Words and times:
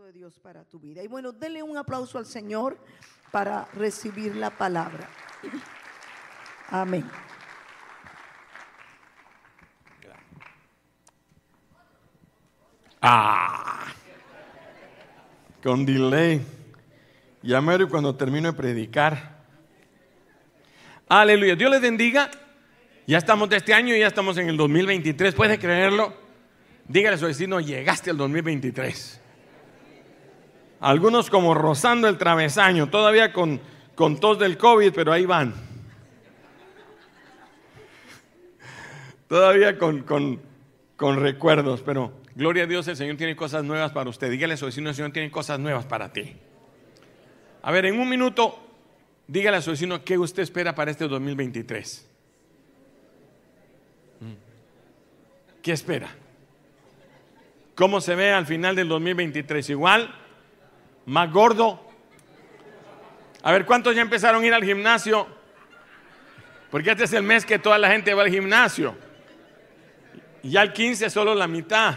de 0.00 0.12
Dios 0.12 0.38
para 0.38 0.64
tu 0.64 0.80
vida. 0.80 1.02
Y 1.02 1.06
bueno, 1.06 1.32
denle 1.32 1.62
un 1.62 1.76
aplauso 1.76 2.16
al 2.16 2.24
Señor 2.24 2.78
para 3.30 3.66
recibir 3.74 4.34
la 4.34 4.48
palabra. 4.48 5.06
Amén. 6.70 7.04
Ah, 13.02 13.84
con 15.62 15.84
delay. 15.84 16.40
Ya 17.42 17.60
mero 17.60 17.86
cuando 17.86 18.16
termino 18.16 18.50
de 18.50 18.56
predicar. 18.56 19.44
Aleluya. 21.06 21.54
Dios 21.54 21.70
les 21.70 21.82
bendiga. 21.82 22.30
Ya 23.06 23.18
estamos 23.18 23.50
de 23.50 23.58
este 23.58 23.74
año 23.74 23.94
y 23.94 24.00
ya 24.00 24.06
estamos 24.06 24.38
en 24.38 24.48
el 24.48 24.56
2023. 24.56 25.34
¿Puede 25.34 25.58
creerlo? 25.58 26.14
Dígale 26.88 27.16
a 27.16 27.18
su 27.18 27.26
vecino, 27.26 27.60
llegaste 27.60 28.08
al 28.08 28.16
2023. 28.16 29.21
Algunos 30.82 31.30
como 31.30 31.54
rozando 31.54 32.08
el 32.08 32.18
travesaño, 32.18 32.90
todavía 32.90 33.32
con, 33.32 33.60
con 33.94 34.18
tos 34.18 34.40
del 34.40 34.58
COVID, 34.58 34.92
pero 34.92 35.12
ahí 35.12 35.24
van. 35.24 35.54
Todavía 39.28 39.78
con, 39.78 40.02
con, 40.02 40.42
con 40.96 41.20
recuerdos, 41.20 41.82
pero 41.82 42.12
gloria 42.34 42.64
a 42.64 42.66
Dios, 42.66 42.88
el 42.88 42.96
Señor 42.96 43.16
tiene 43.16 43.36
cosas 43.36 43.62
nuevas 43.62 43.92
para 43.92 44.10
usted. 44.10 44.28
Dígale 44.28 44.54
a 44.54 44.56
su 44.56 44.66
vecino, 44.66 44.88
el 44.88 44.96
Señor 44.96 45.12
tiene 45.12 45.30
cosas 45.30 45.60
nuevas 45.60 45.86
para 45.86 46.12
ti. 46.12 46.34
A 47.62 47.70
ver, 47.70 47.86
en 47.86 48.00
un 48.00 48.08
minuto, 48.08 48.58
dígale 49.28 49.58
a 49.58 49.62
su 49.62 49.70
vecino 49.70 50.02
qué 50.02 50.18
usted 50.18 50.42
espera 50.42 50.74
para 50.74 50.90
este 50.90 51.06
2023. 51.06 52.10
¿Qué 55.62 55.70
espera? 55.70 56.12
¿Cómo 57.76 58.00
se 58.00 58.16
ve 58.16 58.32
al 58.32 58.46
final 58.46 58.74
del 58.74 58.88
2023? 58.88 59.70
¿Igual? 59.70 60.21
¿Más 61.06 61.32
gordo? 61.32 61.80
A 63.42 63.52
ver, 63.52 63.66
¿cuántos 63.66 63.94
ya 63.94 64.02
empezaron 64.02 64.42
a 64.42 64.46
ir 64.46 64.54
al 64.54 64.64
gimnasio? 64.64 65.26
Porque 66.70 66.92
este 66.92 67.04
es 67.04 67.12
el 67.12 67.22
mes 67.22 67.44
que 67.44 67.58
toda 67.58 67.76
la 67.78 67.90
gente 67.90 68.14
va 68.14 68.22
al 68.22 68.30
gimnasio. 68.30 68.96
Y 70.42 70.50
ya 70.50 70.62
el 70.62 70.72
15 70.72 71.10
solo 71.10 71.34
la 71.34 71.46
mitad. 71.46 71.96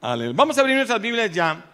Vamos 0.00 0.56
a 0.56 0.60
abrir 0.60 0.76
nuestras 0.76 1.00
Biblias 1.00 1.32
ya 1.32 1.64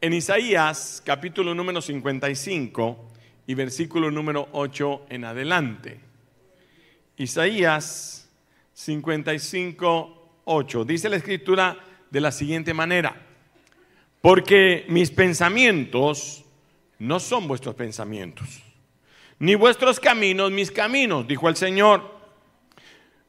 en 0.00 0.12
Isaías 0.14 1.02
capítulo 1.04 1.54
número 1.54 1.82
55 1.82 3.10
y 3.46 3.54
versículo 3.54 4.10
número 4.10 4.48
8 4.52 5.06
en 5.10 5.24
adelante. 5.24 6.00
Isaías 7.18 8.30
55, 8.72 10.40
8. 10.44 10.84
Dice 10.84 11.08
la 11.08 11.16
escritura 11.16 11.76
de 12.10 12.20
la 12.20 12.30
siguiente 12.30 12.72
manera, 12.72 13.25
porque 14.26 14.84
mis 14.88 15.12
pensamientos 15.12 16.44
no 16.98 17.20
son 17.20 17.46
vuestros 17.46 17.76
pensamientos, 17.76 18.60
ni 19.38 19.54
vuestros 19.54 20.00
caminos 20.00 20.50
mis 20.50 20.72
caminos, 20.72 21.28
dijo 21.28 21.48
el 21.48 21.54
Señor. 21.54 22.02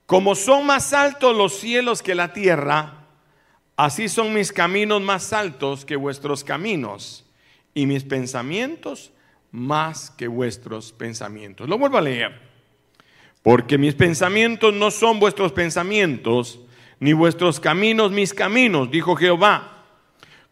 Como 0.07 0.33
son 0.33 0.65
más 0.65 0.93
altos 0.93 1.37
los 1.37 1.53
cielos 1.53 2.01
que 2.01 2.15
la 2.15 2.33
tierra, 2.33 3.05
así 3.75 4.09
son 4.09 4.33
mis 4.33 4.51
caminos 4.51 4.99
más 5.03 5.33
altos 5.33 5.85
que 5.85 5.95
vuestros 5.95 6.43
caminos, 6.43 7.29
y 7.75 7.85
mis 7.85 8.03
pensamientos 8.03 9.11
más 9.51 10.09
que 10.09 10.27
vuestros 10.27 10.93
pensamientos. 10.93 11.69
Lo 11.69 11.77
vuelvo 11.77 11.99
a 11.99 12.01
leer. 12.01 12.41
Porque 13.43 13.77
mis 13.77 13.93
pensamientos 13.93 14.73
no 14.73 14.89
son 14.89 15.19
vuestros 15.19 15.51
pensamientos, 15.51 16.59
ni 16.99 17.13
vuestros 17.13 17.59
caminos 17.59 18.11
mis 18.11 18.33
caminos, 18.33 18.89
dijo 18.89 19.15
Jehová. 19.15 19.76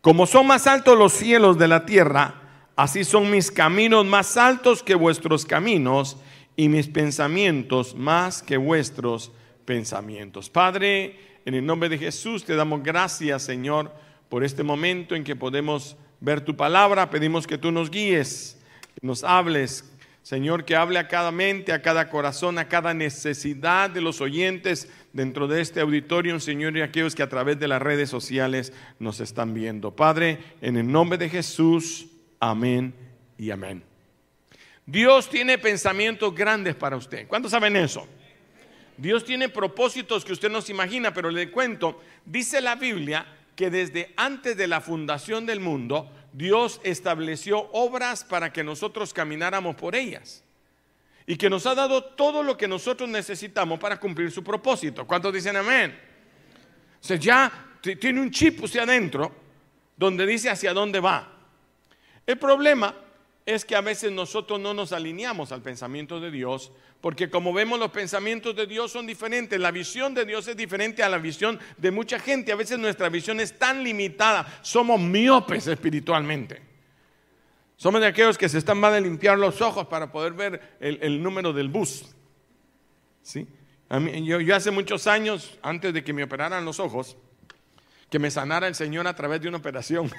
Como 0.05 0.27
son 0.27 0.45
más 0.45 0.67
altos 0.67 0.95
los 0.99 1.13
cielos 1.13 1.57
de 1.57 1.67
la 1.67 1.87
tierra, 1.87 2.35
así 2.75 3.03
son 3.03 3.31
mis 3.31 3.49
caminos 3.49 4.05
más 4.05 4.37
altos 4.37 4.83
que 4.83 4.93
vuestros 4.93 5.47
caminos, 5.47 6.17
y 6.55 6.69
mis 6.69 6.87
pensamientos 6.87 7.95
más 7.95 8.43
que 8.43 8.57
vuestros 8.57 9.31
pensamientos. 9.65 10.51
Padre, 10.51 11.39
en 11.43 11.55
el 11.55 11.65
nombre 11.65 11.89
de 11.89 11.97
Jesús 11.97 12.45
te 12.45 12.55
damos 12.55 12.83
gracias, 12.83 13.41
Señor, 13.41 13.91
por 14.29 14.43
este 14.43 14.61
momento 14.61 15.15
en 15.15 15.23
que 15.23 15.35
podemos 15.35 15.97
ver 16.19 16.41
tu 16.41 16.55
palabra. 16.55 17.09
Pedimos 17.09 17.47
que 17.47 17.57
tú 17.57 17.71
nos 17.71 17.89
guíes, 17.89 18.61
que 18.93 19.07
nos 19.07 19.23
hables, 19.23 19.91
Señor, 20.21 20.65
que 20.65 20.75
hable 20.75 20.99
a 20.99 21.07
cada 21.07 21.31
mente, 21.31 21.73
a 21.73 21.81
cada 21.81 22.11
corazón, 22.11 22.59
a 22.59 22.67
cada 22.67 22.93
necesidad 22.93 23.89
de 23.89 24.01
los 24.01 24.21
oyentes 24.21 24.87
dentro 25.15 25.47
de 25.47 25.61
este 25.61 25.79
auditorio, 25.79 26.37
Señor, 26.41 26.75
y 26.75 26.81
aquellos 26.81 27.15
que 27.15 27.23
a 27.23 27.29
través 27.29 27.57
de 27.57 27.69
las 27.69 27.81
redes 27.81 28.09
sociales 28.09 28.73
nos 28.99 29.21
están 29.21 29.53
viendo. 29.53 29.95
Padre, 29.95 30.39
en 30.61 30.75
el 30.75 30.91
nombre 30.91 31.17
de 31.17 31.29
Jesús, 31.29 32.07
amén 32.37 32.93
y 33.37 33.49
amén. 33.49 33.81
Dios 34.85 35.29
tiene 35.29 35.57
pensamientos 35.57 36.35
grandes 36.35 36.75
para 36.75 36.97
usted. 36.97 37.29
¿Cuántos 37.29 37.51
saben 37.51 37.77
eso? 37.77 38.05
Dios 38.97 39.23
tiene 39.23 39.47
propósitos 39.47 40.25
que 40.25 40.33
usted 40.33 40.51
no 40.51 40.61
se 40.61 40.73
imagina, 40.73 41.13
pero 41.13 41.31
le 41.31 41.49
cuento, 41.49 42.01
dice 42.25 42.59
la 42.59 42.75
Biblia 42.75 43.25
que 43.55 43.69
desde 43.69 44.13
antes 44.17 44.57
de 44.57 44.67
la 44.67 44.81
fundación 44.81 45.45
del 45.45 45.61
mundo, 45.61 46.11
Dios 46.33 46.81
estableció 46.83 47.69
obras 47.71 48.25
para 48.25 48.51
que 48.51 48.65
nosotros 48.65 49.13
camináramos 49.13 49.77
por 49.77 49.95
ellas. 49.95 50.44
Y 51.27 51.37
que 51.37 51.49
nos 51.49 51.65
ha 51.65 51.73
dado 51.73 52.03
todo 52.03 52.43
lo 52.43 52.55
que 52.55 52.67
nosotros 52.67 53.09
necesitamos 53.09 53.79
para 53.79 53.99
cumplir 53.99 54.31
su 54.31 54.43
propósito. 54.43 55.07
¿Cuántos 55.07 55.33
dicen 55.33 55.55
amén? 55.55 55.97
O 57.01 57.03
sea, 57.07 57.17
ya 57.17 57.51
tiene 57.81 58.21
un 58.21 58.31
chip 58.31 58.63
usted 58.63 58.79
adentro 58.79 59.31
donde 59.95 60.25
dice 60.25 60.49
hacia 60.49 60.73
dónde 60.73 60.99
va. 60.99 61.31
El 62.25 62.37
problema 62.37 62.95
es 63.45 63.63
que 63.63 63.75
a 63.75 63.81
veces 63.81 64.11
nosotros 64.11 64.59
no 64.59 64.73
nos 64.73 64.91
alineamos 64.91 65.51
al 65.51 65.61
pensamiento 65.61 66.19
de 66.19 66.31
Dios, 66.31 66.71
porque 66.99 67.29
como 67.29 67.53
vemos 67.53 67.79
los 67.79 67.91
pensamientos 67.91 68.55
de 68.55 68.65
Dios 68.65 68.91
son 68.91 69.05
diferentes, 69.05 69.59
la 69.59 69.69
visión 69.69 70.15
de 70.15 70.25
Dios 70.25 70.47
es 70.47 70.57
diferente 70.57 71.03
a 71.03 71.09
la 71.09 71.19
visión 71.19 71.59
de 71.77 71.91
mucha 71.91 72.17
gente, 72.17 72.51
a 72.51 72.55
veces 72.55 72.79
nuestra 72.79 73.09
visión 73.09 73.39
es 73.39 73.59
tan 73.59 73.83
limitada, 73.83 74.59
somos 74.63 74.99
miopes 74.99 75.67
espiritualmente. 75.67 76.74
Somos 77.77 78.01
de 78.01 78.07
aquellos 78.07 78.37
que 78.37 78.47
se 78.47 78.57
están 78.57 78.79
mal 78.79 78.93
de 78.93 79.01
limpiar 79.01 79.37
los 79.37 79.61
ojos 79.61 79.87
para 79.87 80.11
poder 80.11 80.33
ver 80.33 80.77
el, 80.79 81.21
número 81.21 81.51
del 81.51 81.67
bus. 81.67 82.05
¿Sí? 83.21 83.47
yo, 84.23 84.55
hace 84.55 84.71
muchos 84.71 85.07
años, 85.07 85.57
antes 85.61 85.93
de 85.93 86.03
que 86.03 86.13
me 86.13 86.23
operaran 86.23 86.63
los 86.63 86.79
ojos, 86.79 87.17
que 88.09 88.19
me 88.19 88.31
sanara 88.31 88.67
el 88.67 88.75
Señor 88.75 89.07
a 89.07 89.15
través 89.15 89.41
de 89.41 89.49
una 89.49 89.57
operación. 89.57 90.11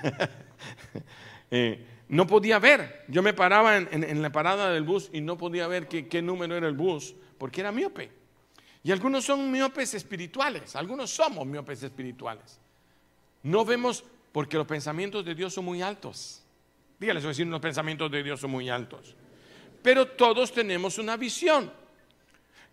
eh, 1.50 1.84
no 2.08 2.26
podía 2.26 2.58
ver. 2.58 3.04
Yo 3.08 3.22
me 3.22 3.32
paraba 3.32 3.76
en, 3.76 4.22
la 4.22 4.30
parada 4.30 4.70
del 4.70 4.84
bus 4.84 5.08
y 5.12 5.20
no 5.20 5.38
podía 5.38 5.66
ver 5.66 5.88
qué, 5.88 6.08
qué 6.08 6.20
número 6.20 6.56
era 6.56 6.68
el 6.68 6.74
bus 6.74 7.14
porque 7.38 7.62
era 7.62 7.72
miope. 7.72 8.10
Y 8.82 8.92
algunos 8.92 9.24
son 9.24 9.50
miopes 9.50 9.94
espirituales, 9.94 10.76
algunos 10.76 11.10
somos 11.10 11.44
miopes 11.44 11.82
espirituales. 11.82 12.60
No 13.42 13.64
vemos 13.64 14.04
porque 14.30 14.56
los 14.56 14.66
pensamientos 14.66 15.24
de 15.24 15.34
Dios 15.34 15.54
son 15.54 15.64
muy 15.64 15.82
altos. 15.82 16.45
Dígale 16.98 17.20
eso, 17.20 17.28
decir, 17.28 17.46
los 17.46 17.60
pensamientos 17.60 18.10
de 18.10 18.22
Dios 18.22 18.40
son 18.40 18.50
muy 18.50 18.68
altos. 18.70 19.14
Pero 19.82 20.06
todos 20.06 20.52
tenemos 20.52 20.98
una 20.98 21.16
visión. 21.16 21.70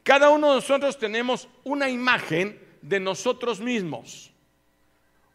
Cada 0.04 0.30
uno 0.30 0.50
de 0.50 0.56
nosotros 0.56 0.98
tenemos 0.98 1.48
una 1.64 1.90
imagen 1.90 2.60
de 2.82 3.00
nosotros 3.00 3.60
mismos. 3.60 4.32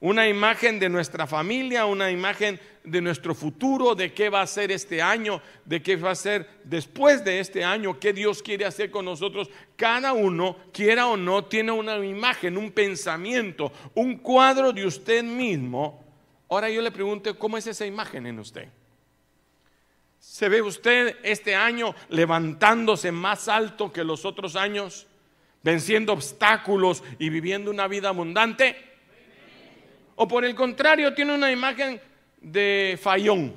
Una 0.01 0.29
imagen 0.29 0.79
de 0.79 0.89
nuestra 0.89 1.27
familia, 1.27 1.85
una 1.85 2.11
imagen 2.11 2.61
de 2.85 3.01
nuestro 3.01 3.35
futuro, 3.35 3.97
de 3.97 4.13
qué 4.15 4.29
va 4.29 4.43
a 4.43 4.47
ser 4.47 4.71
este 4.71 5.03
año, 5.03 5.43
de 5.65 5.83
qué 5.83 5.97
va 5.97 6.13
a 6.13 6.15
ser 6.15 6.49
después 6.63 7.25
de 7.25 7.41
este 7.41 7.65
año, 7.65 7.99
qué 7.99 8.13
Dios 8.13 8.41
quiere 8.41 8.65
hacer 8.65 8.93
con 8.93 9.07
nosotros. 9.07 9.51
Cada 9.75 10.13
uno, 10.13 10.57
quiera 10.73 11.09
o 11.09 11.17
no, 11.17 11.47
tiene 11.47 11.73
una 11.73 11.97
imagen, 12.05 12.57
un 12.57 12.71
pensamiento, 12.71 13.73
un 13.95 14.19
cuadro 14.19 14.73
de 14.73 14.87
usted 14.87 15.25
mismo. 15.25 16.05
Ahora 16.49 16.71
yo 16.71 16.81
le 16.81 16.93
pregunto, 16.93 17.37
¿cómo 17.37 17.59
es 17.59 17.67
esa 17.67 17.85
imagen 17.85 18.27
en 18.27 18.39
usted? 18.39 18.69
¿Se 20.19 20.49
ve 20.49 20.63
usted 20.63 21.17
este 21.23 21.55
año 21.55 21.95
levantándose 22.09 23.13
más 23.13 23.49
alto 23.49 23.93
que 23.93 24.05
los 24.05 24.25
otros 24.25 24.57
años, 24.57 25.07
venciendo 25.63 26.13
obstáculos 26.13 27.03
y 27.19 27.29
viviendo 27.29 27.71
una 27.71 27.87
vida 27.89 28.09
abundante? 28.09 28.77
O 30.17 30.27
por 30.27 30.45
el 30.45 30.55
contrario, 30.55 31.15
tiene 31.15 31.35
una 31.35 31.53
imagen 31.53 32.01
de 32.41 32.99
fallón, 33.01 33.55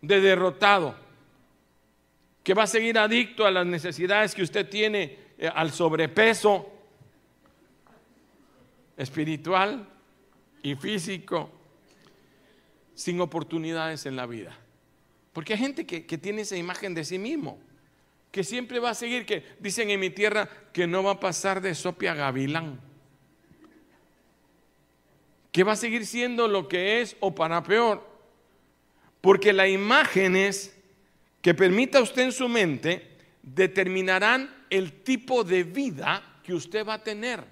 de 0.00 0.20
derrotado, 0.20 0.96
que 2.42 2.54
va 2.54 2.64
a 2.64 2.66
seguir 2.66 2.98
adicto 2.98 3.46
a 3.46 3.50
las 3.50 3.66
necesidades 3.66 4.34
que 4.34 4.42
usted 4.42 4.68
tiene, 4.68 5.18
eh, 5.38 5.50
al 5.52 5.70
sobrepeso 5.70 6.72
espiritual 8.96 9.86
y 10.62 10.74
físico, 10.74 11.50
sin 12.94 13.20
oportunidades 13.20 14.04
en 14.06 14.16
la 14.16 14.26
vida. 14.26 14.56
Porque 15.32 15.52
hay 15.52 15.58
gente 15.58 15.86
que, 15.86 16.06
que, 16.06 16.18
tiene 16.18 16.42
esa 16.42 16.56
imagen 16.56 16.94
de 16.94 17.04
sí 17.04 17.18
mismo, 17.18 17.58
que 18.32 18.44
siempre 18.44 18.78
va 18.78 18.90
a 18.90 18.94
seguir, 18.94 19.26
que 19.26 19.44
dicen 19.60 19.90
en 19.90 20.00
mi 20.00 20.10
tierra 20.10 20.48
que 20.72 20.86
no 20.86 21.02
va 21.02 21.12
a 21.12 21.20
pasar 21.20 21.60
de 21.60 21.74
sopia 21.74 22.14
gavilán. 22.14 22.80
que 25.52 25.64
va 25.64 25.72
a 25.72 25.76
seguir 25.76 26.06
siendo 26.06 26.46
lo 26.46 26.68
que 26.68 27.00
es 27.00 27.16
o 27.20 27.34
para 27.34 27.62
peor. 27.62 28.08
Porque 29.20 29.52
las 29.52 29.68
imágenes 29.68 30.76
que 31.42 31.54
permita 31.54 32.00
usted 32.00 32.22
en 32.22 32.32
su 32.32 32.48
mente 32.48 33.16
determinarán 33.42 34.64
el 34.70 35.02
tipo 35.02 35.42
de 35.44 35.64
vida 35.64 36.38
que 36.44 36.54
usted 36.54 36.86
va 36.86 36.94
a 36.94 37.04
tener. 37.04 37.44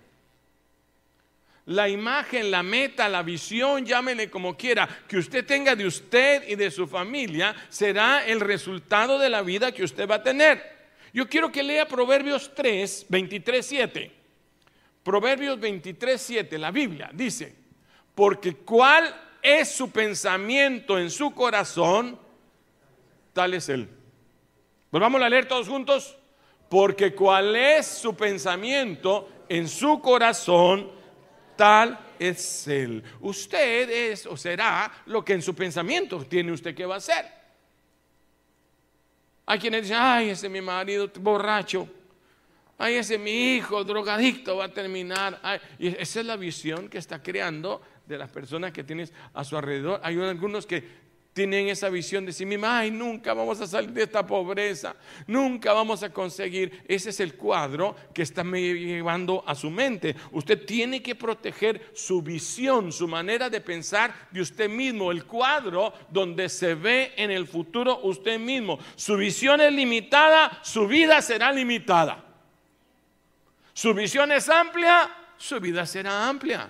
La 1.68 1.88
imagen, 1.88 2.50
la 2.50 2.62
meta, 2.62 3.08
la 3.08 3.22
visión, 3.22 3.84
llámele 3.84 4.28
como 4.28 4.56
quiera, 4.56 4.88
que 5.06 5.18
usted 5.18 5.46
tenga 5.46 5.76
de 5.76 5.86
usted 5.86 6.48
y 6.48 6.56
de 6.56 6.70
su 6.70 6.86
familia, 6.86 7.54
será 7.68 8.26
el 8.26 8.40
resultado 8.40 9.18
de 9.18 9.30
la 9.30 9.42
vida 9.42 9.72
que 9.72 9.84
usted 9.84 10.08
va 10.08 10.16
a 10.16 10.22
tener. 10.22 10.62
Yo 11.12 11.28
quiero 11.28 11.52
que 11.52 11.62
lea 11.62 11.86
Proverbios 11.86 12.52
3, 12.54 13.06
23, 13.08 13.66
7. 13.66 14.12
Proverbios 15.02 15.58
23, 15.60 16.20
7, 16.20 16.58
la 16.58 16.70
Biblia 16.70 17.10
dice, 17.12 17.54
porque 18.14 18.54
cuál 18.54 19.14
es 19.42 19.70
su 19.70 19.90
pensamiento 19.90 20.98
en 20.98 21.10
su 21.10 21.32
corazón, 21.32 22.18
tal 23.32 23.54
es 23.54 23.68
él. 23.68 23.88
Volvamos 24.90 25.22
a 25.22 25.28
leer 25.28 25.46
todos 25.46 25.68
juntos. 25.68 26.18
Porque 26.68 27.14
cuál 27.14 27.56
es 27.56 27.86
su 27.86 28.14
pensamiento 28.14 29.28
en 29.48 29.68
su 29.68 30.00
corazón, 30.02 30.90
tal 31.58 31.98
es 32.20 32.68
él. 32.68 33.02
Usted 33.20 33.90
es 33.90 34.26
o 34.26 34.36
será 34.36 35.02
lo 35.06 35.24
que 35.24 35.34
en 35.34 35.42
su 35.42 35.54
pensamiento 35.54 36.24
tiene 36.24 36.52
usted 36.52 36.74
que 36.74 36.86
va 36.86 36.96
a 36.96 37.00
ser. 37.00 37.26
Hay 39.44 39.58
quienes 39.58 39.82
dicen, 39.82 39.98
ay, 40.00 40.30
ese 40.30 40.46
es 40.46 40.52
mi 40.52 40.60
marido 40.60 41.10
borracho. 41.20 41.88
Ay, 42.78 42.94
ese 42.94 43.16
es 43.16 43.20
mi 43.20 43.56
hijo 43.56 43.82
drogadicto 43.82 44.56
va 44.56 44.66
a 44.66 44.72
terminar. 44.72 45.40
y 45.80 45.88
esa 45.88 46.20
es 46.20 46.26
la 46.26 46.36
visión 46.36 46.88
que 46.88 46.98
está 46.98 47.20
creando 47.20 47.82
de 48.06 48.16
las 48.16 48.30
personas 48.30 48.72
que 48.72 48.84
tienes 48.84 49.12
a 49.34 49.42
su 49.42 49.56
alrededor. 49.56 50.00
Hay 50.04 50.20
algunos 50.20 50.64
que 50.64 51.07
tienen 51.38 51.68
esa 51.68 51.88
visión 51.88 52.26
de 52.26 52.32
sí 52.32 52.44
mismos, 52.44 52.68
ay, 52.68 52.90
nunca 52.90 53.32
vamos 53.32 53.60
a 53.60 53.66
salir 53.68 53.92
de 53.92 54.02
esta 54.02 54.26
pobreza, 54.26 54.96
nunca 55.28 55.72
vamos 55.72 56.02
a 56.02 56.12
conseguir. 56.12 56.82
Ese 56.88 57.10
es 57.10 57.20
el 57.20 57.36
cuadro 57.36 57.94
que 58.12 58.22
está 58.22 58.42
llevando 58.42 59.44
a 59.46 59.54
su 59.54 59.70
mente. 59.70 60.16
Usted 60.32 60.66
tiene 60.66 61.00
que 61.00 61.14
proteger 61.14 61.92
su 61.94 62.22
visión, 62.22 62.90
su 62.90 63.06
manera 63.06 63.48
de 63.48 63.60
pensar 63.60 64.12
de 64.32 64.40
usted 64.40 64.68
mismo, 64.68 65.12
el 65.12 65.26
cuadro 65.26 65.92
donde 66.10 66.48
se 66.48 66.74
ve 66.74 67.12
en 67.16 67.30
el 67.30 67.46
futuro 67.46 68.00
usted 68.02 68.40
mismo. 68.40 68.80
Su 68.96 69.16
visión 69.16 69.60
es 69.60 69.72
limitada, 69.72 70.58
su 70.64 70.88
vida 70.88 71.22
será 71.22 71.52
limitada. 71.52 72.24
Su 73.72 73.94
visión 73.94 74.32
es 74.32 74.48
amplia, 74.48 75.08
su 75.36 75.60
vida 75.60 75.86
será 75.86 76.28
amplia. 76.28 76.68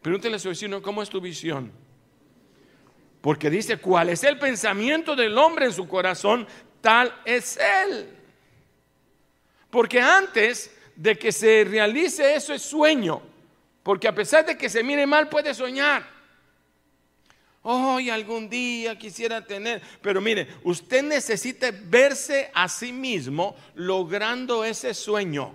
Pregúntele 0.00 0.36
a 0.36 0.38
su 0.38 0.48
vecino, 0.48 0.80
¿cómo 0.80 1.02
es 1.02 1.10
tu 1.10 1.20
visión? 1.20 1.70
Porque 3.20 3.50
dice, 3.50 3.78
¿cuál 3.78 4.10
es 4.10 4.22
el 4.24 4.38
pensamiento 4.38 5.16
del 5.16 5.36
hombre 5.36 5.66
en 5.66 5.72
su 5.72 5.88
corazón? 5.88 6.46
Tal 6.80 7.12
es 7.24 7.56
él. 7.56 8.08
Porque 9.70 10.00
antes 10.00 10.74
de 10.94 11.18
que 11.18 11.32
se 11.32 11.64
realice 11.64 12.34
eso 12.34 12.54
es 12.54 12.62
sueño. 12.62 13.20
Porque 13.82 14.08
a 14.08 14.14
pesar 14.14 14.44
de 14.46 14.56
que 14.56 14.68
se 14.68 14.82
mire 14.82 15.06
mal 15.06 15.28
puede 15.28 15.54
soñar. 15.54 16.18
Hoy 17.62 18.08
algún 18.08 18.48
día 18.48 18.96
quisiera 18.96 19.44
tener, 19.44 19.82
pero 20.00 20.20
mire, 20.20 20.48
usted 20.62 21.02
necesita 21.02 21.70
verse 21.72 22.50
a 22.54 22.68
sí 22.68 22.92
mismo 22.92 23.56
logrando 23.74 24.64
ese 24.64 24.94
sueño. 24.94 25.52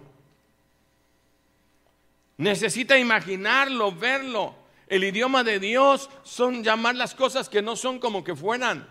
Necesita 2.38 2.98
imaginarlo, 2.98 3.92
verlo. 3.92 4.63
El 4.88 5.04
idioma 5.04 5.44
de 5.44 5.60
Dios 5.60 6.10
son 6.24 6.64
llamar 6.64 6.96
las 6.96 7.16
cosas 7.16 7.50
que 7.50 7.62
no 7.62 7.76
son 7.76 8.00
como 8.00 8.24
que 8.24 8.36
fueran. 8.36 8.88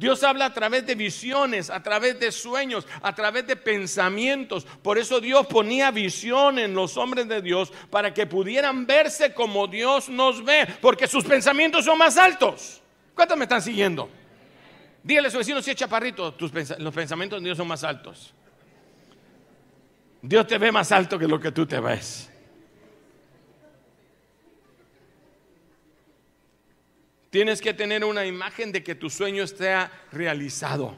Dios 0.00 0.24
habla 0.24 0.46
a 0.46 0.54
través 0.54 0.86
de 0.86 0.94
visiones, 0.94 1.68
a 1.68 1.82
través 1.82 2.18
de 2.18 2.32
sueños, 2.32 2.86
a 3.02 3.14
través 3.14 3.46
de 3.46 3.54
pensamientos. 3.54 4.64
Por 4.64 4.96
eso 4.96 5.20
Dios 5.20 5.46
ponía 5.46 5.90
visión 5.90 6.58
en 6.58 6.72
los 6.72 6.96
hombres 6.96 7.28
de 7.28 7.42
Dios 7.42 7.70
para 7.90 8.14
que 8.14 8.26
pudieran 8.26 8.86
verse 8.86 9.34
como 9.34 9.66
Dios 9.66 10.08
nos 10.08 10.42
ve, 10.42 10.66
porque 10.80 11.06
sus 11.06 11.24
pensamientos 11.24 11.84
son 11.84 11.98
más 11.98 12.16
altos. 12.16 12.80
¿Cuántos 13.14 13.36
me 13.36 13.44
están 13.44 13.60
siguiendo? 13.60 14.08
Dígale 15.02 15.28
a 15.28 15.30
su 15.30 15.36
vecino 15.36 15.60
si 15.60 15.70
es 15.70 15.76
chaparrito, 15.76 16.34
los 16.78 16.94
pensamientos 16.94 17.38
de 17.40 17.44
Dios 17.44 17.58
son 17.58 17.68
más 17.68 17.84
altos. 17.84 18.32
Dios 20.22 20.46
te 20.46 20.56
ve 20.56 20.72
más 20.72 20.92
alto 20.92 21.18
que 21.18 21.28
lo 21.28 21.38
que 21.38 21.52
tú 21.52 21.66
te 21.66 21.78
ves. 21.78 22.29
Tienes 27.30 27.60
que 27.62 27.72
tener 27.72 28.04
una 28.04 28.26
imagen 28.26 28.72
de 28.72 28.82
que 28.82 28.96
tu 28.96 29.08
sueño 29.08 29.44
esté 29.44 29.74
realizado. 30.10 30.96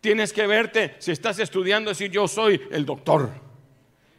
Tienes 0.00 0.32
que 0.32 0.46
verte, 0.46 0.96
si 0.98 1.12
estás 1.12 1.38
estudiando, 1.38 1.90
decir 1.90 2.10
yo 2.10 2.26
soy 2.26 2.60
el 2.70 2.84
doctor, 2.84 3.30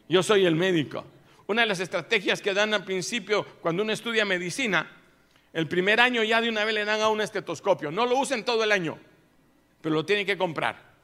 yo 0.07 0.23
soy 0.23 0.45
el 0.45 0.55
médico. 0.55 1.05
Una 1.47 1.63
de 1.63 1.67
las 1.67 1.79
estrategias 1.79 2.41
que 2.41 2.53
dan 2.53 2.73
al 2.73 2.85
principio 2.85 3.45
cuando 3.61 3.83
uno 3.83 3.91
estudia 3.91 4.25
medicina, 4.25 4.91
el 5.53 5.67
primer 5.67 5.99
año 5.99 6.23
ya 6.23 6.41
de 6.41 6.49
una 6.49 6.65
vez 6.65 6.73
le 6.73 6.85
dan 6.85 7.01
a 7.01 7.09
un 7.09 7.21
estetoscopio. 7.21 7.91
No 7.91 8.05
lo 8.05 8.17
usen 8.17 8.43
todo 8.43 8.63
el 8.63 8.71
año, 8.71 8.97
pero 9.81 9.95
lo 9.95 10.05
tienen 10.05 10.25
que 10.25 10.37
comprar. 10.37 10.95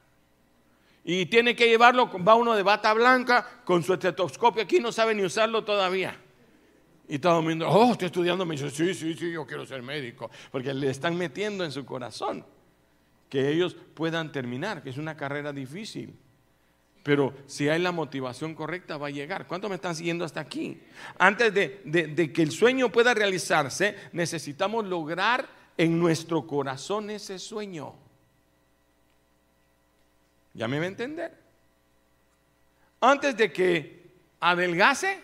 Y 1.04 1.26
tiene 1.26 1.56
que 1.56 1.68
llevarlo, 1.68 2.10
va 2.22 2.34
uno 2.34 2.54
de 2.54 2.62
bata 2.62 2.92
blanca 2.92 3.62
con 3.64 3.82
su 3.82 3.94
estetoscopio 3.94 4.62
aquí, 4.62 4.78
no 4.78 4.92
sabe 4.92 5.14
ni 5.14 5.24
usarlo 5.24 5.64
todavía. 5.64 6.16
Y 7.08 7.18
todo 7.18 7.40
el 7.48 7.62
oh, 7.62 7.92
estoy 7.92 8.06
estudiando, 8.06 8.46
me 8.46 8.54
dice, 8.54 8.70
sí, 8.70 8.94
sí, 8.94 9.14
sí, 9.14 9.32
yo 9.32 9.46
quiero 9.46 9.66
ser 9.66 9.82
médico, 9.82 10.30
porque 10.50 10.72
le 10.72 10.90
están 10.90 11.16
metiendo 11.16 11.64
en 11.64 11.72
su 11.72 11.84
corazón 11.84 12.44
que 13.28 13.48
ellos 13.48 13.76
puedan 13.94 14.30
terminar, 14.30 14.82
que 14.82 14.90
es 14.90 14.98
una 14.98 15.16
carrera 15.16 15.52
difícil. 15.52 16.14
Pero 17.02 17.34
si 17.46 17.68
hay 17.68 17.80
la 17.80 17.90
motivación 17.90 18.54
correcta, 18.54 18.96
va 18.96 19.08
a 19.08 19.10
llegar. 19.10 19.46
¿Cuántos 19.46 19.68
me 19.68 19.76
están 19.76 19.96
siguiendo 19.96 20.24
hasta 20.24 20.40
aquí? 20.40 20.80
Antes 21.18 21.52
de, 21.52 21.80
de 21.84 22.32
que 22.32 22.42
el 22.42 22.52
sueño 22.52 22.90
pueda 22.90 23.12
realizarse, 23.12 23.96
necesitamos 24.12 24.86
lograr 24.86 25.48
en 25.76 25.98
nuestro 25.98 26.46
corazón 26.46 27.10
ese 27.10 27.38
sueño. 27.38 27.94
¿Ya 30.54 30.68
me 30.68 30.78
va 30.78 30.84
a 30.84 30.88
entender? 30.88 31.34
Antes 33.00 33.36
de 33.36 33.52
que 33.52 34.10
adelgase, 34.38 35.20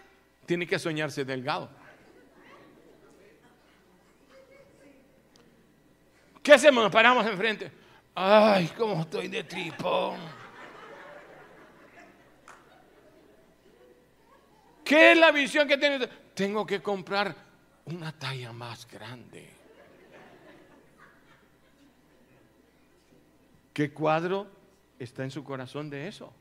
tiene 0.48 0.66
que 0.66 0.78
soñarse 0.78 1.26
delgado. 1.26 1.68
¿Qué 6.42 6.54
hacemos? 6.54 6.90
Paramos 6.90 7.26
enfrente. 7.26 7.70
Ay, 8.14 8.72
cómo 8.74 9.02
estoy 9.02 9.28
de 9.28 9.44
tripón. 9.44 10.18
¿Qué 14.82 15.12
es 15.12 15.18
la 15.18 15.32
visión 15.32 15.68
que 15.68 15.76
tiene? 15.76 16.08
Tengo 16.32 16.64
que 16.64 16.80
comprar 16.80 17.36
una 17.84 18.18
talla 18.18 18.50
más 18.50 18.88
grande. 18.90 19.50
¿Qué 23.74 23.92
cuadro 23.92 24.46
está 24.98 25.24
en 25.24 25.30
su 25.30 25.44
corazón 25.44 25.90
de 25.90 26.08
eso? 26.08 26.32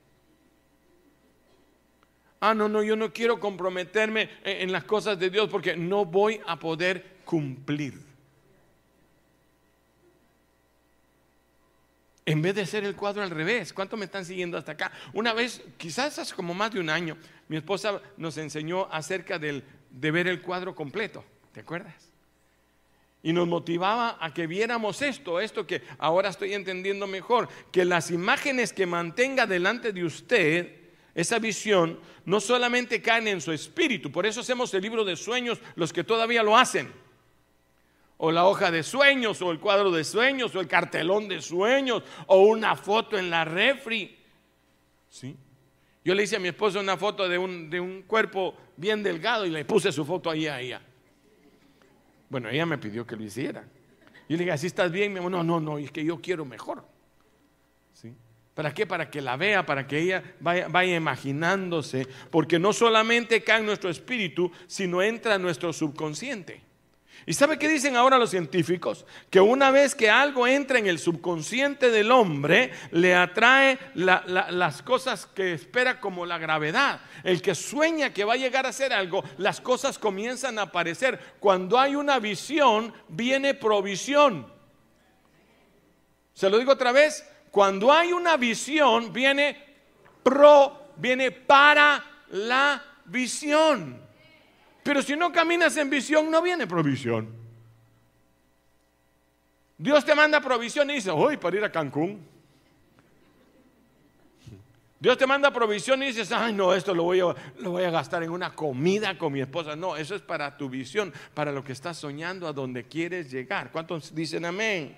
Ah, 2.40 2.54
no, 2.54 2.70
no, 2.70 2.84
yo 2.84 2.96
no 2.96 3.12
quiero 3.12 3.40
comprometerme 3.40 4.30
en 4.44 4.72
las 4.72 4.84
cosas 4.84 5.18
de 5.18 5.30
Dios 5.30 5.50
porque 5.50 5.76
no 5.76 6.06
voy 6.06 6.40
a 6.46 6.58
poder 6.58 7.18
cumplir. 7.26 8.08
En 12.28 12.42
vez 12.42 12.56
de 12.56 12.66
ser 12.66 12.84
el 12.84 12.94
cuadro 12.94 13.24
al 13.24 13.30
revés, 13.30 13.72
¿cuánto 13.72 13.96
me 13.96 14.04
están 14.04 14.26
siguiendo 14.26 14.58
hasta 14.58 14.74
acá? 14.74 14.92
Una 15.14 15.34
vez, 15.34 15.64
quizás 15.78 16.20
hace 16.20 16.36
como 16.36 16.54
más 16.54 16.72
de 16.72 16.82
un 16.82 16.90
año, 16.90 17.18
mi 17.48 17.56
esposa 17.56 18.02
nos 18.18 18.38
enseñó 18.38 18.88
acerca 18.92 19.40
del, 19.40 19.64
de 19.90 20.12
ver 20.12 20.28
el 20.28 20.42
cuadro 20.42 20.76
completo, 20.76 21.24
¿te 21.54 21.62
acuerdas? 21.62 22.12
Y 23.24 23.32
nos 23.32 23.48
motivaba 23.48 24.18
a 24.20 24.34
que 24.34 24.46
viéramos 24.46 25.02
esto, 25.02 25.40
esto 25.40 25.66
que 25.66 25.82
ahora 26.00 26.28
estoy 26.28 26.54
entendiendo 26.54 27.08
mejor, 27.08 27.48
que 27.72 27.86
las 27.86 28.12
imágenes 28.12 28.74
que 28.74 28.86
mantenga 28.86 29.48
delante 29.48 29.94
de 29.94 30.04
usted 30.04 30.77
esa 31.18 31.40
visión 31.40 32.00
no 32.26 32.40
solamente 32.40 33.02
cae 33.02 33.28
en 33.28 33.42
su 33.42 33.52
espíritu, 33.52 34.12
por 34.12 34.28
eso 34.28 34.42
hacemos 34.42 34.72
el 34.76 34.84
libro 34.84 35.04
de 35.04 35.16
sueños 35.16 35.60
los 35.76 35.92
que 35.92 36.04
todavía 36.04 36.44
lo 36.44 36.56
hacen. 36.56 36.94
O 38.18 38.32
la 38.32 38.46
hoja 38.46 38.70
de 38.70 38.84
sueños, 38.84 39.42
o 39.42 39.52
el 39.52 39.60
cuadro 39.60 39.90
de 39.90 40.04
sueños, 40.04 40.54
o 40.54 40.60
el 40.60 40.68
cartelón 40.68 41.28
de 41.28 41.42
sueños, 41.42 42.04
o 42.28 42.44
una 42.44 42.76
foto 42.76 43.18
en 43.18 43.32
la 43.32 43.46
refri. 43.46 44.16
¿Sí? 45.10 45.36
Yo 46.06 46.14
le 46.14 46.22
hice 46.22 46.36
a 46.36 46.40
mi 46.40 46.50
esposa 46.50 46.80
una 46.80 46.98
foto 46.98 47.28
de 47.28 47.40
un, 47.40 47.68
de 47.68 47.80
un 47.80 48.04
cuerpo 48.04 48.56
bien 48.76 49.02
delgado 49.02 49.48
y 49.48 49.50
le 49.50 49.66
puse 49.66 49.92
su 49.92 50.06
foto 50.06 50.30
ahí 50.30 50.46
a 50.46 50.62
ella. 50.62 50.82
Bueno, 52.30 52.48
ella 52.50 52.68
me 52.68 52.78
pidió 52.78 53.08
que 53.08 53.16
lo 53.16 53.24
hiciera. 53.24 53.62
Yo 54.30 54.38
le 54.38 54.44
dije, 54.44 54.52
¿así 54.52 54.68
estás 54.68 54.92
bien? 54.92 55.14
Me 55.14 55.20
dijo, 55.20 55.32
no, 55.32 55.44
no, 55.44 55.60
no, 55.60 55.80
es 55.80 55.92
que 55.92 56.06
yo 56.06 56.22
quiero 56.22 56.46
mejor. 56.46 56.86
¿Sí? 57.94 58.14
¿Para 58.58 58.74
qué? 58.74 58.88
Para 58.88 59.08
que 59.12 59.22
la 59.22 59.38
vea, 59.38 59.68
para 59.68 59.86
que 59.86 60.00
ella 60.00 60.24
vaya, 60.40 60.96
imaginándose, 60.96 62.08
porque 62.32 62.58
no 62.58 62.74
solamente 62.74 63.44
cae 63.44 63.60
en 63.60 63.68
nuestro 63.68 63.88
espíritu, 63.88 64.52
sino 64.66 65.04
entra 65.04 65.36
en 65.36 65.44
nuestro 65.44 65.72
subconsciente. 65.72 66.64
¿Y 67.28 67.34
sabe 67.34 67.60
qué 67.60 67.70
dicen 67.70 67.96
ahora 67.96 68.18
los 68.18 68.32
científicos? 68.32 69.06
Que 69.30 69.40
una 69.40 69.70
vez 69.70 69.94
que 69.94 70.10
algo 70.10 70.48
entra 70.48 70.80
en 70.80 70.88
el 70.88 70.98
subconsciente 70.98 71.92
del 71.92 72.10
hombre, 72.10 72.72
le 72.90 73.14
atrae 73.14 73.78
las 73.94 74.82
cosas 74.82 75.28
que 75.28 75.54
espera 75.54 76.00
como 76.00 76.26
la 76.26 76.40
gravedad. 76.40 77.02
El 77.24 77.44
que 77.44 77.54
sueña 77.54 78.12
que 78.12 78.24
va 78.24 78.34
a 78.34 78.38
llegar 78.38 78.66
a 78.66 78.70
hacer 78.70 78.92
algo, 78.92 79.24
las 79.38 79.62
cosas 79.62 80.00
comienzan 80.00 80.58
a 80.58 80.64
aparecer. 80.64 81.36
Cuando 81.40 81.78
hay 81.78 81.94
una 81.94 82.18
visión, 82.18 82.92
viene 83.08 83.54
provisión. 83.54 84.52
Se 86.34 86.50
lo 86.50 86.58
digo 86.58 86.72
otra 86.72 86.92
vez, 86.92 87.24
cuando 87.52 87.92
hay 87.92 88.14
una 88.14 88.38
visión, 88.38 89.12
viene 89.12 89.58
pro, 90.24 90.92
viene 90.98 91.32
para 91.32 92.04
la 92.30 92.84
visión. 93.06 94.02
Pero 94.84 95.02
si 95.02 95.16
no 95.16 95.32
caminas 95.32 95.76
en 95.78 95.90
visión, 95.90 96.30
no 96.32 96.42
viene 96.42 96.68
provisión. 96.68 97.28
Dios 99.78 100.04
te 100.06 100.16
manda 100.16 100.42
provisión 100.42 100.90
y 100.90 100.96
dice, 100.96 101.12
hoy 101.12 101.38
para 101.38 101.58
ir 101.58 101.64
a 101.64 101.72
Cancún. 101.72 102.26
Dios 105.00 105.18
te 105.18 105.28
manda 105.28 105.52
provisión 105.52 106.02
y 106.02 106.08
dices, 106.08 106.32
ay 106.32 106.54
no, 106.54 106.74
esto 106.74 106.96
lo 106.96 107.04
voy, 107.04 107.20
a, 107.20 107.36
lo 107.60 107.72
voy 107.72 107.84
a 107.84 107.92
gastar 107.92 108.24
en 108.24 108.32
una 108.32 108.56
comida 108.56 109.16
con 109.18 109.32
mi 109.32 109.42
esposa. 109.42 109.76
No, 109.76 109.96
eso 109.96 110.16
es 110.16 110.22
para 110.24 110.58
tu 110.58 110.70
visión, 110.70 111.14
para 111.36 111.52
lo 111.52 111.64
que 111.64 111.74
estás 111.74 111.98
soñando, 111.98 112.48
a 112.48 112.54
donde 112.54 112.86
quieres 112.86 113.30
llegar. 113.30 113.72
¿Cuántos 113.72 114.16
dicen 114.16 114.46
amén? 114.46 114.98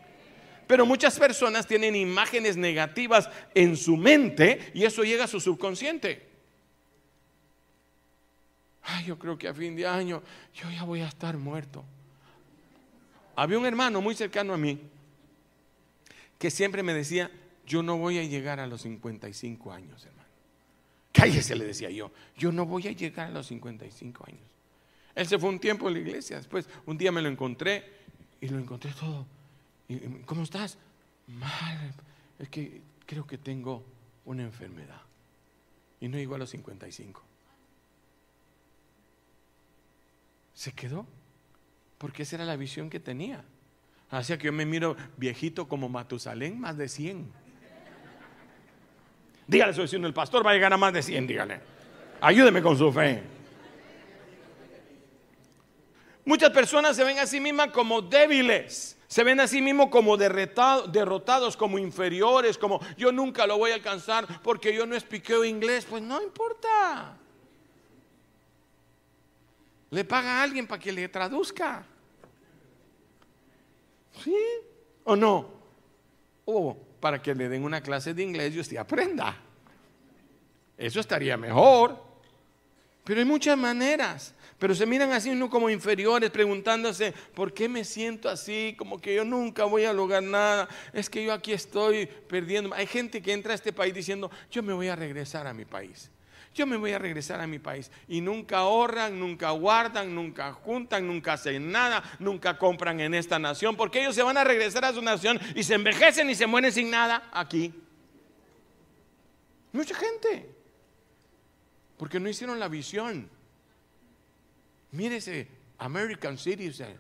Pero 0.70 0.86
muchas 0.86 1.20
personas 1.20 1.68
tienen 1.68 1.98
imágenes 1.98 2.56
negativas 2.56 3.30
en 3.54 3.76
su 3.76 3.98
mente 3.98 4.72
y 4.74 4.86
eso 4.86 5.04
llega 5.04 5.26
a 5.26 5.28
su 5.28 5.42
subconsciente 5.42 6.30
yo 9.06 9.18
creo 9.18 9.38
que 9.38 9.48
a 9.48 9.54
fin 9.54 9.76
de 9.76 9.86
año 9.86 10.22
yo 10.54 10.70
ya 10.72 10.84
voy 10.84 11.02
a 11.02 11.08
estar 11.08 11.38
muerto. 11.38 11.84
Había 13.36 13.58
un 13.58 13.66
hermano 13.66 14.02
muy 14.02 14.16
cercano 14.16 14.54
a 14.54 14.58
mí 14.58 14.80
que 16.38 16.50
siempre 16.50 16.84
me 16.84 16.94
decía, 16.94 17.32
yo 17.66 17.84
no 17.84 17.98
voy 17.98 18.18
a 18.18 18.24
llegar 18.24 18.60
a 18.60 18.68
los 18.68 18.82
55 18.82 19.72
años, 19.72 20.06
hermano. 20.06 20.30
Cállese, 21.12 21.56
le 21.56 21.66
decía 21.66 21.90
yo, 21.90 22.12
yo 22.38 22.52
no 22.52 22.66
voy 22.66 22.88
a 22.88 22.92
llegar 22.92 23.28
a 23.28 23.32
los 23.32 23.48
55 23.48 24.26
años. 24.28 24.42
Él 25.16 25.28
se 25.28 25.38
fue 25.38 25.50
un 25.50 25.60
tiempo 25.60 25.88
a 25.88 25.92
la 25.92 26.00
iglesia, 26.00 26.38
después 26.38 26.68
un 26.86 26.98
día 26.98 27.12
me 27.12 27.22
lo 27.22 27.30
encontré 27.30 27.84
y 28.40 28.48
lo 28.48 28.58
encontré 28.58 28.92
todo. 28.92 29.26
¿Cómo 30.26 30.44
estás? 30.44 30.78
Mal, 31.28 31.94
es 32.38 32.50
que 32.50 32.82
creo 33.06 33.26
que 33.26 33.38
tengo 33.38 33.84
una 34.26 34.44
enfermedad. 34.44 35.02
Y 36.00 36.08
no 36.08 36.18
llegó 36.18 36.36
a 36.36 36.38
los 36.38 36.50
55. 36.50 37.30
se 40.60 40.74
quedó, 40.74 41.06
porque 41.98 42.24
esa 42.24 42.36
era 42.36 42.44
la 42.44 42.58
visión 42.58 42.90
que 42.90 43.00
tenía. 43.00 43.46
Hacía 44.10 44.38
que 44.38 44.48
yo 44.48 44.52
me 44.52 44.66
miro 44.66 44.98
viejito 45.16 45.70
como 45.70 45.88
Matusalén, 45.88 46.60
más 46.60 46.76
de 46.76 46.90
100. 46.90 47.32
Dígale 49.48 49.74
su 49.74 49.80
vecino, 49.80 50.06
el 50.06 50.14
pastor 50.14 50.46
va 50.46 50.52
a 50.52 50.54
llegar 50.54 50.74
a 50.74 50.76
más 50.76 50.92
de 50.92 51.02
100, 51.02 51.28
dígale. 51.28 51.62
Ayúdeme 52.20 52.62
con 52.62 52.78
su 52.78 52.92
fe. 52.92 53.24
Muchas 56.26 56.50
personas 56.50 56.94
se 56.98 57.06
ven 57.06 57.20
a 57.20 57.26
sí 57.26 57.40
mismas 57.40 57.70
como 57.70 58.02
débiles, 58.02 58.98
se 59.10 59.24
ven 59.24 59.40
a 59.40 59.48
sí 59.48 59.60
mismos 59.60 59.90
como 59.90 60.18
derrotados, 60.18 61.58
como 61.58 61.80
inferiores, 61.80 62.60
como 62.60 62.80
yo 62.96 63.12
nunca 63.12 63.48
lo 63.48 63.58
voy 63.58 63.72
a 63.72 63.74
alcanzar 63.74 64.28
porque 64.44 64.72
yo 64.72 64.86
no 64.86 64.94
expliqué 64.94 65.48
inglés. 65.48 65.88
Pues 65.90 66.04
no 66.04 66.22
importa. 66.22 67.18
Le 69.90 70.06
paga 70.06 70.40
a 70.40 70.44
alguien 70.44 70.68
para 70.68 70.80
que 70.80 70.92
le 70.92 71.10
traduzca. 71.10 71.84
¿Sí? 74.24 74.38
¿O 75.06 75.16
no? 75.16 75.50
O 76.46 76.78
para 77.00 77.20
que 77.20 77.34
le 77.34 77.50
den 77.50 77.64
una 77.64 77.82
clase 77.82 78.14
de 78.14 78.22
inglés 78.22 78.54
y 78.54 78.60
usted 78.60 78.78
aprenda. 78.78 79.36
Eso 80.78 81.00
estaría 81.00 81.36
mejor. 81.36 82.00
Pero 83.04 83.22
hay 83.22 83.26
muchas 83.26 83.58
maneras. 83.58 84.36
Pero 84.60 84.76
se 84.76 84.86
miran 84.86 85.14
así 85.14 85.30
uno 85.30 85.50
como 85.50 85.70
inferiores, 85.70 86.30
preguntándose, 86.30 87.14
¿por 87.34 87.54
qué 87.54 87.70
me 87.70 87.86
siento 87.86 88.30
así? 88.30 88.76
Como 88.78 89.00
que 89.00 89.16
yo 89.16 89.24
nunca 89.24 89.64
voy 89.64 89.86
a 89.86 89.94
lograr 89.94 90.22
nada. 90.22 90.68
Es 90.92 91.10
que 91.10 91.24
yo 91.24 91.32
aquí 91.32 91.54
estoy 91.54 92.06
perdiendo. 92.06 92.76
Hay 92.76 92.86
gente 92.86 93.22
que 93.22 93.32
entra 93.32 93.54
a 93.54 93.56
este 93.56 93.72
país 93.72 93.94
diciendo, 93.94 94.30
yo 94.52 94.62
me 94.62 94.74
voy 94.74 94.90
a 94.90 94.98
regresar 94.98 95.48
a 95.48 95.54
mi 95.54 95.66
país 95.66 96.12
yo 96.54 96.66
me 96.66 96.78
voy 96.78 96.92
a 96.92 97.00
regresar 97.00 97.40
a 97.40 97.48
mi 97.48 97.60
país. 97.60 97.90
Y 98.08 98.20
nunca 98.20 98.58
ahorran, 98.58 99.18
nunca 99.18 99.52
guardan, 99.52 100.14
nunca 100.14 100.52
juntan, 100.52 101.08
nunca 101.08 101.34
hacen 101.34 101.72
nada, 101.72 102.04
nunca 102.20 102.58
compran 102.58 103.00
en 103.00 103.14
esta 103.14 103.40
nación, 103.40 103.78
porque 103.78 104.02
ellos 104.02 104.16
se 104.16 104.24
van 104.24 104.36
a 104.36 104.44
regresar 104.44 104.84
a 104.84 104.92
su 104.92 105.02
nación 105.02 105.40
y 105.56 105.64
se 105.64 105.76
envejecen 105.76 106.30
y 106.30 106.36
se 106.36 106.48
mueren 106.48 106.72
sin 106.72 106.90
nada 106.90 107.30
aquí. 107.32 107.74
Mucha 109.72 109.96
gente, 109.96 110.54
porque 111.98 112.20
no 112.20 112.28
hicieron 112.28 112.60
la 112.60 112.68
visión. 112.68 113.30
Mírese, 114.92 115.48
American 115.78 116.38
Citizen. 116.38 116.98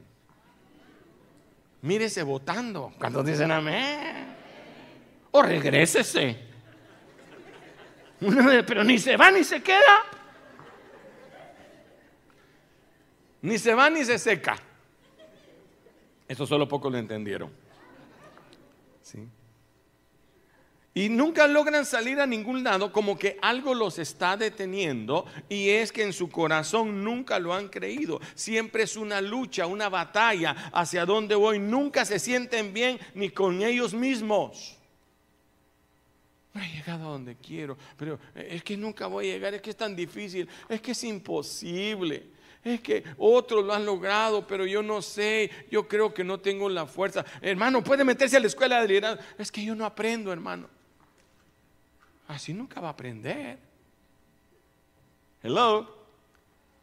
Mírese 1.82 2.24
votando 2.24 2.94
cuando 2.98 3.24
dicen 3.24 3.52
amén. 3.52 4.36
O 5.32 5.42
regrésese. 5.42 6.38
Pero 8.20 8.84
ni 8.84 9.00
se 9.00 9.16
va 9.16 9.32
ni 9.32 9.44
se 9.44 9.62
queda. 9.62 10.04
Ni 13.42 13.58
se 13.58 13.74
va 13.74 13.90
ni 13.90 14.04
se 14.04 14.20
seca. 14.20 14.58
Eso 16.28 16.46
solo 16.46 16.68
pocos 16.68 16.92
lo 16.92 16.98
entendieron. 16.98 17.52
¿Sí? 19.02 19.28
Y 21.00 21.08
nunca 21.08 21.48
logran 21.48 21.86
salir 21.86 22.20
a 22.20 22.28
ningún 22.28 22.62
lado 22.62 22.92
como 22.92 23.18
que 23.18 23.38
algo 23.42 23.74
los 23.74 23.98
está 24.00 24.36
deteniendo 24.36 25.26
y 25.48 25.70
es 25.70 25.94
que 25.94 26.04
en 26.04 26.12
su 26.12 26.30
corazón 26.30 27.06
nunca 27.06 27.40
lo 27.40 27.54
han 27.54 27.70
creído. 27.70 28.20
Siempre 28.36 28.84
es 28.84 28.98
una 28.98 29.22
lucha, 29.22 29.66
una 29.66 29.88
batalla 29.88 30.52
hacia 30.74 31.06
dónde 31.06 31.36
voy. 31.36 31.58
Nunca 31.58 32.04
se 32.04 32.20
sienten 32.20 32.74
bien 32.74 33.00
ni 33.14 33.30
con 33.30 33.62
ellos 33.62 33.94
mismos. 33.94 34.78
No 36.54 36.62
he 36.62 36.68
llegado 36.68 37.08
a 37.08 37.12
donde 37.12 37.38
quiero, 37.38 37.78
pero 37.96 38.20
es 38.36 38.62
que 38.62 38.76
nunca 38.76 39.08
voy 39.08 39.30
a 39.30 39.36
llegar, 39.36 39.54
es 39.54 39.62
que 39.62 39.70
es 39.70 39.78
tan 39.78 39.96
difícil, 39.96 40.50
es 40.68 40.82
que 40.82 40.92
es 40.92 41.04
imposible. 41.06 42.28
Es 42.62 42.82
que 42.82 43.06
otros 43.18 43.64
lo 43.64 43.74
han 43.74 43.86
logrado, 43.86 44.46
pero 44.46 44.66
yo 44.66 44.84
no 44.84 45.02
sé, 45.02 45.50
yo 45.72 45.88
creo 45.88 46.14
que 46.14 46.26
no 46.26 46.42
tengo 46.42 46.68
la 46.68 46.86
fuerza. 46.86 47.24
Hermano, 47.42 47.82
puede 47.82 48.04
meterse 48.04 48.36
a 48.36 48.42
la 48.42 48.48
escuela 48.48 48.82
de 48.82 48.88
liderazgo. 48.90 49.24
Es 49.38 49.50
que 49.50 49.64
yo 49.64 49.76
no 49.76 49.86
aprendo, 49.86 50.34
hermano. 50.34 50.78
Así 52.30 52.54
nunca 52.54 52.80
va 52.80 52.90
a 52.90 52.92
aprender. 52.92 53.58
Hello. 55.42 55.98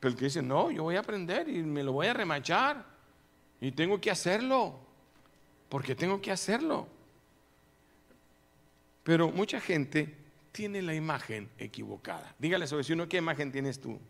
Pero 0.01 0.11
el 0.11 0.19
que 0.19 0.25
dice, 0.25 0.43
no, 0.43 0.73
yo 0.73 0.83
voy 0.83 0.97
a 0.97 1.01
aprender 1.01 1.49
y 1.49 1.63
me 1.63 1.85
lo 1.85 1.93
voy 1.93 2.09
a 2.09 2.15
remachar. 2.15 2.85
Y 3.61 3.71
tengo 3.71 4.01
que 4.01 4.11
hacerlo. 4.11 4.75
Porque 5.69 5.95
tengo 5.95 6.21
que 6.21 6.33
hacerlo. 6.33 6.89
Pero 9.05 9.31
mucha 9.31 9.61
gente 9.61 10.17
tiene 10.51 10.83
la 10.83 10.95
imagen 10.95 11.49
equivocada. 11.59 12.35
Dígale 12.41 12.65
a 12.65 12.69
su 12.69 12.77
vecino, 12.77 13.09
¿qué 13.09 13.19
imagen 13.19 13.53
tienes 13.53 13.81
tú? 13.81 14.01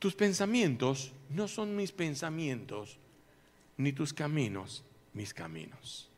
Tus 0.00 0.16
pensamientos 0.16 1.12
no 1.28 1.46
son 1.46 1.76
mis 1.76 1.92
pensamientos, 1.92 2.98
ni 3.76 3.92
tus 3.92 4.12
caminos 4.12 4.82
mis 5.12 5.32
caminos. 5.32 6.09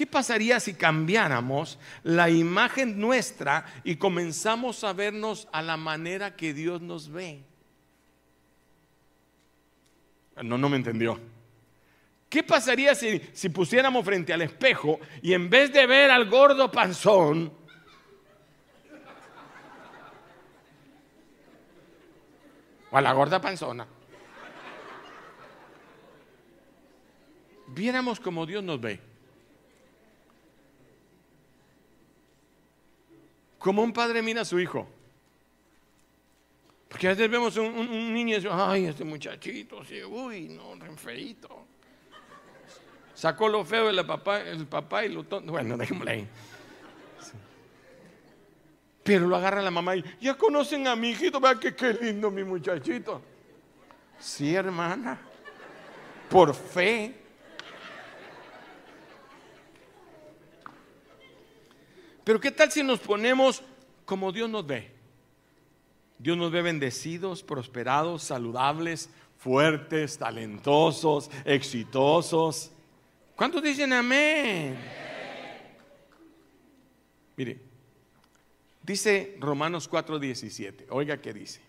¿Qué 0.00 0.06
pasaría 0.06 0.58
si 0.60 0.72
cambiáramos 0.72 1.78
la 2.04 2.30
imagen 2.30 2.98
nuestra 2.98 3.66
y 3.84 3.96
comenzamos 3.96 4.82
a 4.82 4.94
vernos 4.94 5.46
a 5.52 5.60
la 5.60 5.76
manera 5.76 6.36
que 6.36 6.54
Dios 6.54 6.80
nos 6.80 7.10
ve? 7.10 7.44
No, 10.42 10.56
no 10.56 10.70
me 10.70 10.78
entendió. 10.78 11.20
¿Qué 12.30 12.42
pasaría 12.42 12.94
si, 12.94 13.18
pusiéramos 13.50 14.02
frente 14.02 14.32
al 14.32 14.40
espejo 14.40 14.98
y 15.20 15.34
en 15.34 15.50
vez 15.50 15.70
de 15.70 15.86
ver 15.86 16.10
al 16.10 16.30
gordo 16.30 16.70
panzón, 16.70 17.52
o 22.90 22.96
a 22.96 23.02
la 23.02 23.12
gorda 23.12 23.38
panzona, 23.38 23.86
viéramos 27.66 28.18
como 28.18 28.46
Dios 28.46 28.64
nos 28.64 28.80
ve? 28.80 29.09
Como 33.60 33.82
un 33.82 33.92
padre 33.92 34.22
mira 34.22 34.40
a 34.40 34.44
su 34.44 34.58
hijo. 34.58 34.88
Porque 36.88 37.06
a 37.06 37.10
veces 37.10 37.30
vemos 37.30 37.56
un, 37.58 38.12
niño 38.12 38.30
y 38.30 38.34
decimos, 38.40 38.56
ay, 38.58 38.86
este 38.86 39.04
muchachito, 39.04 39.82
uy, 40.08 40.48
no, 40.48 40.74
re 40.74 40.96
feito 40.96 41.66
Sacó 43.14 43.48
lo 43.48 43.64
feo 43.64 43.92
del 43.92 44.04
papá, 44.06 44.40
el 44.40 44.66
papá 44.66 45.04
y 45.04 45.10
lo 45.10 45.24
tonto. 45.24 45.52
Bueno, 45.52 45.76
dejémosle 45.76 46.10
ahí. 46.10 46.28
Pero 49.04 49.28
lo 49.28 49.36
agarra 49.36 49.60
la 49.60 49.70
mamá 49.70 49.94
y 49.94 50.04
ya 50.20 50.34
conocen 50.38 50.88
a 50.88 50.96
mi 50.96 51.10
hijito, 51.10 51.38
vean 51.38 51.60
que 51.60 51.74
qué 51.74 51.92
lindo 51.92 52.30
mi 52.30 52.42
muchachito. 52.44 53.20
Sí, 54.18 54.54
hermana. 54.54 55.20
Por 56.30 56.54
fe. 56.54 57.19
Pero 62.30 62.40
¿qué 62.40 62.52
tal 62.52 62.70
si 62.70 62.84
nos 62.84 63.00
ponemos 63.00 63.60
como 64.04 64.30
Dios 64.30 64.48
nos 64.48 64.64
ve? 64.64 64.88
Dios 66.16 66.36
nos 66.38 66.52
ve 66.52 66.62
bendecidos, 66.62 67.42
prosperados, 67.42 68.22
saludables, 68.22 69.10
fuertes, 69.36 70.16
talentosos, 70.16 71.28
exitosos. 71.44 72.70
¿Cuántos 73.34 73.64
dicen 73.64 73.92
amén? 73.92 74.78
Mire, 77.34 77.58
dice 78.80 79.36
Romanos 79.40 79.90
4:17, 79.90 80.86
oiga 80.90 81.20
qué 81.20 81.32
dice. 81.32 81.60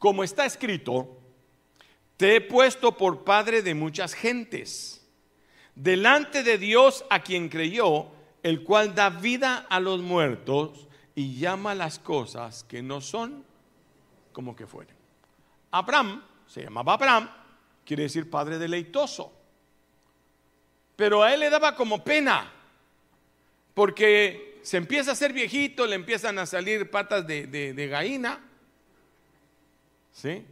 Como 0.00 0.24
está 0.24 0.46
escrito, 0.46 1.16
te 2.16 2.34
he 2.34 2.40
puesto 2.40 2.96
por 2.96 3.22
padre 3.22 3.62
de 3.62 3.74
muchas 3.74 4.14
gentes, 4.14 5.06
delante 5.76 6.42
de 6.42 6.58
Dios 6.58 7.04
a 7.08 7.22
quien 7.22 7.48
creyó, 7.48 8.18
el 8.42 8.64
cual 8.64 8.94
da 8.94 9.10
vida 9.10 9.66
a 9.68 9.80
los 9.80 10.00
muertos 10.00 10.88
y 11.14 11.36
llama 11.38 11.74
las 11.74 11.98
cosas 11.98 12.64
que 12.64 12.82
no 12.82 13.00
son 13.00 13.44
como 14.32 14.56
que 14.56 14.66
fueren. 14.66 14.96
Abraham, 15.70 16.22
se 16.46 16.62
llamaba 16.62 16.94
Abraham, 16.94 17.30
quiere 17.84 18.04
decir 18.04 18.30
padre 18.30 18.58
deleitoso. 18.58 19.32
Pero 20.96 21.22
a 21.22 21.32
él 21.32 21.40
le 21.40 21.50
daba 21.50 21.74
como 21.74 22.04
pena, 22.04 22.52
porque 23.74 24.60
se 24.62 24.76
empieza 24.76 25.12
a 25.12 25.14
ser 25.14 25.32
viejito, 25.32 25.86
le 25.86 25.94
empiezan 25.94 26.38
a 26.38 26.46
salir 26.46 26.90
patas 26.90 27.26
de, 27.26 27.46
de, 27.46 27.88
gallina, 27.88 28.40
¿sí? 30.12 30.44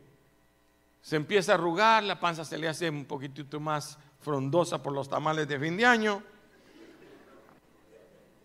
Se 1.02 1.16
empieza 1.16 1.52
a 1.52 1.54
arrugar, 1.56 2.02
la 2.04 2.18
panza 2.18 2.44
se 2.44 2.58
le 2.58 2.68
hace 2.68 2.88
un 2.88 3.04
poquitito 3.04 3.60
más 3.60 3.98
frondosa 4.20 4.82
por 4.82 4.92
los 4.92 5.08
tamales 5.08 5.46
de 5.48 5.58
fin 5.58 5.76
de 5.76 5.84
año. 5.84 6.22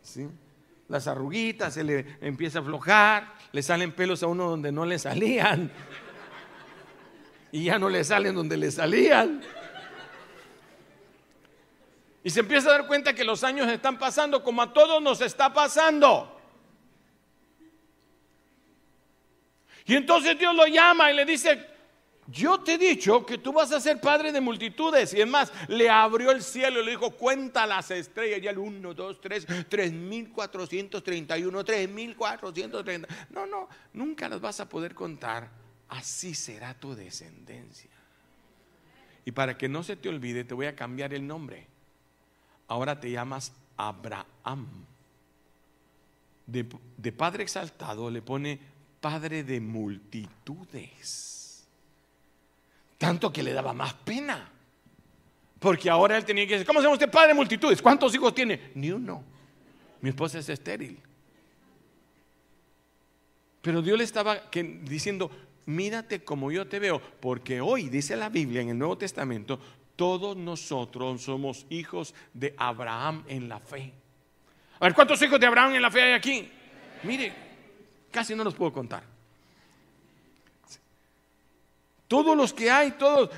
¿Sí? 0.03 0.29
Las 0.89 1.07
arruguitas 1.07 1.73
se 1.73 1.83
le 1.83 2.17
empieza 2.21 2.59
a 2.59 2.61
aflojar, 2.61 3.33
le 3.51 3.63
salen 3.63 3.93
pelos 3.93 4.21
a 4.21 4.27
uno 4.27 4.49
donde 4.49 4.71
no 4.71 4.85
le 4.85 4.99
salían. 4.99 5.71
Y 7.51 7.65
ya 7.65 7.79
no 7.79 7.89
le 7.89 8.03
salen 8.03 8.35
donde 8.35 8.57
le 8.57 8.69
salían. 8.69 9.41
Y 12.23 12.29
se 12.29 12.41
empieza 12.41 12.69
a 12.69 12.73
dar 12.73 12.87
cuenta 12.87 13.13
que 13.13 13.23
los 13.23 13.43
años 13.43 13.67
están 13.69 13.97
pasando 13.97 14.43
como 14.43 14.61
a 14.61 14.71
todos 14.73 15.01
nos 15.01 15.21
está 15.21 15.53
pasando. 15.53 16.39
Y 19.85 19.95
entonces 19.95 20.37
Dios 20.37 20.55
lo 20.55 20.65
llama 20.67 21.11
y 21.11 21.15
le 21.15 21.25
dice, 21.25 21.72
yo 22.27 22.61
te 22.61 22.75
he 22.75 22.77
dicho 22.77 23.25
que 23.25 23.37
tú 23.37 23.51
vas 23.51 23.71
a 23.71 23.81
ser 23.81 23.99
padre 23.99 24.31
de 24.31 24.39
multitudes. 24.39 25.13
Y 25.13 25.21
es 25.21 25.27
más, 25.27 25.51
le 25.67 25.89
abrió 25.89 26.31
el 26.31 26.41
cielo 26.41 26.81
y 26.81 26.85
le 26.85 26.91
dijo, 26.91 27.11
cuenta 27.11 27.67
las 27.67 27.91
estrellas. 27.91 28.39
Y 28.41 28.47
el 28.47 28.57
1, 28.57 28.93
2, 28.93 29.21
3, 29.21 29.45
3431, 29.67 31.63
3430. 31.65 33.07
No, 33.31 33.45
no, 33.45 33.67
nunca 33.93 34.29
las 34.29 34.39
vas 34.39 34.59
a 34.61 34.69
poder 34.69 34.95
contar. 34.95 35.49
Así 35.89 36.33
será 36.33 36.73
tu 36.73 36.95
descendencia. 36.95 37.91
Y 39.25 39.31
para 39.31 39.57
que 39.57 39.67
no 39.69 39.83
se 39.83 39.95
te 39.95 40.09
olvide, 40.09 40.43
te 40.43 40.53
voy 40.53 40.67
a 40.67 40.75
cambiar 40.75 41.13
el 41.13 41.27
nombre. 41.27 41.67
Ahora 42.67 42.99
te 42.99 43.11
llamas 43.11 43.53
Abraham. 43.75 44.85
De, 46.45 46.65
de 46.97 47.11
padre 47.11 47.43
exaltado 47.43 48.09
le 48.09 48.21
pone 48.21 48.59
padre 48.99 49.43
de 49.43 49.59
multitudes. 49.61 51.32
Tanto 53.03 53.33
que 53.33 53.43
le 53.43 53.51
daba 53.51 53.73
más 53.73 53.93
pena. 53.95 54.49
Porque 55.59 55.89
ahora 55.89 56.15
él 56.15 56.23
tenía 56.23 56.47
que 56.47 56.53
decir, 56.53 56.65
¿cómo 56.65 56.79
se 56.79 56.85
llama 56.85 56.93
usted 56.93 57.11
padre 57.11 57.27
de 57.29 57.33
multitudes? 57.33 57.81
¿Cuántos 57.81 58.15
hijos 58.15 58.33
tiene? 58.33 58.71
Ni 58.75 58.91
uno. 58.91 59.21
Mi 59.99 60.11
esposa 60.11 60.39
es 60.39 60.47
estéril. 60.47 60.97
Pero 63.61 63.81
Dios 63.81 63.97
le 63.97 64.05
estaba 64.05 64.43
diciendo, 64.83 65.29
mírate 65.65 66.23
como 66.23 66.49
yo 66.49 66.65
te 66.65 66.79
veo, 66.79 67.01
porque 67.19 67.59
hoy 67.59 67.89
dice 67.89 68.15
la 68.15 68.29
Biblia 68.29 68.61
en 68.61 68.69
el 68.69 68.77
Nuevo 68.77 68.97
Testamento, 68.97 69.59
todos 69.97 70.37
nosotros 70.37 71.23
somos 71.23 71.65
hijos 71.69 72.15
de 72.33 72.55
Abraham 72.57 73.25
en 73.27 73.49
la 73.49 73.59
fe. 73.59 73.91
A 74.79 74.85
ver, 74.85 74.93
¿cuántos 74.93 75.21
hijos 75.21 75.41
de 75.41 75.45
Abraham 75.45 75.75
en 75.75 75.81
la 75.81 75.91
fe 75.91 76.03
hay 76.03 76.13
aquí? 76.13 76.49
Mire, 77.03 77.33
casi 78.11 78.33
no 78.33 78.45
los 78.45 78.53
puedo 78.53 78.71
contar. 78.71 79.12
Todos 82.13 82.37
los 82.37 82.53
que 82.53 82.69
hay, 82.69 82.91
todos, 82.91 83.31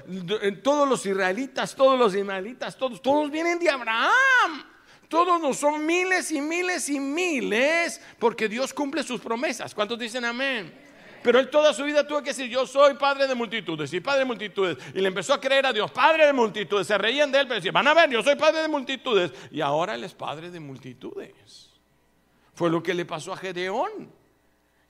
todos 0.62 0.86
los 0.86 1.06
israelitas, 1.06 1.74
todos 1.78 1.98
los 1.98 2.14
israelitas, 2.14 2.78
todos, 2.78 3.02
todos 3.02 3.32
vienen 3.32 3.58
de 3.58 3.70
Abraham. 3.70 4.66
Todos 5.08 5.40
no 5.40 5.54
son 5.54 5.86
miles 5.86 6.30
y 6.32 6.42
miles 6.42 6.90
y 6.90 7.00
miles, 7.00 8.02
porque 8.20 8.50
Dios 8.50 8.74
cumple 8.74 9.02
sus 9.04 9.22
promesas. 9.22 9.74
¿Cuántos 9.74 9.98
dicen 9.98 10.26
amén? 10.26 10.78
Pero 11.24 11.40
él 11.40 11.50
toda 11.50 11.72
su 11.74 11.86
vida 11.86 12.06
tuvo 12.06 12.22
que 12.22 12.32
decir, 12.32 12.50
yo 12.50 12.68
soy 12.68 12.96
padre 12.96 13.28
de 13.28 13.34
multitudes 13.34 13.94
y 13.94 14.02
padre 14.02 14.20
de 14.20 14.26
multitudes. 14.26 14.78
Y 14.94 15.00
le 15.00 15.08
empezó 15.08 15.36
a 15.36 15.40
creer 15.40 15.68
a 15.68 15.72
Dios, 15.72 15.90
padre 15.92 16.26
de 16.26 16.34
multitudes. 16.34 16.86
Se 16.86 16.98
reían 16.98 17.32
de 17.32 17.40
él, 17.40 17.48
pero 17.48 17.56
decían, 17.56 17.74
van 17.74 17.88
a 17.88 17.94
ver, 17.94 18.10
yo 18.10 18.22
soy 18.22 18.36
padre 18.36 18.62
de 18.62 18.68
multitudes. 18.68 19.32
Y 19.52 19.62
ahora 19.62 19.96
él 19.96 20.04
es 20.04 20.14
padre 20.14 20.52
de 20.52 20.60
multitudes. 20.60 21.72
Fue 22.54 22.70
lo 22.70 22.84
que 22.84 22.94
le 22.94 23.06
pasó 23.06 23.32
a 23.32 23.38
Gedeón. 23.38 24.25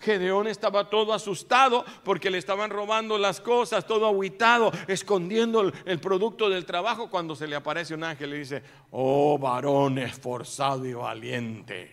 Gedeón 0.06 0.48
estaba 0.48 0.90
todo 0.90 1.14
asustado 1.14 1.84
porque 2.04 2.30
le 2.30 2.38
estaban 2.38 2.70
robando 2.70 3.18
las 3.18 3.42
cosas, 3.42 3.88
todo 3.88 4.08
aguitado, 4.08 4.72
escondiendo 4.88 5.74
el, 5.86 6.00
producto 6.00 6.50
del 6.50 6.66
trabajo. 6.66 7.10
Cuando 7.10 7.36
se 7.36 7.48
le 7.48 7.56
aparece 7.56 7.96
un 7.96 8.04
ángel 8.04 8.36
y 8.36 8.38
dice, 8.40 8.62
oh 8.92 9.38
varón 9.40 9.98
esforzado 9.98 10.86
y 10.86 10.94
valiente, 10.94 11.90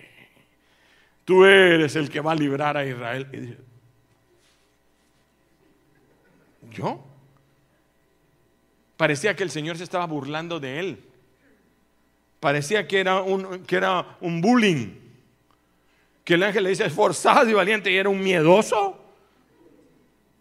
tú 1.24 1.44
eres 1.44 1.96
el 1.96 2.10
que 2.10 2.20
va 2.20 2.32
a 2.32 2.36
librar 2.36 2.76
a 2.76 2.84
Israel. 2.84 3.26
Y 3.32 3.36
dice, 3.38 3.58
¿yo? 6.70 7.02
Parecía 8.98 9.34
que 9.34 9.42
el 9.42 9.50
Señor 9.50 9.78
se 9.78 9.84
estaba 9.84 10.06
burlando 10.06 10.60
de 10.60 10.78
él. 10.78 11.04
Parecía 12.40 12.86
que 12.86 13.00
era 13.00 13.22
un, 13.22 13.64
que 13.64 13.76
era 13.76 14.16
un 14.20 14.40
bullying 14.40 15.01
que 16.24 16.34
el 16.34 16.42
ángel 16.42 16.64
le 16.64 16.70
dice 16.70 16.86
esforzado 16.86 17.48
y 17.48 17.52
valiente 17.52 17.90
y 17.90 17.96
era 17.96 18.08
un 18.08 18.22
miedoso. 18.22 18.98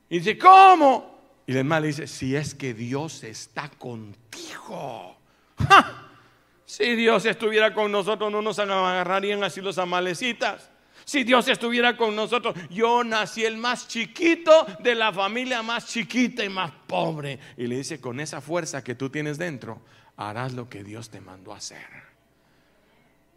Y 0.09 0.19
dice, 0.19 0.37
¿cómo? 0.37 1.11
Y 1.47 1.51
el 1.51 1.59
hermano 1.59 1.81
le 1.81 1.87
dice, 1.87 2.07
si 2.07 2.35
es 2.35 2.53
que 2.53 2.73
Dios 2.73 3.23
está 3.23 3.69
contigo. 3.69 5.17
Si 6.65 6.95
Dios 6.95 7.25
estuviera 7.25 7.73
con 7.73 7.91
nosotros, 7.91 8.31
no 8.31 8.41
nos 8.41 8.57
agarrarían 8.57 9.43
así 9.43 9.59
los 9.59 9.77
amalecitas. 9.77 10.69
Si 11.03 11.25
Dios 11.25 11.47
estuviera 11.49 11.97
con 11.97 12.15
nosotros, 12.15 12.55
yo 12.69 13.03
nací 13.03 13.43
el 13.43 13.57
más 13.57 13.89
chiquito 13.89 14.65
de 14.79 14.95
la 14.95 15.11
familia 15.11 15.61
más 15.63 15.87
chiquita 15.87 16.45
y 16.45 16.49
más 16.49 16.71
pobre. 16.87 17.39
Y 17.57 17.67
le 17.67 17.75
dice, 17.75 17.99
con 17.99 18.21
esa 18.21 18.39
fuerza 18.39 18.83
que 18.83 18.95
tú 18.95 19.09
tienes 19.09 19.37
dentro, 19.37 19.81
harás 20.15 20.53
lo 20.53 20.69
que 20.69 20.83
Dios 20.83 21.09
te 21.09 21.19
mandó 21.19 21.53
a 21.53 21.57
hacer. 21.57 22.10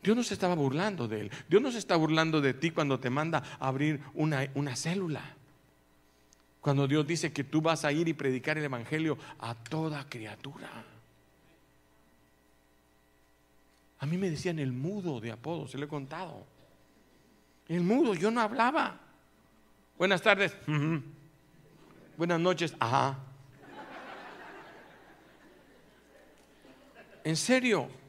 Dios 0.05 0.15
no 0.15 0.23
se 0.23 0.35
estaba 0.35 0.55
burlando 0.55 1.09
de 1.09 1.23
él. 1.23 1.31
Dios 1.49 1.63
no 1.63 1.73
se 1.73 1.79
está 1.79 1.97
burlando 1.97 2.43
de 2.43 2.53
ti 2.53 2.71
cuando 2.71 3.01
te 3.01 3.09
manda 3.09 3.43
a 3.59 3.69
abrir 3.69 4.03
una, 4.13 4.47
una 4.55 4.77
célula. 4.77 5.23
Cuando 6.61 6.87
Dios 6.87 7.07
dice 7.07 7.33
que 7.33 7.43
tú 7.43 7.63
vas 7.63 7.87
a 7.87 7.93
ir 7.93 8.07
y 8.07 8.13
predicar 8.13 8.59
el 8.59 8.65
Evangelio 8.65 9.17
a 9.39 9.55
toda 9.55 10.07
criatura. 10.07 10.69
A 13.99 14.05
mí 14.05 14.19
me 14.19 14.29
decían 14.29 14.59
el 14.59 14.73
mudo 14.73 15.21
de 15.21 15.33
apodo, 15.33 15.67
se 15.67 15.79
lo 15.79 15.87
he 15.87 15.89
contado. 15.89 16.47
El 17.67 17.81
mudo, 17.81 18.15
yo 18.15 18.31
no 18.31 18.43
hablaba. 18.43 19.01
Buenas 19.97 20.21
tardes. 20.21 20.55
Buenas 22.19 22.41
noches. 22.41 22.75
Ajá. 22.79 23.17
En 27.25 27.37
serio. 27.37 28.04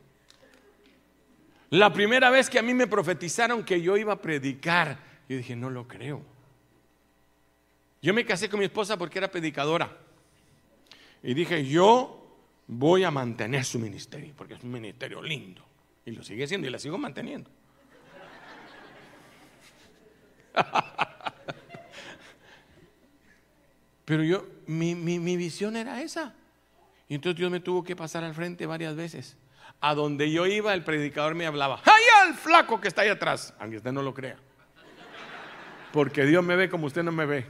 La 1.76 1.92
primera 1.92 2.30
vez 2.30 2.50
que 2.50 2.58
a 2.58 2.62
mí 2.62 2.74
me 2.74 2.88
profetizaron 2.88 3.66
que 3.66 3.82
yo 3.82 3.98
iba 3.98 4.14
a 4.14 4.22
predicar, 4.22 4.98
yo 5.28 5.36
dije, 5.36 5.58
no 5.58 5.70
lo 5.70 5.86
creo. 5.90 6.22
Yo 8.02 8.14
me 8.14 8.24
casé 8.24 8.48
con 8.48 8.60
mi 8.60 8.66
esposa 8.66 8.96
porque 8.98 9.18
era 9.18 9.30
predicadora. 9.30 9.98
Y 11.22 11.34
dije, 11.34 11.66
yo 11.66 12.38
voy 12.68 13.04
a 13.04 13.12
mantener 13.12 13.66
su 13.66 13.78
ministerio, 13.78 14.34
porque 14.38 14.54
es 14.54 14.64
un 14.64 14.72
ministerio 14.72 15.22
lindo. 15.22 15.66
Y 16.06 16.12
lo 16.12 16.24
sigue 16.24 16.48
siendo 16.48 16.66
y 16.66 16.70
la 16.70 16.80
sigo 16.80 16.98
manteniendo. 16.98 17.52
Pero 24.06 24.24
yo, 24.24 24.48
mi, 24.66 24.96
mi 24.96 25.36
visión 25.36 25.76
era 25.76 26.02
esa. 26.02 26.34
Y 27.10 27.16
entonces 27.16 27.38
Dios 27.38 27.52
me 27.52 27.60
tuvo 27.60 27.84
que 27.84 27.98
pasar 27.98 28.24
al 28.24 28.34
frente 28.34 28.66
varias 28.66 28.96
veces 28.96 29.36
A 29.82 29.94
donde 29.94 30.32
yo 30.32 30.48
iba, 30.48 30.74
el 30.74 30.84
predicador 30.84 31.36
me 31.36 31.46
hablaba. 31.46 31.82
¡Ay, 31.86 32.04
al 32.24 32.34
flaco 32.36 32.82
que 32.82 32.88
está 32.88 33.04
ahí 33.04 33.10
atrás! 33.10 33.54
Aunque 33.60 33.78
usted 33.78 33.92
no 33.92 34.02
lo 34.02 34.14
crea. 34.14 34.38
Porque 35.92 36.26
Dios 36.26 36.44
me 36.44 36.56
ve 36.56 36.70
como 36.70 36.88
usted 36.88 37.04
no 37.04 37.12
me 37.12 37.26
ve. 37.26 37.46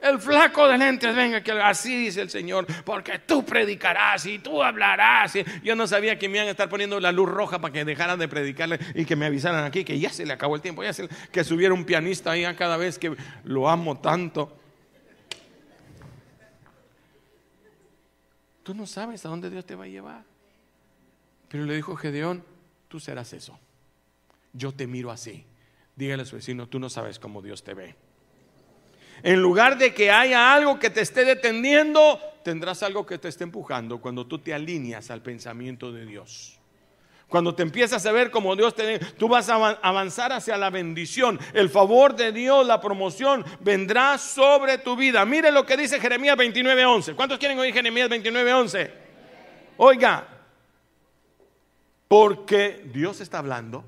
El 0.00 0.18
flaco 0.18 0.66
de 0.66 0.78
lentes, 0.78 1.14
venga, 1.14 1.42
que 1.42 1.52
así 1.52 1.94
dice 1.94 2.22
el 2.22 2.30
Señor, 2.30 2.66
porque 2.84 3.18
tú 3.18 3.44
predicarás 3.44 4.24
y 4.24 4.38
tú 4.38 4.62
hablarás. 4.62 5.34
yo 5.62 5.76
no 5.76 5.86
sabía 5.86 6.18
que 6.18 6.26
me 6.26 6.38
iban 6.38 6.48
a 6.48 6.52
estar 6.52 6.70
poniendo 6.70 6.98
la 7.00 7.12
luz 7.12 7.28
roja 7.28 7.60
para 7.60 7.72
que 7.72 7.84
dejaran 7.84 8.18
de 8.18 8.26
predicarle 8.26 8.78
y 8.94 9.04
que 9.04 9.14
me 9.14 9.26
avisaran 9.26 9.62
aquí 9.64 9.84
que 9.84 9.98
ya 9.98 10.10
se 10.10 10.24
le 10.24 10.32
acabó 10.32 10.56
el 10.56 10.62
tiempo, 10.62 10.82
ya 10.82 10.92
que 11.30 11.44
subiera 11.44 11.74
un 11.74 11.84
pianista 11.84 12.30
ahí 12.30 12.46
a 12.46 12.56
cada 12.56 12.78
vez 12.78 12.98
que 12.98 13.14
lo 13.44 13.68
amo 13.68 13.98
tanto. 13.98 14.56
Tú 18.62 18.72
no 18.72 18.86
sabes 18.86 19.26
a 19.26 19.28
dónde 19.28 19.50
Dios 19.50 19.66
te 19.66 19.74
va 19.74 19.84
a 19.84 19.88
llevar. 19.88 20.29
Pero 21.50 21.64
le 21.64 21.74
dijo 21.74 21.96
Gedeón, 21.96 22.44
tú 22.86 23.00
serás 23.00 23.32
eso. 23.32 23.58
Yo 24.52 24.72
te 24.72 24.86
miro 24.86 25.10
así. 25.10 25.44
Dígale 25.96 26.22
a 26.22 26.26
su 26.26 26.36
vecino, 26.36 26.68
tú 26.68 26.78
no 26.78 26.88
sabes 26.88 27.18
cómo 27.18 27.42
Dios 27.42 27.64
te 27.64 27.74
ve. 27.74 27.96
En 29.22 29.42
lugar 29.42 29.76
de 29.76 29.92
que 29.92 30.10
haya 30.10 30.54
algo 30.54 30.78
que 30.78 30.90
te 30.90 31.00
esté 31.00 31.24
deteniendo, 31.24 32.20
tendrás 32.44 32.82
algo 32.84 33.04
que 33.04 33.18
te 33.18 33.28
esté 33.28 33.44
empujando 33.44 34.00
cuando 34.00 34.26
tú 34.26 34.38
te 34.38 34.54
alineas 34.54 35.10
al 35.10 35.22
pensamiento 35.22 35.92
de 35.92 36.06
Dios. 36.06 36.56
Cuando 37.28 37.54
te 37.54 37.62
empiezas 37.62 38.06
a 38.06 38.12
ver 38.12 38.30
como 38.30 38.56
Dios 38.56 38.74
te 38.74 38.98
tú 38.98 39.28
vas 39.28 39.48
a 39.48 39.54
avanzar 39.82 40.32
hacia 40.32 40.56
la 40.56 40.70
bendición. 40.70 41.38
El 41.52 41.68
favor 41.68 42.16
de 42.16 42.32
Dios, 42.32 42.66
la 42.66 42.80
promoción 42.80 43.44
vendrá 43.60 44.18
sobre 44.18 44.78
tu 44.78 44.96
vida. 44.96 45.24
Mire 45.24 45.50
lo 45.52 45.66
que 45.66 45.76
dice 45.76 46.00
Jeremías 46.00 46.36
29:11. 46.36 47.14
¿Cuántos 47.14 47.38
quieren 47.38 47.58
oír 47.58 47.74
Jeremías 47.74 48.08
29:11? 48.08 48.90
Oiga, 49.76 50.39
porque 52.10 52.90
Dios 52.92 53.20
está 53.20 53.38
hablando 53.38 53.84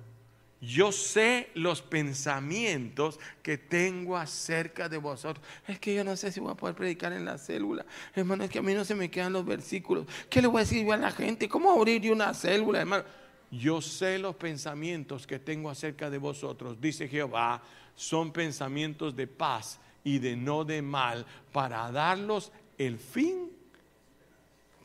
yo 0.62 0.92
sé 0.92 1.50
los 1.54 1.82
pensamientos 1.82 3.18
que 3.42 3.58
tengo 3.58 4.16
acerca 4.16 4.88
de 4.88 4.96
vosotros. 4.96 5.44
Es 5.66 5.80
que 5.80 5.92
yo 5.92 6.04
no 6.04 6.16
sé 6.16 6.30
si 6.30 6.38
voy 6.38 6.52
a 6.52 6.54
poder 6.54 6.76
predicar 6.76 7.12
en 7.12 7.24
la 7.24 7.36
célula. 7.36 7.84
Hermano, 8.14 8.44
es 8.44 8.50
que 8.50 8.60
a 8.60 8.62
mí 8.62 8.72
no 8.72 8.84
se 8.84 8.94
me 8.94 9.10
quedan 9.10 9.32
los 9.32 9.44
versículos. 9.44 10.06
¿Qué 10.30 10.40
le 10.40 10.46
voy 10.46 10.58
a 10.58 10.60
decir 10.60 10.86
yo 10.86 10.92
a 10.92 10.96
la 10.96 11.10
gente? 11.10 11.48
¿Cómo 11.48 11.72
abrir 11.72 12.12
una 12.12 12.32
célula, 12.32 12.80
hermano? 12.82 13.02
Yo 13.50 13.82
sé 13.82 14.20
los 14.20 14.36
pensamientos 14.36 15.26
que 15.26 15.40
tengo 15.40 15.68
acerca 15.68 16.08
de 16.08 16.18
vosotros, 16.18 16.80
dice 16.80 17.08
Jehová, 17.08 17.60
son 17.96 18.32
pensamientos 18.32 19.16
de 19.16 19.26
paz 19.26 19.80
y 20.04 20.20
de 20.20 20.36
no 20.36 20.64
de 20.64 20.80
mal, 20.80 21.26
para 21.50 21.90
darlos 21.90 22.52
el 22.78 22.98
fin 22.98 23.50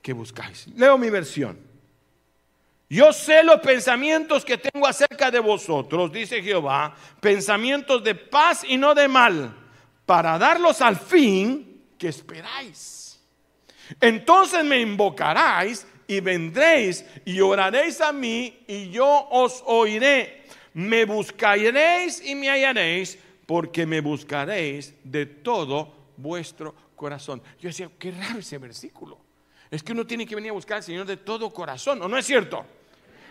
que 0.02 0.12
buscáis. 0.12 0.68
Leo 0.76 0.98
mi 0.98 1.12
versión. 1.12 1.67
Yo 2.90 3.12
sé 3.12 3.44
los 3.44 3.60
pensamientos 3.60 4.46
que 4.46 4.58
tengo 4.58 4.88
acerca 4.88 5.30
de 5.30 5.40
vosotros, 5.40 6.12
dice 6.12 6.42
Jehová, 6.42 6.96
pensamientos 7.20 8.02
de 8.02 8.16
paz 8.16 8.64
y 8.64 8.78
no 8.78 8.96
de 8.96 9.10
mal, 9.10 9.54
para 10.06 10.38
darlos 10.38 10.82
al 10.82 10.96
fin 10.96 11.84
que 11.98 12.08
esperáis. 12.08 13.20
Entonces 14.00 14.64
me 14.64 14.80
invocaréis 14.80 15.86
y 16.08 16.22
vendréis 16.22 17.06
y 17.26 17.42
oraréis 17.42 18.00
a 18.00 18.14
mí 18.14 18.64
y 18.68 18.90
yo 18.90 19.28
os 19.32 19.64
oiré. 19.66 20.46
Me 20.74 21.04
buscaréis 21.04 22.26
y 22.26 22.36
me 22.36 22.50
hallaréis 22.50 23.20
porque 23.46 23.86
me 23.86 24.00
buscaréis 24.00 24.94
de 25.04 25.26
todo 25.26 25.94
vuestro 26.16 26.74
corazón. 26.96 27.42
Yo 27.60 27.68
decía, 27.68 27.90
qué 28.00 28.12
raro 28.12 28.40
ese 28.40 28.58
versículo. 28.58 29.20
Es 29.70 29.84
que 29.84 29.92
uno 29.92 30.08
tiene 30.08 30.26
que 30.26 30.36
venir 30.36 30.52
a 30.52 30.54
buscar 30.54 30.78
al 30.78 30.84
Señor 30.84 31.06
de 31.06 31.18
todo 31.18 31.50
corazón, 31.50 32.02
¿o 32.02 32.08
no 32.08 32.18
es 32.18 32.26
cierto? 32.26 32.66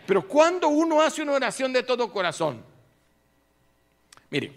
Pero 0.06 0.26
cuando 0.26 0.68
uno 0.68 1.00
hace 1.00 1.22
una 1.22 1.32
oración 1.32 1.72
de 1.72 1.82
todo 1.82 2.10
corazón, 2.12 2.62
mire, 4.30 4.52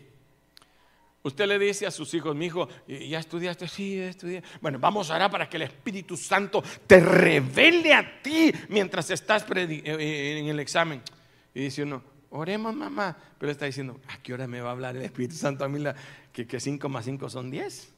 usted 1.24 1.48
le 1.48 1.58
dice 1.58 1.88
a 1.88 1.92
sus 1.92 2.14
hijos, 2.14 2.36
mi 2.36 2.46
hijo, 2.46 2.70
¿ya 2.88 3.20
estudiaste? 3.20 3.68
Sí, 3.68 4.00
estudié. 4.00 4.44
Bueno, 4.62 4.78
vamos 4.80 5.10
a 5.10 5.30
para 5.30 5.50
que 5.50 5.58
el 5.58 5.64
Espíritu 5.64 6.16
Santo 6.16 6.64
te 6.86 7.00
revele 7.00 7.94
a 7.94 8.22
ti 8.22 8.54
mientras 8.70 9.10
estás 9.10 9.46
eh, 9.56 9.82
eh, 9.84 10.40
en 10.40 10.48
el 10.48 10.60
examen. 10.60 11.02
Y 11.54 11.62
dice 11.62 11.84
uno, 11.84 12.04
oremos 12.30 12.76
mamá. 12.76 13.18
Pero 13.38 13.52
está 13.52 13.66
diciendo, 13.66 14.00
¿a 14.08 14.18
qué 14.22 14.34
hora 14.34 14.48
me 14.48 14.62
va 14.62 14.70
a 14.70 14.72
hablar 14.74 14.96
el 14.96 15.02
Espíritu 15.02 15.36
Santo 15.36 15.66
a 15.66 15.68
mí 15.68 15.84
que 16.32 16.60
5 16.60 16.90
más 16.90 17.06
5 17.06 17.30
son 17.30 17.50
10? 17.50 17.94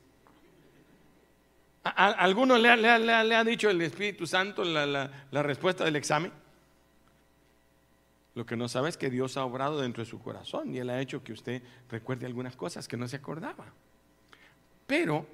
¿Alguno 1.83 2.57
le 2.59 2.69
ha, 2.69 3.43
dicho 3.43 3.69
el 3.69 3.81
Espíritu 3.81 4.27
Santo 4.27 4.63
la 4.63 5.43
respuesta 5.43 5.83
del 5.83 5.95
examen? 5.97 6.31
Lo 8.33 8.45
que 8.45 8.55
no 8.55 8.67
sabe 8.67 8.89
es 8.89 8.97
que 8.97 9.09
Dios 9.09 9.35
ha 9.37 9.43
obrado 9.43 9.81
dentro 9.81 10.03
de 10.03 10.09
su 10.09 10.19
corazón 10.19 10.73
y 10.73 10.79
Él 10.79 10.89
ha 10.89 11.01
hecho 11.01 11.23
que 11.23 11.33
usted 11.33 11.61
recuerde 11.89 12.25
algunas 12.25 12.55
cosas 12.55 12.87
que 12.87 12.97
no 12.97 13.07
se 13.07 13.17
acordaba. 13.17 13.65
Pero 14.87 15.25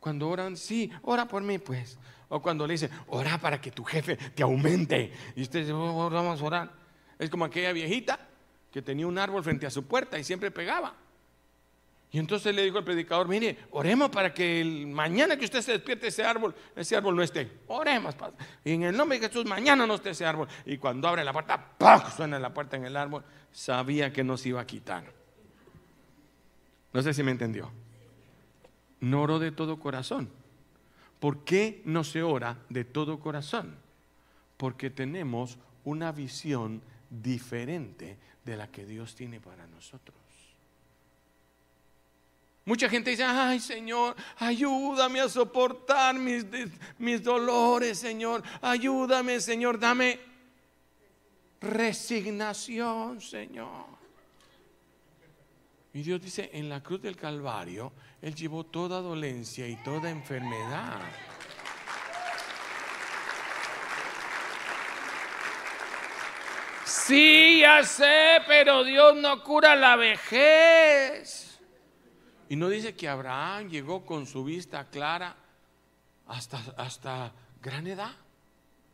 cuando 0.00 0.28
oran, 0.28 0.56
sí, 0.56 0.90
ora 1.02 1.26
por 1.26 1.42
mí, 1.42 1.58
pues. 1.58 1.98
O 2.28 2.40
cuando 2.40 2.66
le 2.66 2.74
dice, 2.74 2.90
ora 3.08 3.38
para 3.38 3.60
que 3.60 3.70
tu 3.70 3.82
jefe 3.84 4.16
te 4.16 4.42
aumente. 4.42 5.12
Y 5.34 5.42
usted 5.42 5.60
dice, 5.60 5.72
oh, 5.72 6.06
oh, 6.06 6.10
vamos 6.10 6.40
a 6.40 6.44
orar. 6.44 6.72
Es 7.18 7.28
como 7.30 7.44
aquella 7.44 7.72
viejita 7.72 8.20
que 8.70 8.82
tenía 8.82 9.06
un 9.06 9.18
árbol 9.18 9.42
frente 9.42 9.66
a 9.66 9.70
su 9.70 9.84
puerta 9.84 10.18
y 10.18 10.24
siempre 10.24 10.50
pegaba. 10.50 10.94
Y 12.10 12.18
entonces 12.18 12.54
le 12.54 12.62
dijo 12.64 12.78
al 12.78 12.84
predicador, 12.84 13.28
mire, 13.28 13.58
oremos 13.70 14.08
para 14.08 14.32
que 14.32 14.62
el, 14.62 14.86
mañana 14.86 15.36
que 15.36 15.44
usted 15.44 15.60
se 15.60 15.72
despierte 15.72 16.06
ese 16.06 16.24
árbol, 16.24 16.54
ese 16.74 16.96
árbol 16.96 17.14
no 17.14 17.22
esté. 17.22 17.50
Oremos, 17.66 18.14
Y 18.64 18.72
en 18.72 18.84
el 18.84 18.96
nombre 18.96 19.18
de 19.18 19.28
Jesús, 19.28 19.44
mañana 19.44 19.86
no 19.86 19.96
esté 19.96 20.10
ese 20.10 20.24
árbol. 20.24 20.48
Y 20.64 20.78
cuando 20.78 21.06
abre 21.06 21.22
la 21.22 21.34
puerta, 21.34 21.72
¡pum! 21.76 22.00
suena 22.16 22.38
la 22.38 22.54
puerta 22.54 22.76
en 22.76 22.86
el 22.86 22.96
árbol. 22.96 23.24
Sabía 23.52 24.10
que 24.10 24.24
no 24.24 24.38
se 24.38 24.48
iba 24.50 24.60
a 24.60 24.66
quitar. 24.66 25.04
No 26.94 27.02
sé 27.02 27.12
si 27.12 27.22
me 27.22 27.30
entendió. 27.30 27.70
No 29.00 29.22
oró 29.22 29.38
de 29.38 29.52
todo 29.52 29.78
corazón. 29.78 30.30
¿Por 31.20 31.44
qué 31.44 31.82
no 31.84 32.04
se 32.04 32.22
ora 32.22 32.56
de 32.70 32.84
todo 32.84 33.20
corazón? 33.20 33.76
Porque 34.56 34.88
tenemos 34.88 35.58
una 35.84 36.10
visión 36.12 36.80
diferente 37.10 38.16
de 38.44 38.56
la 38.56 38.68
que 38.68 38.86
Dios 38.86 39.14
tiene 39.14 39.40
para 39.40 39.66
nosotros. 39.66 40.17
Mucha 42.68 42.86
gente 42.90 43.08
dice, 43.08 43.24
ay 43.24 43.60
Señor, 43.60 44.14
ayúdame 44.36 45.22
a 45.22 45.28
soportar 45.30 46.16
mis, 46.16 46.44
mis 46.98 47.22
dolores, 47.22 47.98
Señor. 47.98 48.42
Ayúdame, 48.60 49.40
Señor, 49.40 49.80
dame 49.80 50.20
resignación, 51.62 53.22
Señor. 53.22 53.86
Y 55.94 56.02
Dios 56.02 56.20
dice, 56.20 56.50
en 56.52 56.68
la 56.68 56.82
cruz 56.82 57.00
del 57.00 57.16
Calvario, 57.16 57.90
Él 58.20 58.34
llevó 58.34 58.64
toda 58.64 59.00
dolencia 59.00 59.66
y 59.66 59.76
toda 59.76 60.10
enfermedad. 60.10 61.00
Sí, 66.84 67.60
ya 67.60 67.82
sé, 67.82 68.42
pero 68.46 68.84
Dios 68.84 69.16
no 69.16 69.42
cura 69.42 69.74
la 69.74 69.96
vejez. 69.96 71.47
Y 72.48 72.56
no 72.56 72.68
dice 72.68 72.94
que 72.94 73.08
Abraham 73.08 73.68
llegó 73.68 74.06
con 74.06 74.26
su 74.26 74.44
vista 74.44 74.88
clara 74.88 75.36
hasta, 76.26 76.58
hasta 76.76 77.32
gran 77.62 77.86
edad. 77.86 78.12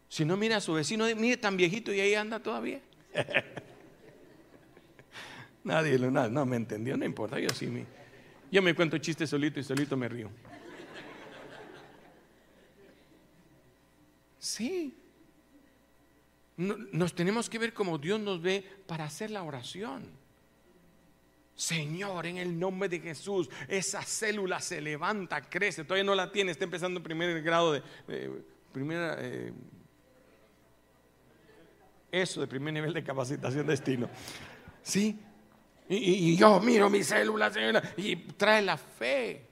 Si 0.09 0.25
no 0.25 0.37
mira 0.37 0.57
a 0.57 0.61
su 0.61 0.73
vecino, 0.75 1.07
mire 1.17 1.37
tan 1.37 1.57
viejito 1.57 1.93
y 1.93 2.01
ahí 2.01 2.15
anda 2.15 2.41
todavía. 2.41 2.81
Nadie 5.65 5.99
lo, 5.99 6.11
no, 6.11 6.29
no 6.29 6.45
me 6.45 6.57
entendió, 6.57 6.97
no 6.97 7.05
importa, 7.05 7.39
yo 7.39 7.49
sí 7.51 7.67
me, 7.67 7.87
yo 8.51 8.61
me 8.61 8.75
cuento 8.75 8.99
chistes 8.99 9.31
solito 9.31 9.59
y 9.59 9.63
solito 9.63 9.97
me 9.97 10.09
río. 10.09 10.31
Sí. 14.39 14.95
nos 16.57 17.15
tenemos 17.15 17.49
que 17.49 17.59
ver 17.59 17.73
como 17.73 17.97
Dios 17.97 18.21
nos 18.21 18.43
ve 18.43 18.63
para 18.87 19.05
hacer 19.05 19.31
la 19.31 19.43
oración. 19.43 20.24
Señor, 21.55 22.27
en 22.27 22.39
el 22.39 22.59
nombre 22.59 22.89
de 22.89 22.99
Jesús, 23.01 23.49
esa 23.69 24.03
célula 24.03 24.61
se 24.61 24.81
levanta, 24.81 25.41
crece, 25.43 25.85
todavía 25.85 26.05
no 26.05 26.15
la 26.15 26.33
tiene, 26.33 26.51
está 26.51 26.65
empezando 26.65 26.99
el 26.99 27.05
primer 27.05 27.41
grado 27.43 27.73
de, 27.73 27.83
primera, 28.73 29.17
eh, 29.21 29.53
eso 32.11 32.41
de 32.41 32.49
primer 32.49 32.75
nivel 32.75 32.93
de 32.93 33.05
capacitación 33.05 33.67
destino. 33.67 34.09
¿Sí? 34.83 35.19
Y, 35.89 36.37
yo 36.37 36.61
miro 36.61 36.91
mi 36.91 37.05
célula, 37.05 37.53
Señor, 37.53 37.83
y 37.97 38.17
trae 38.17 38.63
la 38.63 38.77
fe. 38.77 39.47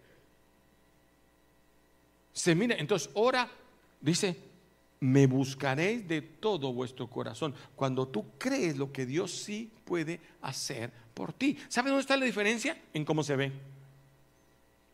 Se 2.33 2.55
mira, 2.55 2.75
entonces 2.77 3.11
ora, 3.15 3.49
dice, 4.01 4.52
me 5.03 5.27
buscaréis 5.27 6.07
de 6.07 6.23
todo 6.23 6.73
vuestro 6.73 7.11
corazón. 7.11 7.53
Cuando 7.75 8.07
tú 8.07 8.25
crees 8.39 8.77
lo 8.77 8.93
que 8.93 9.05
Dios 9.05 9.33
sí 9.33 9.69
puede 9.85 10.21
hacer 10.43 10.93
por 11.13 11.33
ti. 11.33 11.59
¿Sabe 11.69 11.91
dónde 11.91 12.03
está 12.03 12.17
la 12.17 12.25
diferencia? 12.25 12.81
En 12.95 13.05
cómo 13.05 13.25
se 13.25 13.35
ve. 13.35 13.53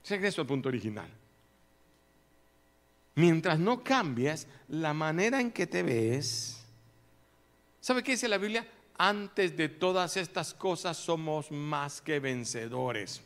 Regreso 0.08 0.40
al 0.40 0.46
punto 0.46 0.70
original. 0.70 1.10
mientras 3.16 3.58
no 3.58 3.82
cambies 3.82 4.46
la 4.68 4.94
manera 4.94 5.40
en 5.40 5.50
que 5.50 5.66
te 5.66 5.82
ves, 5.82 6.64
¿sabe 7.80 8.02
qué 8.02 8.12
dice 8.12 8.28
la 8.28 8.38
Biblia? 8.38 8.66
Antes 8.96 9.56
de 9.56 9.68
todas 9.68 10.16
estas 10.16 10.54
cosas 10.54 10.96
somos 10.96 11.50
más 11.50 12.00
que 12.00 12.18
vencedores. 12.18 13.20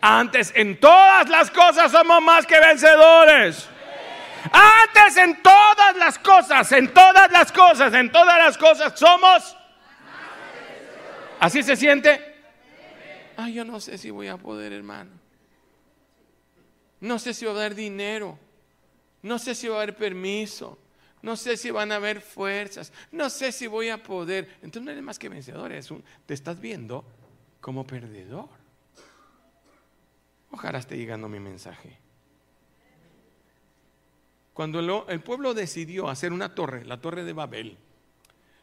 Antes 0.00 0.52
en 0.54 0.78
todas 0.78 1.28
las 1.28 1.50
cosas 1.50 1.90
somos 1.90 2.22
más 2.22 2.46
que 2.46 2.60
vencedores. 2.60 3.68
Antes 4.50 5.16
en 5.16 5.42
todas 5.42 5.96
las 5.96 6.18
cosas, 6.18 6.70
en 6.72 6.92
todas 6.92 7.30
las 7.32 7.50
cosas, 7.52 7.92
en 7.94 8.10
todas 8.12 8.38
las 8.38 8.58
cosas 8.58 8.98
somos. 8.98 9.56
¿Así 11.40 11.62
se 11.62 11.76
siente? 11.76 12.34
Ay, 13.36 13.54
yo 13.54 13.64
no 13.64 13.80
sé 13.80 13.98
si 13.98 14.10
voy 14.10 14.28
a 14.28 14.36
poder, 14.36 14.72
hermano. 14.72 15.10
No 17.00 17.18
sé 17.18 17.34
si 17.34 17.44
va 17.44 17.52
a 17.52 17.54
haber 17.56 17.74
dinero. 17.74 18.38
No 19.22 19.38
sé 19.38 19.54
si 19.54 19.68
va 19.68 19.76
a 19.76 19.82
haber 19.82 19.96
permiso. 19.96 20.78
No 21.22 21.36
sé 21.36 21.56
si 21.56 21.70
van 21.70 21.90
a 21.92 21.96
haber 21.96 22.20
fuerzas. 22.20 22.92
No 23.10 23.30
sé 23.30 23.52
si 23.52 23.66
voy 23.66 23.88
a 23.88 24.02
poder. 24.02 24.58
Entonces 24.62 24.82
no 24.82 24.90
eres 24.90 25.02
más 25.02 25.18
que 25.18 25.28
vencedor. 25.28 25.72
te 26.26 26.34
estás 26.34 26.60
viendo 26.60 27.04
como 27.60 27.86
perdedor. 27.86 28.48
Ojalá 30.50 30.78
esté 30.78 30.96
llegando 30.96 31.28
mi 31.28 31.40
mensaje. 31.40 32.03
Cuando 34.54 35.06
el 35.08 35.20
pueblo 35.20 35.52
decidió 35.52 36.08
hacer 36.08 36.32
una 36.32 36.54
torre, 36.54 36.84
la 36.84 37.00
torre 37.00 37.24
de 37.24 37.32
Babel, 37.32 37.76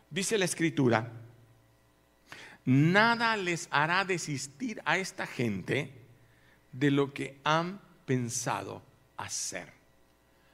dice 0.09 0.37
la 0.37 0.45
escritura, 0.45 1.11
nada 2.63 3.35
les 3.35 3.67
hará 3.71 4.05
desistir 4.05 4.81
a 4.85 4.97
esta 4.97 5.27
gente 5.27 5.91
de 6.71 6.91
lo 6.91 7.13
que 7.13 7.39
han 7.43 7.81
pensado 8.05 8.81
hacer. 9.17 9.80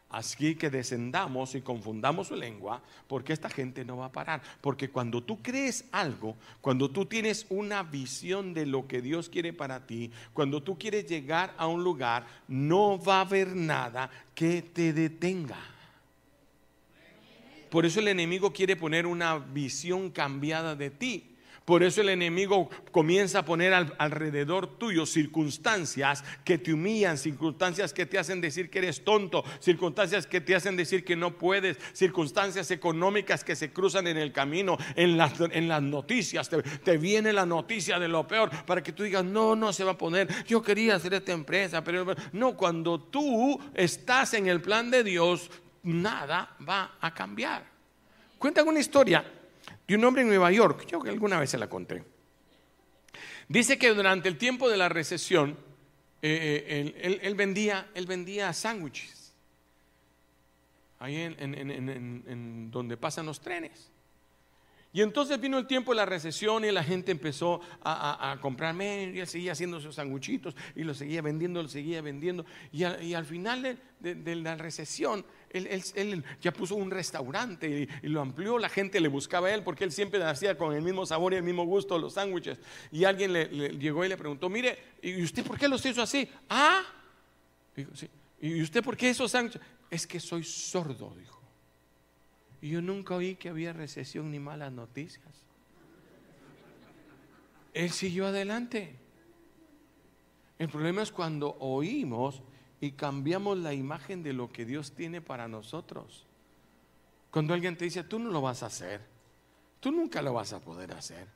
Así 0.10 0.56
que 0.56 0.70
descendamos 0.70 1.54
y 1.56 1.62
confundamos 1.62 2.28
su 2.28 2.36
lengua, 2.36 2.82
porque 3.08 3.34
esta 3.34 3.50
gente 3.50 3.84
no 3.84 3.98
va 3.98 4.06
a 4.06 4.12
parar. 4.12 4.42
Porque 4.62 4.90
cuando 4.90 5.22
tú 5.22 5.42
crees 5.42 5.84
algo, 5.92 6.38
cuando 6.62 6.90
tú 6.90 7.06
tienes 7.06 7.46
una 7.50 7.84
visión 7.84 8.54
de 8.54 8.66
lo 8.66 8.88
que 8.88 9.02
Dios 9.02 9.28
quiere 9.28 9.52
para 9.52 9.86
ti, 9.86 10.12
cuando 10.34 10.64
tú 10.64 10.78
quieres 10.78 11.08
llegar 11.08 11.54
a 11.58 11.68
un 11.68 11.84
lugar, 11.84 12.26
no 12.48 12.98
va 13.02 13.18
a 13.18 13.22
haber 13.22 13.54
nada 13.54 14.10
que 14.34 14.62
te 14.62 14.94
detenga. 14.94 15.60
Por 17.70 17.86
eso 17.86 18.00
el 18.00 18.08
enemigo 18.08 18.54
quiere 18.54 18.78
poner 18.78 19.06
una 19.06 19.38
visión 19.38 20.10
cambiada 20.10 20.76
de 20.76 20.90
ti. 20.90 21.37
Por 21.68 21.84
eso 21.84 22.00
el 22.00 22.08
enemigo 22.08 22.70
comienza 22.94 23.40
a 23.40 23.46
poner 23.46 23.74
alrededor 23.74 24.78
tuyo 24.78 25.06
circunstancias 25.06 26.24
que 26.46 26.58
te 26.58 26.72
humillan, 26.72 27.18
circunstancias 27.18 27.92
que 27.92 28.06
te 28.06 28.18
hacen 28.18 28.40
decir 28.40 28.70
que 28.70 28.78
eres 28.78 29.04
tonto, 29.04 29.44
circunstancias 29.60 30.28
que 30.28 30.40
te 30.40 30.56
hacen 30.56 30.78
decir 30.78 31.04
que 31.04 31.18
no 31.18 31.38
puedes, 31.38 31.78
circunstancias 31.92 32.72
económicas 32.72 33.44
que 33.44 33.58
se 33.58 33.74
cruzan 33.74 34.08
en 34.08 34.16
el 34.16 34.32
camino, 34.32 34.78
en 34.96 35.18
las, 35.18 35.34
en 35.42 35.68
las 35.68 35.82
noticias. 35.82 36.48
Te, 36.48 36.64
te, 36.64 36.98
viene 36.98 37.34
la 37.34 37.46
noticia 37.46 38.00
de 38.00 38.08
lo 38.08 38.26
peor 38.26 38.50
para 38.66 38.82
que 38.82 38.94
tú 38.94 39.04
digas, 39.04 39.26
no, 39.26 39.54
no 39.54 39.74
se 39.74 39.84
va 39.84 39.92
a 39.92 39.98
poner. 39.98 40.46
Yo 40.46 40.62
quería 40.62 40.96
hacer 40.96 41.16
esta 41.16 41.34
empresa, 41.34 41.84
pero 41.84 42.16
no, 42.32 42.56
cuando 42.56 42.98
tú 42.98 43.60
estás 43.74 44.36
en 44.36 44.48
el 44.48 44.62
plan 44.62 44.90
de 44.90 45.04
Dios, 45.04 45.52
nada 45.84 46.56
va 46.66 46.96
a 47.02 47.14
cambiar. 47.14 47.66
Cuentan 48.40 48.70
una 48.70 48.80
historia 48.80 49.34
de 49.88 49.96
un 49.96 50.04
hombre 50.04 50.22
en 50.22 50.28
Nueva 50.28 50.52
York, 50.52 50.86
yo 50.88 51.02
que 51.02 51.10
alguna 51.10 51.40
vez 51.40 51.50
se 51.50 51.58
la 51.58 51.70
conté. 51.70 52.04
Dice 53.48 53.78
que 53.78 53.94
durante 53.94 54.28
el 54.28 54.38
tiempo 54.38 54.70
de 54.70 54.78
la 54.78 54.90
recesión, 54.90 55.58
eh, 56.22 56.94
eh, 57.00 57.20
él, 57.22 57.36
vendía, 57.36 57.90
él 57.94 58.06
vendía 58.06 58.52
sándwiches, 58.52 59.34
ahí 61.00 61.16
en, 61.16 62.72
donde 62.72 62.98
pasan 62.98 63.26
los 63.26 63.40
trenes. 63.40 63.92
Y 64.92 65.02
entonces 65.02 65.40
vino 65.40 65.58
el 65.60 65.68
tiempo 65.68 65.92
de 65.92 65.98
la 65.98 66.06
recesión 66.06 66.66
y 66.66 66.72
la 66.72 66.84
gente 66.84 67.12
empezó 67.12 67.62
a, 67.84 68.38
comprar 68.42 68.74
menos 68.74 69.16
y 69.16 69.20
él 69.20 69.28
seguía 69.28 69.52
haciendo 69.52 69.80
sus 69.80 69.96
sanguchitos 69.96 70.56
y 70.76 70.84
lo 70.84 70.94
seguía 70.94 71.22
vendiendo, 71.22 71.62
lo 71.62 71.70
seguía 71.70 72.02
vendiendo. 72.02 72.46
Y, 72.72 72.84
al 72.84 73.26
final 73.26 73.78
de, 74.00 74.36
la 74.36 74.56
recesión, 74.56 75.24
él, 75.50 76.24
ya 76.42 76.52
puso 76.52 76.76
un 76.76 76.92
restaurante 76.92 77.88
y, 78.02 78.08
lo 78.08 78.22
amplió, 78.22 78.60
la 78.60 78.70
gente 78.70 79.00
le 79.00 79.08
buscaba 79.08 79.48
a 79.48 79.54
él 79.54 79.64
porque 79.64 79.84
él 79.84 79.92
siempre 79.92 80.22
hacía 80.24 80.58
con 80.58 80.74
el 80.76 80.82
mismo 80.82 81.06
sabor 81.06 81.34
y 81.34 81.38
el 81.38 81.44
mismo 81.44 81.66
gusto 81.66 81.98
los 81.98 82.14
sándwiches. 82.14 82.60
Y 82.92 83.06
alguien 83.06 83.34
le, 83.34 83.48
llegó 83.78 84.04
y 84.04 84.10
le 84.10 84.18
preguntó, 84.18 84.50
mire, 84.50 84.78
¿y 85.02 85.22
usted 85.24 85.46
por 85.46 85.58
qué 85.58 85.68
los 85.68 85.86
hizo 85.86 86.02
así? 86.02 86.30
Ah, 86.50 86.84
¿y 88.42 88.62
usted 88.62 88.84
por 88.84 88.98
qué 88.98 89.10
esos 89.10 89.32
sándwiches? 89.32 89.62
Es 89.90 90.06
que 90.06 90.20
soy 90.20 90.44
sordo, 90.44 91.14
dijo. 91.18 91.42
Y 92.62 92.70
yo 92.70 92.82
nunca 92.82 93.16
oí 93.16 93.36
que 93.36 93.50
había 93.50 93.72
recesión 93.72 94.32
ni 94.32 94.40
malas 94.40 94.72
noticias. 94.72 95.26
Él 97.74 97.92
siguió 97.92 98.28
adelante. 98.28 98.96
El 100.58 100.68
problema 100.70 101.04
es 101.04 101.12
cuando 101.12 101.56
oímos 101.60 102.42
y 102.80 102.92
cambiamos 102.92 103.58
la 103.58 103.74
imagen 103.74 104.24
de 104.24 104.34
lo 104.34 104.52
que 104.52 104.66
Dios 104.66 104.92
tiene 104.92 105.22
para 105.22 105.48
nosotros. 105.48 106.26
Cuando 107.32 107.54
alguien 107.54 107.76
te 107.76 107.86
dice, 107.86 108.04
tú 108.04 108.20
no 108.20 108.30
lo 108.30 108.42
vas 108.42 108.64
a 108.64 108.68
hacer, 108.68 109.02
tú 109.80 109.92
nunca 109.92 110.22
lo 110.22 110.34
vas 110.34 110.54
a 110.54 110.60
poder 110.60 110.92
hacer. 110.94 111.28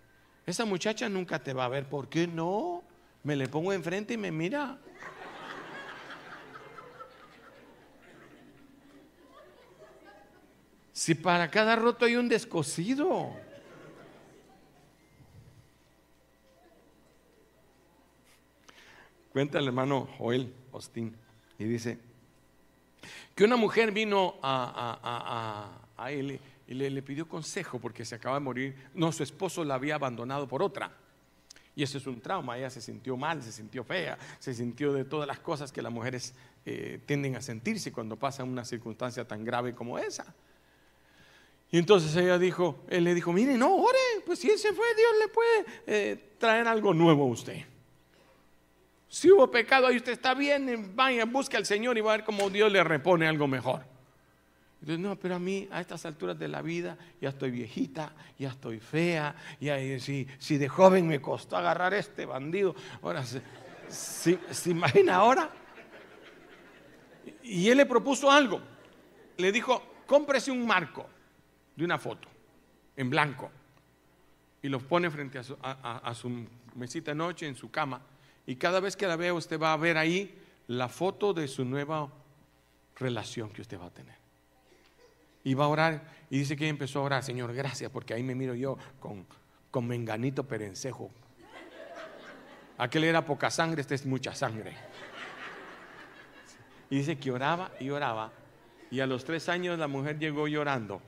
Esa 0.46 0.66
muchacha 0.66 1.10
nunca 1.10 1.40
te 1.44 1.54
va 1.54 1.66
a 1.66 1.70
ver, 1.70 1.88
¿por 1.88 2.10
qué 2.10 2.28
no? 2.28 2.84
Me 3.24 3.36
le 3.36 3.48
pongo 3.48 3.74
enfrente 3.74 4.14
y 4.14 4.18
me 4.18 4.32
mira. 4.32 4.80
Si 10.92 11.16
para 11.16 11.50
cada 11.50 11.76
roto 11.76 12.06
hay 12.06 12.16
un 12.16 12.30
descosido. 12.30 13.32
Cuenta 19.32 19.60
el 19.60 19.68
hermano 19.68 20.08
Joel 20.18 20.54
Austin. 20.74 21.16
Y 21.62 21.66
dice 21.66 22.00
que 23.36 23.44
una 23.44 23.56
mujer 23.56 23.92
vino 23.92 24.36
a, 24.42 25.70
él 26.10 26.40
y 26.68 26.74
le, 26.74 27.02
pidió 27.04 27.28
consejo 27.28 27.80
porque 27.80 28.04
se 28.04 28.16
acaba 28.16 28.38
de 28.38 28.40
morir. 28.40 28.76
No, 28.96 29.12
su 29.12 29.22
esposo 29.22 29.64
la 29.64 29.76
había 29.76 29.96
abandonado 29.96 30.48
por 30.48 30.64
otra. 30.64 30.92
Y 31.76 31.84
eso 31.84 32.00
es 32.00 32.08
un 32.08 32.20
trauma. 32.20 32.58
Ella 32.58 32.72
se 32.72 32.82
sintió 32.82 33.16
mal, 33.16 33.44
se 33.44 33.52
sintió 33.52 33.84
fea, 33.84 34.18
se 34.40 34.56
sintió 34.56 34.92
de 34.92 35.06
todas 35.06 35.28
las 35.28 35.40
cosas 35.40 35.72
que 35.72 35.84
las 35.84 35.92
mujeres 35.92 36.34
eh, 36.66 37.00
tienden 37.06 37.36
a 37.36 37.42
sentirse 37.42 37.92
cuando 37.92 38.16
pasan 38.18 38.50
una 38.50 38.66
circunstancia 38.66 39.28
tan 39.28 39.46
grave 39.46 39.76
como 39.76 40.00
esa. 40.00 40.34
Y 41.70 41.78
entonces 41.78 42.16
ella 42.16 42.40
dijo, 42.40 42.84
él 42.90 43.04
le 43.04 43.14
dijo, 43.14 43.32
mire, 43.32 43.56
no, 43.56 43.76
ore, 43.76 44.00
pues 44.26 44.40
si 44.40 44.50
él 44.50 44.58
se 44.58 44.74
fue, 44.74 44.88
Dios 44.96 45.12
le 45.20 45.28
puede 45.28 45.66
eh, 45.86 46.34
traer 46.40 46.68
algo 46.68 46.92
nuevo 46.92 47.24
a 47.24 47.28
usted. 47.28 47.66
Si 49.12 49.30
hubo 49.30 49.52
pecado 49.52 49.88
ahí, 49.88 49.98
usted 49.98 50.14
está 50.14 50.34
bien, 50.34 50.96
vaya, 50.96 51.26
busque 51.26 51.58
al 51.58 51.66
Señor 51.66 51.98
y 51.98 52.02
va 52.02 52.14
a 52.14 52.16
ver 52.16 52.26
cómo 52.26 52.50
Dios 52.50 52.72
le 52.72 52.82
repone 52.82 53.28
algo 53.28 53.46
mejor. 53.46 53.84
Entonces, 54.80 55.00
no, 55.00 55.18
pero 55.18 55.36
a 55.36 55.40
mí 55.40 55.68
a 55.70 55.82
estas 55.82 56.06
alturas 56.06 56.40
de 56.40 56.48
la 56.48 56.62
vida 56.62 56.98
ya 57.20 57.28
estoy 57.28 57.52
viejita, 57.52 58.14
ya 58.40 58.48
estoy 58.48 58.80
fea, 58.80 59.36
y 59.60 60.00
si, 60.00 60.26
si 60.40 60.58
de 60.58 60.70
joven 60.70 61.10
me 61.10 61.20
costó 61.20 61.58
agarrar 61.58 61.94
este 61.94 62.26
bandido, 62.26 62.74
ahora 63.02 63.26
se, 63.26 63.42
se 63.90 64.70
imagina 64.70 65.16
ahora. 65.16 65.50
Y 67.44 67.68
él 67.68 67.80
le 67.80 67.86
propuso 67.86 68.32
algo. 68.32 68.62
Le 69.36 69.52
dijo, 69.52 69.84
cómprese 70.08 70.52
un 70.52 70.66
marco 70.66 71.06
de 71.76 71.84
una 71.84 71.98
foto 71.98 72.30
en 72.96 73.10
blanco 73.10 73.52
y 74.62 74.70
lo 74.70 74.80
pone 74.80 75.12
frente 75.12 75.38
a 75.38 75.44
su, 75.44 75.58
a 75.62 76.14
su 76.16 76.48
mesita 76.76 77.12
de 77.12 77.16
noche 77.16 77.46
en 77.46 77.58
su 77.58 77.70
cama 77.70 78.02
y 78.46 78.56
cada 78.56 78.80
vez 78.80 78.96
que 78.96 79.08
la 79.08 79.16
vea 79.16 79.34
usted 79.34 79.60
va 79.60 79.74
a 79.74 79.78
ver 79.78 79.98
ahí 79.98 80.38
la 80.68 80.90
foto 80.90 81.34
de 81.34 81.48
su 81.48 81.66
nueva 81.66 82.10
relación 82.96 83.50
que 83.50 83.62
usted 83.62 83.80
va 83.80 83.88
a 83.88 83.92
tener. 83.92 84.16
Y 85.44 85.54
va 85.54 85.66
a 85.66 85.68
orar 85.70 86.04
y 86.30 86.40
dice 86.40 86.56
que 86.56 86.68
empezó 86.68 87.00
a 87.00 87.04
orar, 87.04 87.24
Señor, 87.24 87.54
gracias, 87.54 87.92
porque 87.92 88.14
ahí 88.14 88.24
me 88.24 88.36
miro 88.36 88.56
yo 88.56 88.78
con, 89.00 89.26
con 89.70 89.88
menganito 89.88 90.48
perencejo. 90.48 91.10
Aquel 92.78 93.04
era 93.06 93.26
poca 93.26 93.50
sangre, 93.50 93.82
este 93.82 93.96
es 93.96 94.06
mucha 94.06 94.34
sangre. 94.36 94.76
Y 96.90 96.98
dice 96.98 97.18
que 97.18 97.32
oraba 97.32 97.72
y 97.80 97.90
oraba. 97.90 98.32
Y 98.92 99.00
a 99.00 99.08
los 99.08 99.24
tres 99.24 99.50
años 99.50 99.80
la 99.80 99.88
mujer 99.88 100.20
llegó 100.20 100.48
llorando. 100.48 101.02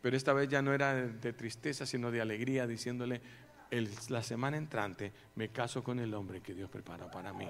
Pero 0.00 0.16
esta 0.16 0.32
vez 0.32 0.48
ya 0.48 0.62
no 0.62 0.72
era 0.72 0.94
de 0.94 1.32
tristeza, 1.32 1.86
sino 1.86 2.10
de 2.10 2.20
alegría, 2.20 2.66
diciéndole, 2.66 3.20
la 4.08 4.22
semana 4.22 4.58
entrante 4.58 5.12
me 5.34 5.48
caso 5.48 5.82
con 5.82 5.98
el 5.98 6.12
hombre 6.12 6.40
que 6.40 6.52
Dios 6.54 6.68
preparó 6.68 7.10
para 7.10 7.32
mí. 7.32 7.48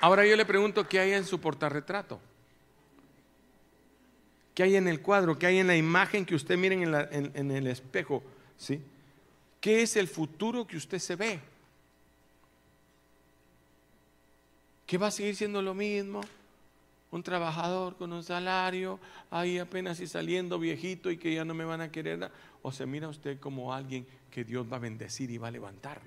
Ahora 0.00 0.26
yo 0.26 0.36
le 0.36 0.44
pregunto 0.44 0.86
qué 0.86 1.00
hay 1.00 1.12
en 1.12 1.24
su 1.24 1.40
portarretrato. 1.40 2.20
¿Qué 4.54 4.62
hay 4.64 4.76
en 4.76 4.86
el 4.86 5.00
cuadro? 5.00 5.38
¿Qué 5.38 5.46
hay 5.46 5.58
en 5.58 5.66
la 5.66 5.76
imagen 5.76 6.26
que 6.26 6.34
usted 6.34 6.56
miren 6.56 6.82
en, 6.82 7.32
en, 7.34 7.50
el 7.50 7.66
espejo? 7.66 8.22
¿Sí? 8.56 8.82
¿Qué 9.60 9.82
es 9.82 9.96
el 9.96 10.08
futuro 10.08 10.66
que 10.66 10.76
usted 10.76 10.98
se 10.98 11.16
ve? 11.16 11.40
¿Que 14.86 14.98
va 14.98 15.08
a 15.08 15.10
seguir 15.10 15.36
siendo 15.36 15.62
lo 15.62 15.74
mismo? 15.74 16.20
Un 17.10 17.22
trabajador 17.22 17.96
con 17.96 18.12
un 18.12 18.22
salario, 18.22 19.00
ahí 19.30 19.58
apenas 19.58 19.98
y 20.00 20.06
saliendo 20.06 20.58
viejito 20.58 21.10
y 21.10 21.16
que 21.16 21.34
ya 21.34 21.44
no 21.44 21.54
me 21.54 21.64
van 21.64 21.80
a 21.80 21.90
querer. 21.90 22.30
¿O 22.60 22.70
se 22.70 22.84
mira 22.84 23.08
usted 23.08 23.40
como 23.40 23.72
alguien 23.72 24.06
que 24.30 24.44
Dios 24.44 24.66
va 24.70 24.76
a 24.76 24.80
bendecir 24.80 25.30
y 25.30 25.38
va 25.38 25.48
a 25.48 25.50
levantar? 25.50 26.00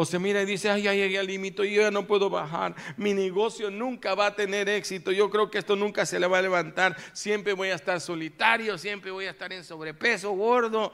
O 0.00 0.04
se 0.04 0.20
mira 0.20 0.40
y 0.42 0.46
dice, 0.46 0.70
ay, 0.70 0.86
ay, 0.86 1.02
ay, 1.02 1.16
al 1.16 1.26
límite, 1.26 1.68
yo 1.68 1.82
ya 1.82 1.90
no 1.90 2.06
puedo 2.06 2.30
bajar. 2.30 2.72
Mi 2.96 3.14
negocio 3.14 3.68
nunca 3.68 4.14
va 4.14 4.26
a 4.26 4.36
tener 4.36 4.68
éxito. 4.68 5.10
Yo 5.10 5.28
creo 5.28 5.50
que 5.50 5.58
esto 5.58 5.74
nunca 5.74 6.06
se 6.06 6.20
le 6.20 6.28
va 6.28 6.38
a 6.38 6.42
levantar. 6.42 6.96
Siempre 7.12 7.52
voy 7.52 7.70
a 7.70 7.74
estar 7.74 8.00
solitario, 8.00 8.78
siempre 8.78 9.10
voy 9.10 9.24
a 9.24 9.30
estar 9.30 9.52
en 9.52 9.64
sobrepeso, 9.64 10.30
gordo, 10.30 10.92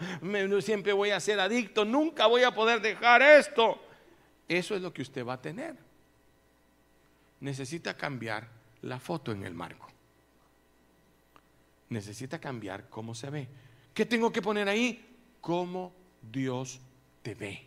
siempre 0.63 0.95
voy 0.95 1.11
a 1.11 1.21
ser 1.21 1.39
adicto. 1.39 1.85
Nunca 1.85 2.27
voy 2.27 2.45
a 2.45 2.55
poder 2.55 2.81
dejar 2.81 3.21
esto. 3.21 3.79
Eso 4.49 4.75
es 4.75 4.81
lo 4.81 4.91
que 4.91 5.03
usted 5.03 5.23
va 5.23 5.35
a 5.35 5.43
tener. 5.43 5.84
Necesita 7.45 7.95
cambiar 7.95 8.49
la 8.81 8.99
foto 8.99 9.31
en 9.31 9.45
el 9.45 9.53
marco. 9.53 9.87
Necesita 11.91 12.39
cambiar 12.39 12.89
cómo 12.89 13.15
se 13.15 13.29
ve. 13.29 13.49
¿Qué 13.93 14.07
tengo 14.07 14.33
que 14.33 14.41
poner 14.41 14.67
ahí? 14.67 15.15
Cómo 15.43 15.93
Dios 16.23 16.81
te 17.23 17.35
ve. 17.35 17.67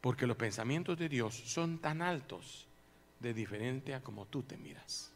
Porque 0.00 0.26
los 0.26 0.38
pensamientos 0.38 0.96
de 0.96 1.10
Dios 1.10 1.34
son 1.34 1.76
tan 1.76 2.00
altos 2.00 2.66
de 3.20 3.34
diferente 3.34 3.92
a 3.92 4.00
como 4.00 4.24
tú 4.24 4.42
te 4.44 4.56
miras. 4.56 5.12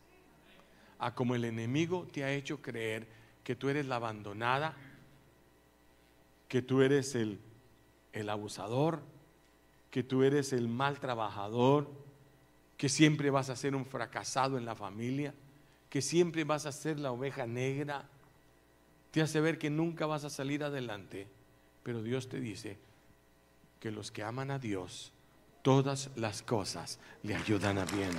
A 0.99 1.15
como 1.15 1.37
el 1.37 1.45
enemigo 1.47 2.07
te 2.13 2.23
ha 2.23 2.35
hecho 2.35 2.61
creer 2.61 3.09
que 3.45 3.57
tú 3.57 3.71
eres 3.71 3.87
la 3.87 3.97
abandonada, 3.97 4.77
que 6.49 6.61
tú 6.61 6.83
eres 6.83 7.15
el, 7.15 7.41
el 8.13 8.29
abusador, 8.29 9.01
que 9.91 10.03
tú 10.03 10.23
eres 10.23 10.53
el 10.53 10.69
mal 10.69 11.01
trabajador, 11.01 12.05
que 12.77 12.89
siempre 12.89 13.31
vas 13.31 13.51
a 13.51 13.57
ser 13.57 13.75
un 13.75 13.87
fracasado 13.87 14.59
en 14.59 14.65
la 14.65 14.75
familia, 14.75 15.35
que 15.89 16.03
siempre 16.03 16.45
vas 16.45 16.67
a 16.67 16.73
ser 16.73 16.99
la 16.99 17.13
oveja 17.13 17.47
negra. 17.47 18.09
Te 19.11 19.23
hace 19.23 19.41
ver 19.41 19.59
que 19.59 19.71
nunca 19.71 20.07
vas 20.07 20.25
a 20.25 20.31
salir 20.31 20.63
adelante. 20.63 21.29
Pero 21.83 22.03
Dios 22.03 22.29
te 22.29 22.41
dice, 22.41 22.79
que 23.81 23.91
los 23.91 24.11
que 24.11 24.23
aman 24.23 24.51
a 24.51 24.59
Dios, 24.59 25.13
todas 25.63 26.11
las 26.17 26.43
cosas 26.43 26.99
le 27.23 27.35
ayudan 27.35 27.79
a 27.79 27.85
bien. 27.85 28.11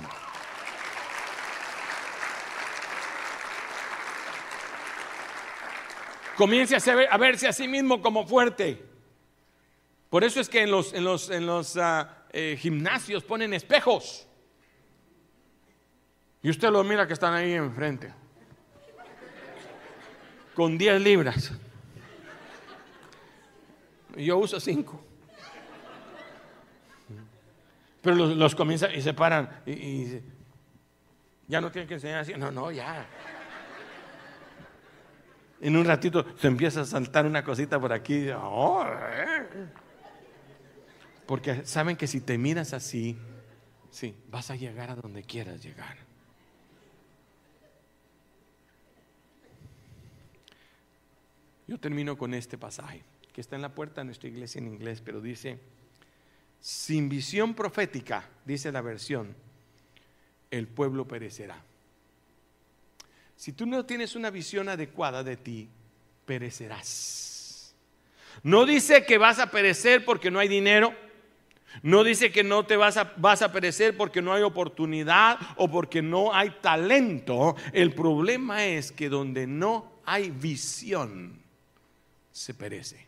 Comience 6.36 6.76
a, 6.76 7.16
verse 7.16 7.48
a 7.48 7.52
sí 7.52 7.66
mismo 7.66 8.00
como 8.00 8.26
fuerte. 8.26 8.84
Por 10.08 10.22
eso 10.22 10.40
es 10.40 10.48
que 10.48 10.62
en 10.62 10.70
los, 10.70 10.92
en 10.92 11.02
los, 11.02 11.30
en 11.30 11.46
los 11.46 11.76
eh, 12.30 12.56
gimnasios 12.60 13.24
ponen 13.24 13.52
espejos. 13.52 14.27
Y 16.42 16.50
usted 16.50 16.70
lo 16.70 16.84
mira 16.84 17.06
que 17.06 17.12
están 17.12 17.34
ahí 17.34 17.52
enfrente. 17.52 18.12
Con 20.54 20.78
10 20.78 21.00
libras. 21.00 21.52
Yo 24.16 24.38
uso 24.38 24.58
5. 24.58 25.04
Pero 28.02 28.14
los, 28.14 28.54
comienza 28.54 28.92
y 28.92 29.02
se 29.02 29.12
paran 29.12 29.62
y, 29.66 30.20
ya 31.46 31.60
no 31.60 31.70
tienen 31.70 31.88
que 31.88 31.94
enseñar 31.94 32.20
así. 32.20 32.32
No, 32.34 32.50
no, 32.50 32.70
ya. 32.70 33.06
En 35.60 35.76
un 35.76 35.84
ratito 35.84 36.24
se 36.36 36.46
empieza 36.46 36.82
a 36.82 36.84
saltar 36.84 37.26
una 37.26 37.42
cosita 37.42 37.80
por 37.80 37.92
aquí. 37.92 38.28
Oh, 38.30 38.84
eh. 38.86 39.68
Porque 41.26 41.64
saben 41.66 41.96
que 41.96 42.06
si 42.06 42.20
te 42.20 42.38
miras 42.38 42.72
así, 42.72 43.18
sí, 43.90 44.16
vas 44.30 44.50
a 44.50 44.56
llegar 44.56 44.90
a 44.90 44.94
donde 44.94 45.22
quieras 45.24 45.62
llegar. 45.62 46.07
Yo 51.68 51.78
termino 51.78 52.16
con 52.16 52.34
este 52.34 52.58
pasaje, 52.58 53.04
que 53.32 53.42
está 53.42 53.54
en 53.54 53.62
la 53.62 53.74
puerta 53.74 54.00
de 54.00 54.06
nuestra 54.06 54.28
iglesia 54.28 54.58
en 54.58 54.68
inglés, 54.68 55.02
pero 55.04 55.20
dice, 55.20 55.60
sin 56.60 57.08
visión 57.08 57.54
profética, 57.54 58.28
dice 58.44 58.72
la 58.72 58.80
versión, 58.80 59.36
el 60.50 60.66
pueblo 60.66 61.06
perecerá. 61.06 61.62
Si 63.36 63.52
tú 63.52 63.66
no 63.66 63.84
tienes 63.84 64.16
una 64.16 64.30
visión 64.30 64.68
adecuada 64.68 65.22
de 65.22 65.36
ti, 65.36 65.68
perecerás. 66.24 67.74
No 68.42 68.64
dice 68.64 69.04
que 69.04 69.18
vas 69.18 69.38
a 69.38 69.50
perecer 69.50 70.04
porque 70.04 70.30
no 70.30 70.38
hay 70.38 70.48
dinero. 70.48 70.94
No 71.82 72.02
dice 72.02 72.32
que 72.32 72.42
no 72.42 72.64
te 72.64 72.76
vas 72.76 72.96
a, 72.96 73.12
vas 73.18 73.42
a 73.42 73.52
perecer 73.52 73.96
porque 73.96 74.22
no 74.22 74.32
hay 74.32 74.42
oportunidad 74.42 75.38
o 75.56 75.70
porque 75.70 76.02
no 76.02 76.34
hay 76.34 76.50
talento. 76.62 77.56
El 77.72 77.94
problema 77.94 78.64
es 78.64 78.90
que 78.90 79.08
donde 79.08 79.46
no 79.46 80.00
hay 80.04 80.30
visión, 80.30 81.42
se 82.38 82.54
perece. 82.54 83.04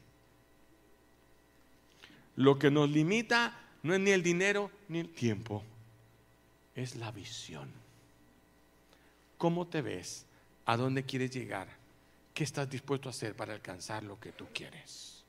Lo 2.36 2.58
que 2.58 2.70
nos 2.70 2.90
limita 2.90 3.58
no 3.82 3.94
es 3.94 4.00
ni 4.00 4.10
el 4.10 4.22
dinero 4.22 4.70
ni 4.88 4.98
el 4.98 5.08
tiempo, 5.08 5.62
es 6.74 6.96
la 6.96 7.10
visión. 7.12 7.70
¿Cómo 9.38 9.66
te 9.66 9.82
ves? 9.82 10.26
¿A 10.66 10.76
dónde 10.76 11.04
quieres 11.04 11.30
llegar? 11.30 11.68
¿Qué 12.34 12.44
estás 12.44 12.68
dispuesto 12.68 13.08
a 13.08 13.10
hacer 13.10 13.34
para 13.34 13.54
alcanzar 13.54 14.02
lo 14.02 14.18
que 14.18 14.32
tú 14.32 14.46
quieres? 14.52 15.24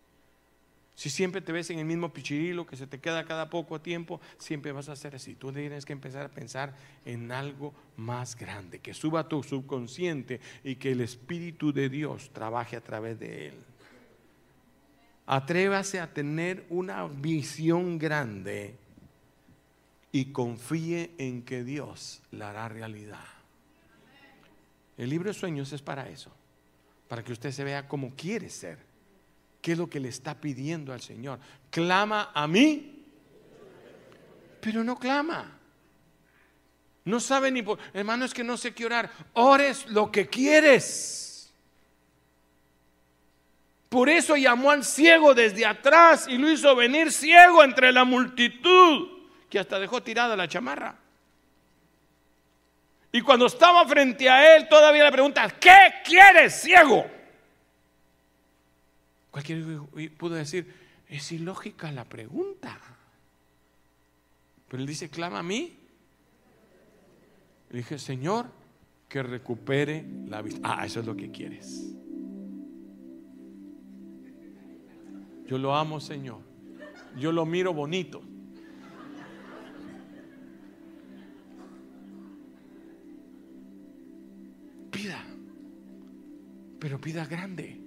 Si 0.96 1.10
siempre 1.10 1.42
te 1.42 1.52
ves 1.52 1.70
en 1.70 1.80
el 1.80 1.86
mismo 1.86 2.14
pichirilo 2.14 2.66
que 2.66 2.78
se 2.78 2.86
te 2.88 3.00
queda 3.00 3.26
cada 3.26 3.50
poco 3.50 3.82
tiempo, 3.82 4.20
siempre 4.38 4.72
vas 4.72 4.90
a 4.90 4.96
ser 4.96 5.16
así. 5.16 5.36
Tú 5.36 5.52
tienes 5.52 5.86
que 5.86 5.94
empezar 5.94 6.26
a 6.26 6.30
pensar 6.30 6.76
en 7.06 7.32
algo 7.32 7.74
más 7.98 8.36
grande, 8.36 8.80
que 8.80 8.94
suba 8.94 9.28
tu 9.28 9.42
subconsciente 9.42 10.40
y 10.64 10.76
que 10.76 10.92
el 10.92 11.02
Espíritu 11.02 11.74
de 11.74 11.90
Dios 11.90 12.30
trabaje 12.34 12.76
a 12.76 12.82
través 12.82 13.20
de 13.20 13.48
él. 13.48 13.71
Atrévase 15.34 16.02
a 16.02 16.14
tener 16.14 16.66
una 16.68 17.08
visión 17.08 17.98
grande 17.98 18.76
y 20.12 20.26
confíe 20.34 21.12
en 21.18 21.44
que 21.44 21.64
Dios 21.64 22.22
la 22.32 22.50
hará 22.50 22.68
realidad. 22.68 23.24
El 24.98 25.10
libro 25.10 25.30
de 25.30 25.34
sueños 25.34 25.72
es 25.72 25.82
para 25.82 26.10
eso, 26.10 26.32
para 27.08 27.24
que 27.24 27.32
usted 27.32 27.54
se 27.54 27.64
vea 27.64 27.88
como 27.88 28.14
quiere 28.14 28.50
ser, 28.50 28.80
qué 29.62 29.72
es 29.72 29.78
lo 29.78 29.90
que 29.90 30.02
le 30.02 30.10
está 30.10 30.36
pidiendo 30.36 30.92
al 30.92 31.00
Señor. 31.00 31.40
Clama 31.70 32.32
a 32.34 32.46
mí, 32.46 33.06
pero 34.60 34.84
no 34.84 35.00
clama. 35.00 35.60
No 37.06 37.22
sabe 37.22 37.52
ni 37.52 37.62
por, 37.62 37.80
hermano, 37.94 38.26
es 38.26 38.34
que 38.34 38.44
no 38.44 38.58
sé 38.58 38.74
qué 38.74 38.86
orar. 38.86 39.10
Ores 39.32 39.88
lo 39.88 40.12
que 40.12 40.28
quieres. 40.28 41.31
Por 43.92 44.08
eso 44.08 44.38
llamó 44.38 44.72
al 44.72 44.86
ciego 44.86 45.34
desde 45.34 45.66
atrás 45.66 46.26
y 46.26 46.38
lo 46.38 46.50
hizo 46.50 46.74
venir 46.78 47.12
ciego 47.12 47.62
entre 47.62 47.92
la 47.92 48.06
multitud, 48.06 49.10
que 49.50 49.60
hasta 49.60 49.78
dejó 49.80 50.02
tirada 50.02 50.38
la 50.38 50.48
chamarra. 50.48 50.96
Y 53.12 53.20
cuando 53.20 53.48
estaba 53.48 53.86
frente 53.86 54.30
a 54.30 54.56
él, 54.56 54.70
todavía 54.70 55.04
le 55.04 55.12
pregunta, 55.12 55.46
¿qué 55.60 55.96
quieres, 56.06 56.62
ciego? 56.62 57.06
Cualquiera 59.30 59.62
pudo 60.18 60.36
decir, 60.36 60.74
es 61.10 61.30
ilógica 61.34 61.92
la 61.92 62.06
pregunta. 62.06 62.80
Pero 64.70 64.80
él 64.80 64.88
dice, 64.88 65.10
clama 65.10 65.40
a 65.40 65.44
mí. 65.44 65.78
Le 67.72 67.80
dije, 67.80 68.00
Señor, 68.00 68.46
que 69.10 69.22
recupere 69.22 70.06
la 70.30 70.42
vista. 70.42 70.62
Ah, 70.64 70.86
eso 70.86 71.02
es 71.02 71.06
lo 71.06 71.18
que 71.18 71.30
quieres. 71.30 71.92
Yo 75.48 75.58
lo 75.58 75.76
amo, 75.76 76.00
Señor. 76.00 76.40
Yo 77.18 77.32
lo 77.32 77.46
miro 77.46 77.74
bonito. 77.74 78.22
Pida, 84.90 85.24
pero 86.80 87.00
pida 87.00 87.26
grande. 87.26 87.82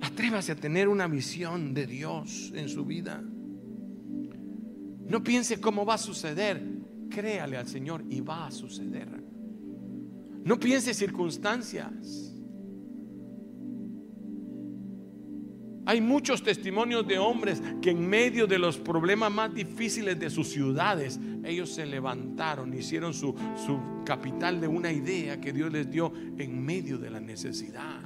Atrévase 0.00 0.52
a 0.52 0.56
tener 0.56 0.88
una 0.88 1.08
visión 1.08 1.74
de 1.74 1.86
Dios 1.86 2.52
en 2.54 2.68
su 2.68 2.84
vida. 2.84 3.22
No 5.08 5.22
piense 5.22 5.60
cómo 5.60 5.84
va 5.84 5.94
a 5.94 5.98
suceder. 5.98 6.62
Créale 7.10 7.56
al 7.56 7.68
Señor 7.68 8.04
y 8.08 8.20
va 8.20 8.46
a 8.46 8.50
suceder. 8.50 9.22
No 10.44 10.58
piense 10.58 10.94
circunstancias. 10.94 12.33
Hay 15.86 16.00
muchos 16.00 16.42
testimonios 16.42 17.06
de 17.06 17.18
hombres 17.18 17.62
que 17.82 17.90
en 17.90 18.08
medio 18.08 18.46
de 18.46 18.58
los 18.58 18.78
problemas 18.78 19.30
más 19.30 19.54
difíciles 19.54 20.18
de 20.18 20.30
sus 20.30 20.48
ciudades, 20.48 21.20
ellos 21.44 21.70
se 21.74 21.84
levantaron, 21.84 22.72
hicieron 22.72 23.12
su, 23.12 23.34
su 23.66 23.78
capital 24.04 24.60
de 24.60 24.68
una 24.68 24.90
idea 24.90 25.40
que 25.40 25.52
Dios 25.52 25.70
les 25.70 25.90
dio 25.90 26.12
en 26.38 26.64
medio 26.64 26.96
de 26.96 27.10
la 27.10 27.20
necesidad. 27.20 28.00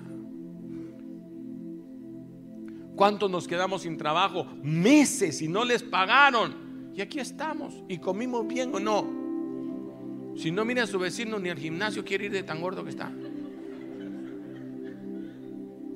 ¿Cuántos 2.96 3.30
nos 3.30 3.46
quedamos 3.46 3.82
sin 3.82 3.96
trabajo? 3.96 4.44
Meses 4.60 5.40
y 5.40 5.46
no 5.46 5.64
les 5.64 5.84
pagaron. 5.84 6.90
Y 6.96 7.00
aquí 7.00 7.20
estamos. 7.20 7.84
¿Y 7.88 7.98
comimos 7.98 8.44
bien 8.48 8.74
o 8.74 8.80
no? 8.80 10.34
Si 10.36 10.50
no 10.50 10.64
mira 10.64 10.82
a 10.82 10.86
su 10.88 10.98
vecino 10.98 11.38
ni 11.38 11.48
al 11.48 11.58
gimnasio 11.58 12.04
quiere 12.04 12.26
ir 12.26 12.32
de 12.32 12.42
tan 12.42 12.60
gordo 12.60 12.82
que 12.82 12.90
está. 12.90 13.12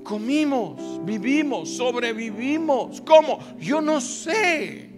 Comimos, 0.03 1.05
vivimos, 1.05 1.71
sobrevivimos. 1.71 3.01
¿Cómo? 3.03 3.39
Yo 3.59 3.81
no 3.81 4.01
sé. 4.01 4.91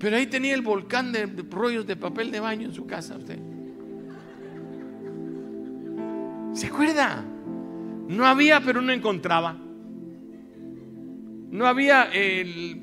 Pero 0.00 0.16
ahí 0.16 0.26
tenía 0.26 0.54
el 0.54 0.62
volcán 0.62 1.12
de 1.12 1.26
rollos 1.50 1.86
de 1.86 1.94
papel 1.94 2.30
de 2.30 2.40
baño 2.40 2.68
en 2.68 2.74
su 2.74 2.86
casa 2.86 3.16
usted. 3.16 3.38
¿Se 6.54 6.66
acuerda? 6.66 7.22
No 8.08 8.26
había, 8.26 8.60
pero 8.60 8.80
no 8.80 8.92
encontraba. 8.92 9.56
No 11.50 11.66
había 11.66 12.04
el 12.04 12.80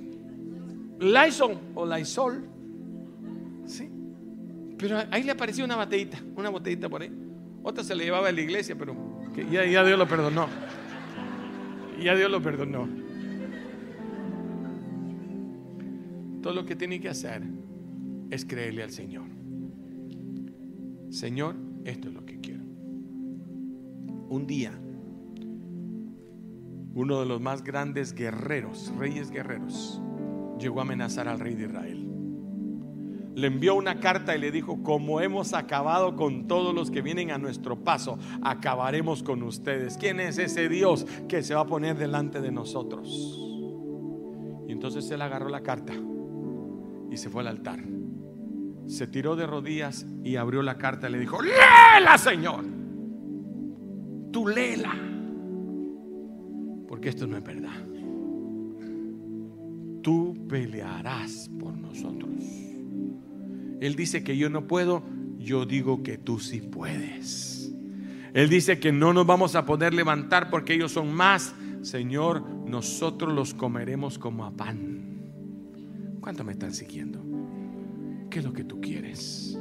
Lysol 0.99 1.57
o 1.73 1.85
Lysol. 1.85 2.47
Sí. 3.65 3.89
Pero 4.77 4.99
ahí 5.09 5.23
le 5.23 5.31
apareció 5.31 5.65
una 5.65 5.75
botellita, 5.75 6.19
una 6.35 6.49
botellita 6.49 6.87
por 6.87 7.01
ahí. 7.01 7.26
Otra 7.67 7.83
se 7.83 7.95
le 7.95 8.05
llevaba 8.05 8.29
a 8.29 8.31
la 8.31 8.39
iglesia, 8.39 8.77
pero 8.77 8.95
ya, 9.51 9.65
ya 9.65 9.83
Dios 9.83 9.99
lo 9.99 10.07
perdonó. 10.07 10.47
Ya 12.01 12.15
Dios 12.15 12.31
lo 12.31 12.41
perdonó. 12.41 12.87
Todo 16.41 16.53
lo 16.53 16.65
que 16.65 16.77
tiene 16.77 17.01
que 17.01 17.09
hacer 17.09 17.43
es 18.29 18.45
creerle 18.45 18.83
al 18.83 18.91
Señor. 18.91 19.25
Señor, 21.09 21.57
esto 21.83 22.07
es 22.07 22.13
lo 22.13 22.25
que 22.25 22.39
quiero. 22.39 22.63
Un 24.29 24.45
día, 24.47 24.71
uno 26.93 27.19
de 27.19 27.25
los 27.25 27.41
más 27.41 27.65
grandes 27.65 28.13
guerreros, 28.13 28.93
reyes 28.97 29.29
guerreros, 29.29 30.01
llegó 30.57 30.79
a 30.79 30.83
amenazar 30.83 31.27
al 31.27 31.41
rey 31.41 31.55
de 31.55 31.65
Israel 31.65 32.06
le 33.37 33.45
envió 33.45 33.75
una 33.75 33.99
carta 33.99 34.35
y 34.35 34.39
le 34.39 34.49
dijo, 34.49 34.81
como 34.81 35.21
hemos 35.21 35.53
acabado 35.53 36.15
con 36.15 36.47
todos 36.47 36.73
los 36.73 36.89
que 36.89 37.03
vienen 37.03 37.29
a 37.29 37.37
nuestro 37.37 37.83
paso, 37.83 38.17
acabaremos 38.41 39.21
con 39.21 39.43
ustedes. 39.43 39.95
¿Quién 39.95 40.19
es 40.19 40.39
ese 40.39 40.67
Dios 40.67 41.05
que 41.29 41.43
se 41.43 41.53
va 41.53 41.61
a 41.61 41.67
poner 41.67 41.99
delante 41.99 42.41
de 42.41 42.51
nosotros? 42.51 43.39
Y 44.67 44.71
entonces 44.71 45.11
él 45.11 45.21
agarró 45.21 45.49
la 45.49 45.61
carta 45.61 45.93
y 47.11 47.17
se 47.17 47.29
fue 47.29 47.41
al 47.41 47.49
altar. 47.49 47.79
Se 48.87 49.05
tiró 49.05 49.35
de 49.35 49.45
rodillas 49.45 50.07
y 50.23 50.37
abrió 50.37 50.63
la 50.63 50.79
carta 50.79 51.07
y 51.07 51.11
le 51.11 51.19
dijo, 51.19 51.37
léela 51.39 52.17
Señor. 52.17 52.65
Tú 54.31 54.47
léela. 54.47 54.95
Porque 56.87 57.09
esto 57.09 57.27
no 57.27 57.37
es 57.37 57.43
verdad. 57.43 57.85
Tú 60.01 60.47
pelearás 60.49 61.51
por 61.59 61.77
nosotros. 61.77 62.66
Él 63.79 63.95
dice 63.95 64.23
que 64.23 64.37
yo 64.37 64.49
no 64.49 64.67
puedo, 64.67 65.03
yo 65.37 65.65
digo 65.65 66.03
que 66.03 66.17
tú 66.17 66.39
sí 66.39 66.61
puedes. 66.61 67.71
Él 68.33 68.49
dice 68.49 68.79
que 68.79 68.91
no 68.91 69.13
nos 69.13 69.25
vamos 69.25 69.55
a 69.55 69.65
poder 69.65 69.93
levantar 69.93 70.49
porque 70.49 70.73
ellos 70.73 70.91
son 70.91 71.13
más. 71.13 71.55
Señor, 71.81 72.43
nosotros 72.67 73.33
los 73.33 73.53
comeremos 73.53 74.19
como 74.19 74.45
a 74.45 74.51
pan. 74.51 74.97
¿Cuánto 76.19 76.43
me 76.43 76.51
están 76.51 76.73
siguiendo? 76.73 77.23
¿Qué 78.29 78.39
es 78.39 78.45
lo 78.45 78.53
que 78.53 78.63
tú 78.63 78.81
quieres? 78.81 79.57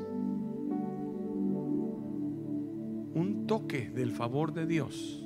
Un 3.15 3.45
toque 3.47 3.89
del 3.89 4.11
favor 4.11 4.53
de 4.53 4.67
Dios 4.67 5.25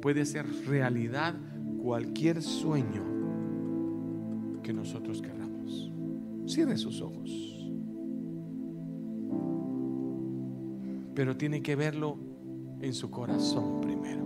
puede 0.00 0.24
ser 0.24 0.46
realidad 0.66 1.34
cualquier 1.82 2.42
sueño 2.42 3.02
que 4.62 4.72
nosotros 4.72 5.20
queramos. 5.20 5.90
Cierre 6.46 6.78
sus 6.78 7.00
ojos. 7.00 7.51
Pero 11.14 11.36
tiene 11.36 11.62
que 11.62 11.76
verlo 11.76 12.18
en 12.80 12.94
su 12.94 13.10
corazón 13.10 13.80
primero. 13.80 14.22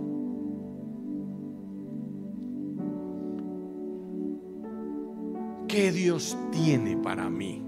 ¿Qué 5.67 5.91
Dios 5.91 6.37
tiene 6.51 6.97
para 6.97 7.29
mí? 7.29 7.63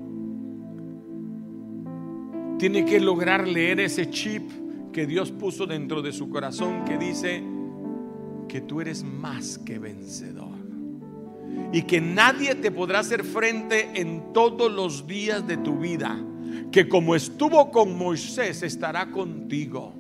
Tiene 2.57 2.86
que 2.86 2.99
lograr 2.99 3.47
leer 3.47 3.80
ese 3.80 4.09
chip 4.09 4.49
que 4.91 5.05
Dios 5.05 5.32
puso 5.32 5.65
dentro 5.65 6.01
de 6.01 6.11
su 6.11 6.30
corazón 6.30 6.84
que 6.86 6.97
dice 6.97 7.43
que 8.47 8.61
tú 8.61 8.82
eres 8.82 9.03
más 9.03 9.57
que 9.59 9.80
vencedor 9.80 10.57
y 11.72 11.84
que 11.84 12.01
nadie 12.01 12.55
te 12.55 12.72
podrá 12.72 12.99
hacer 12.99 13.24
frente 13.24 14.01
en 14.01 14.34
todos 14.34 14.72
los 14.72 15.05
días 15.05 15.45
de 15.47 15.57
tu 15.57 15.78
vida 15.78 16.17
que 16.72 16.88
como 16.88 17.15
estuvo 17.15 17.72
con 17.72 17.97
Moisés, 17.97 18.63
estará 18.63 19.11
contigo. 19.11 19.93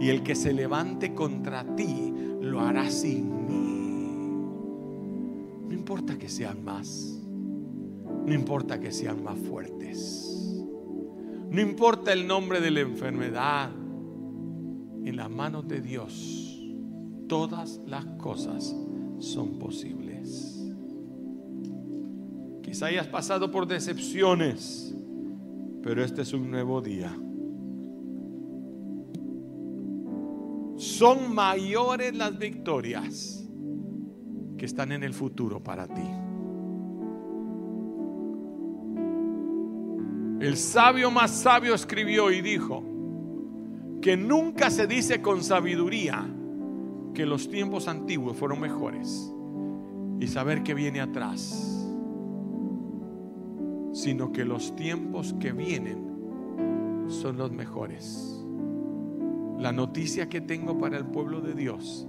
Y 0.00 0.08
el 0.08 0.22
que 0.22 0.34
se 0.34 0.52
levante 0.52 1.14
contra 1.14 1.64
ti, 1.76 2.12
lo 2.40 2.60
hará 2.60 2.90
sin 2.90 3.46
mí. 3.46 3.60
No 5.68 5.74
importa 5.74 6.18
que 6.18 6.28
sean 6.28 6.64
más. 6.64 7.20
No 8.26 8.34
importa 8.34 8.80
que 8.80 8.92
sean 8.92 9.22
más 9.22 9.38
fuertes. 9.38 10.26
No 11.50 11.60
importa 11.60 12.12
el 12.12 12.26
nombre 12.26 12.60
de 12.60 12.70
la 12.70 12.80
enfermedad. 12.80 13.70
En 15.04 15.16
las 15.16 15.30
manos 15.30 15.66
de 15.66 15.80
Dios, 15.80 16.62
todas 17.28 17.80
las 17.86 18.04
cosas 18.04 18.74
son 19.18 19.58
posibles. 19.58 20.56
Quizá 22.62 22.86
hayas 22.86 23.06
pasado 23.08 23.50
por 23.50 23.66
decepciones 23.66 24.94
pero 25.82 26.04
este 26.04 26.22
es 26.22 26.32
un 26.32 26.50
nuevo 26.50 26.80
día. 26.80 27.16
Son 30.76 31.34
mayores 31.34 32.14
las 32.14 32.38
victorias 32.38 33.48
que 34.56 34.66
están 34.66 34.92
en 34.92 35.02
el 35.02 35.14
futuro 35.14 35.62
para 35.62 35.86
ti. 35.86 36.08
El 40.40 40.56
sabio 40.56 41.10
más 41.10 41.30
sabio 41.30 41.74
escribió 41.74 42.30
y 42.30 42.40
dijo 42.40 42.82
que 44.00 44.16
nunca 44.16 44.70
se 44.70 44.86
dice 44.86 45.20
con 45.20 45.42
sabiduría 45.44 46.26
que 47.12 47.26
los 47.26 47.50
tiempos 47.50 47.88
antiguos 47.88 48.36
fueron 48.36 48.60
mejores 48.60 49.30
y 50.18 50.26
saber 50.26 50.62
que 50.62 50.72
viene 50.72 51.00
atrás 51.00 51.79
sino 53.92 54.32
que 54.32 54.44
los 54.44 54.74
tiempos 54.76 55.34
que 55.40 55.52
vienen 55.52 56.10
son 57.08 57.36
los 57.36 57.50
mejores. 57.50 58.44
La 59.58 59.72
noticia 59.72 60.28
que 60.28 60.40
tengo 60.40 60.78
para 60.78 60.96
el 60.96 61.04
pueblo 61.04 61.40
de 61.40 61.54
Dios 61.54 62.06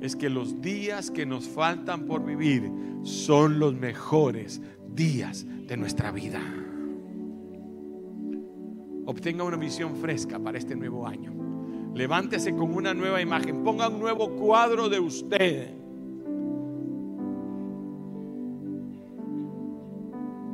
es 0.00 0.16
que 0.16 0.30
los 0.30 0.60
días 0.60 1.10
que 1.10 1.26
nos 1.26 1.46
faltan 1.46 2.06
por 2.06 2.24
vivir 2.24 2.70
son 3.02 3.58
los 3.58 3.74
mejores 3.74 4.60
días 4.94 5.46
de 5.66 5.76
nuestra 5.76 6.10
vida. 6.10 6.40
Obtenga 9.06 9.44
una 9.44 9.56
visión 9.56 9.96
fresca 9.96 10.38
para 10.38 10.58
este 10.58 10.74
nuevo 10.74 11.06
año. 11.06 11.32
Levántese 11.94 12.54
con 12.54 12.74
una 12.74 12.94
nueva 12.94 13.20
imagen. 13.20 13.62
Ponga 13.62 13.88
un 13.88 13.98
nuevo 13.98 14.30
cuadro 14.36 14.88
de 14.88 15.00
usted 15.00 15.79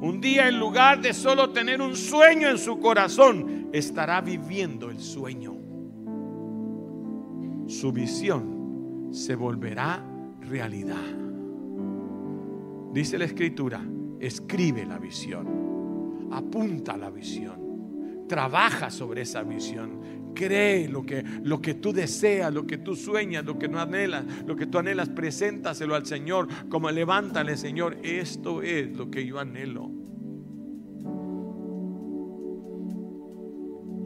Un 0.07 0.21
día 0.21 0.47
en 0.47 0.61
lugar 0.61 1.03
de 1.03 1.13
solo 1.13 1.51
tener 1.51 1.83
un 1.83 1.97
sueño 1.97 2.49
en 2.49 2.59
su 2.59 2.79
corazón, 2.79 3.71
estará 3.73 4.21
viviendo 4.21 4.89
el 4.89 5.01
sueño. 5.01 5.57
Su 7.67 7.91
visión 7.91 9.09
se 9.11 9.35
volverá 9.35 10.01
realidad. 10.43 11.03
Dice 12.93 13.19
la 13.19 13.25
escritura, 13.25 13.85
escribe 14.21 14.87
la 14.87 15.01
visión, 15.01 16.29
apunta 16.31 16.97
la 16.97 17.11
visión, 17.11 18.27
trabaja 18.29 18.93
sobre 18.93 19.23
esa 19.23 19.43
visión, 19.43 20.33
cree 20.37 20.89
lo 20.89 21.05
que, 21.05 21.25
lo 21.43 21.61
que 21.61 21.75
tú 21.75 21.93
deseas, 21.93 22.55
lo 22.55 22.65
que 22.65 22.79
tú 22.79 22.95
sueñas, 22.95 23.45
lo 23.45 23.59
que 23.59 23.67
no 23.67 23.81
anhelas, 23.81 24.25
lo 24.47 24.55
que 24.55 24.67
tú 24.67 24.79
anhelas, 24.79 25.09
preséntaselo 25.09 25.97
al 25.97 26.07
Señor, 26.07 26.47
como 26.69 26.93
levántale, 26.93 27.57
Señor, 27.57 27.97
esto 28.05 28.63
es 28.63 28.97
lo 28.97 29.11
que 29.11 29.27
yo 29.27 29.41
anhelo. 29.41 29.96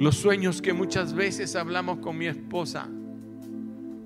Los 0.01 0.17
sueños 0.17 0.63
que 0.63 0.73
muchas 0.73 1.13
veces 1.13 1.55
hablamos 1.57 1.99
con 1.99 2.17
mi 2.17 2.27
esposa. 2.27 2.89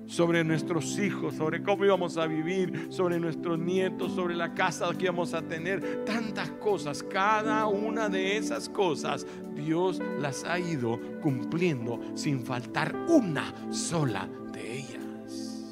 sobre 0.07 0.43
nuestros 0.43 0.99
hijos, 0.99 1.33
sobre 1.33 1.63
cómo 1.63 1.83
íbamos 1.83 2.17
a 2.17 2.27
vivir, 2.27 2.89
sobre 2.89 3.19
nuestros 3.19 3.57
nietos, 3.57 4.11
sobre 4.11 4.35
la 4.35 4.53
casa 4.53 4.87
que 4.95 5.05
íbamos 5.05 5.33
a 5.33 5.41
tener, 5.41 6.05
tantas 6.05 6.51
cosas, 6.51 7.01
cada 7.01 7.65
una 7.65 8.07
de 8.07 8.37
esas 8.37 8.69
cosas 8.69 9.25
Dios 9.55 9.99
las 10.19 10.43
ha 10.43 10.59
ido 10.59 10.99
cumpliendo 11.21 11.99
sin 12.13 12.41
faltar 12.41 12.95
una 13.07 13.51
sola 13.71 14.29
de 14.53 14.77
ellas. 14.77 15.65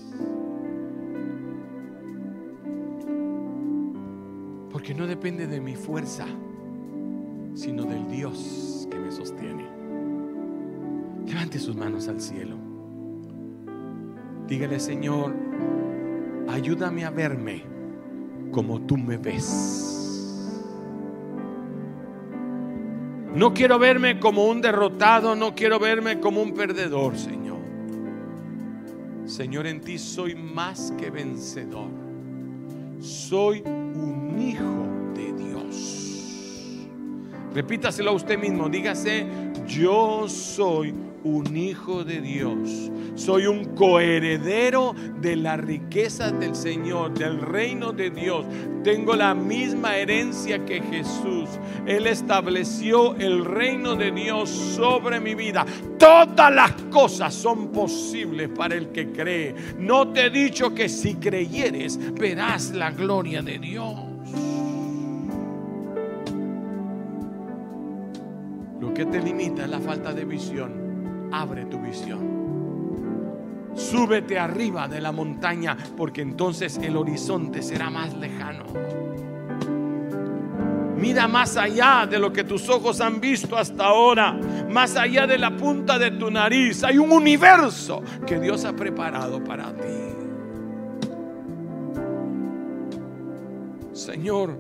Porque 4.72 4.96
no 4.96 5.06
depende 5.06 5.46
de 5.46 5.62
mi 5.62 5.76
fuerza, 5.76 6.26
sino 7.54 7.84
del 7.84 8.08
Dios 8.08 8.88
que 8.90 8.98
me 8.98 9.12
sostiene. 9.12 9.83
Levante 11.26 11.60
sus 11.60 11.76
manos 11.76 12.08
al 12.08 12.20
cielo. 12.20 12.58
Dígale, 14.48 14.80
Señor, 14.80 15.34
ayúdame 16.48 17.06
a 17.06 17.10
verme 17.10 17.64
como 18.52 18.82
tú 18.82 18.98
me 18.98 19.18
ves. 19.18 19.94
No 23.34 23.54
quiero 23.54 23.80
verme 23.80 24.20
como 24.20 24.46
un 24.46 24.62
derrotado, 24.62 25.36
no 25.36 25.56
quiero 25.56 25.80
verme 25.80 26.20
como 26.20 26.42
un 26.42 26.54
perdedor, 26.54 27.18
Señor. 27.18 27.58
Señor, 29.26 29.66
en 29.66 29.82
ti 29.82 29.98
soy 29.98 30.36
más 30.36 30.94
que 31.00 31.10
vencedor. 31.10 31.90
Soy 33.00 33.64
un 33.66 34.40
hijo 34.40 34.88
de 35.16 35.34
Dios. 35.34 36.88
Repítaselo 37.56 38.12
a 38.12 38.14
usted 38.14 38.38
mismo, 38.38 38.70
dígase, 38.70 39.26
yo 39.68 40.28
soy 40.28 40.94
un 41.24 41.56
hijo 41.56 42.04
de 42.04 42.22
Dios. 42.22 42.92
Soy 43.16 43.46
un 43.46 43.76
coheredero 43.76 44.94
de 45.22 45.36
la 45.36 45.56
riqueza 45.56 46.32
del 46.32 46.56
Señor, 46.56 47.14
del 47.14 47.40
reino 47.40 47.94
de 47.94 48.10
Dios. 48.10 48.46
Tengo 48.84 49.16
la 49.16 49.34
misma 49.34 49.96
herencia 49.98 50.66
que 50.66 50.82
Jesús. 50.82 51.50
Él 51.86 52.08
estableció 52.08 53.16
el 53.16 53.46
reino 53.46 53.96
de 53.96 54.12
Dios 54.12 54.50
sobre 54.50 55.20
mi 55.20 55.36
vida. 55.36 55.66
Todas 55.98 56.54
las 56.54 56.72
cosas 56.92 57.34
son 57.34 57.72
posibles 57.72 58.50
para 58.50 58.76
el 58.76 58.90
que 58.90 59.12
cree. 59.12 59.56
No 59.78 60.10
te 60.10 60.26
he 60.26 60.30
dicho 60.30 60.74
que 60.74 60.90
si 60.90 61.16
creyeres 61.16 62.00
verás 62.14 62.72
la 62.72 62.92
gloria 62.92 63.42
de 63.42 63.60
Dios. 63.60 63.96
Lo 68.82 68.94
que 68.94 69.06
te 69.06 69.22
limita 69.22 69.64
es 69.64 69.70
la 69.70 69.80
falta 69.80 70.14
de 70.14 70.26
visión 70.26 70.83
abre 71.34 71.66
tu 71.66 71.80
visión. 71.80 72.44
Súbete 73.76 74.38
arriba 74.38 74.88
de 74.88 75.02
la 75.02 75.12
montaña 75.12 75.76
porque 75.98 76.22
entonces 76.22 76.78
el 76.78 76.96
horizonte 76.96 77.64
será 77.64 77.90
más 77.90 78.14
lejano. 78.14 78.66
Mira 80.96 81.28
más 81.28 81.58
allá 81.58 82.08
de 82.10 82.18
lo 82.18 82.32
que 82.32 82.46
tus 82.46 82.70
ojos 82.70 83.02
han 83.02 83.20
visto 83.20 83.58
hasta 83.58 83.84
ahora, 83.84 84.40
más 84.70 84.96
allá 84.96 85.28
de 85.28 85.38
la 85.38 85.58
punta 85.58 86.00
de 86.00 86.12
tu 86.12 86.32
nariz. 86.32 86.84
Hay 86.84 86.98
un 86.98 87.12
universo 87.12 88.02
que 88.26 88.40
Dios 88.40 88.64
ha 88.64 88.74
preparado 88.74 89.44
para 89.44 89.74
ti. 89.74 89.82
Señor, 93.92 94.58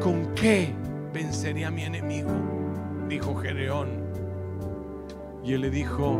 ¿con 0.00 0.34
qué 0.34 0.72
vencería 1.12 1.68
a 1.68 1.70
mi 1.70 1.84
enemigo? 1.84 2.57
Dijo 3.08 3.34
Gedeón. 3.36 3.88
Y 5.44 5.54
él 5.54 5.62
le 5.62 5.70
dijo, 5.70 6.18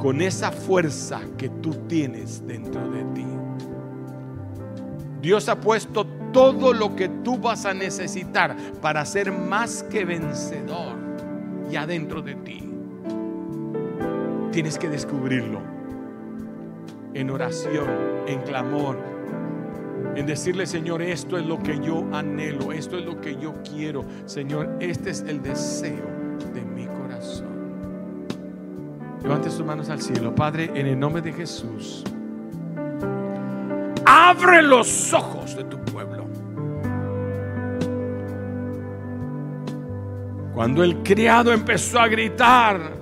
con 0.00 0.20
esa 0.22 0.50
fuerza 0.50 1.20
que 1.36 1.48
tú 1.48 1.74
tienes 1.86 2.46
dentro 2.46 2.90
de 2.90 3.04
ti. 3.14 3.26
Dios 5.20 5.48
ha 5.48 5.60
puesto 5.60 6.06
todo 6.32 6.72
lo 6.72 6.96
que 6.96 7.08
tú 7.08 7.38
vas 7.38 7.66
a 7.66 7.74
necesitar 7.74 8.56
para 8.80 9.04
ser 9.04 9.30
más 9.30 9.82
que 9.84 10.04
vencedor 10.04 10.96
y 11.70 11.76
adentro 11.76 12.22
de 12.22 12.34
ti. 12.36 12.68
Tienes 14.50 14.78
que 14.78 14.88
descubrirlo 14.88 15.60
en 17.14 17.30
oración, 17.30 17.88
en 18.26 18.40
clamor, 18.40 18.98
en 20.14 20.26
decirle, 20.26 20.66
Señor, 20.66 21.02
esto 21.02 21.38
es 21.38 21.46
lo 21.46 21.58
que 21.62 21.78
yo 21.80 22.06
anhelo, 22.12 22.72
esto 22.72 22.98
es 22.98 23.04
lo 23.04 23.20
que 23.20 23.36
yo 23.36 23.54
quiero. 23.62 24.04
Señor, 24.26 24.76
este 24.80 25.10
es 25.10 25.22
el 25.22 25.42
deseo 25.42 26.06
de 26.52 26.62
mi 26.62 26.86
corazón. 26.86 27.48
Levante 29.22 29.50
sus 29.50 29.64
manos 29.64 29.88
al 29.88 30.02
cielo. 30.02 30.34
Padre, 30.34 30.70
en 30.74 30.86
el 30.86 30.98
nombre 30.98 31.22
de 31.22 31.32
Jesús, 31.32 32.04
abre 34.04 34.62
los 34.62 35.12
ojos 35.14 35.56
de 35.56 35.64
tu 35.64 35.78
pueblo. 35.78 36.26
Cuando 40.54 40.84
el 40.84 41.02
criado 41.02 41.52
empezó 41.52 41.98
a 41.98 42.08
gritar 42.08 43.00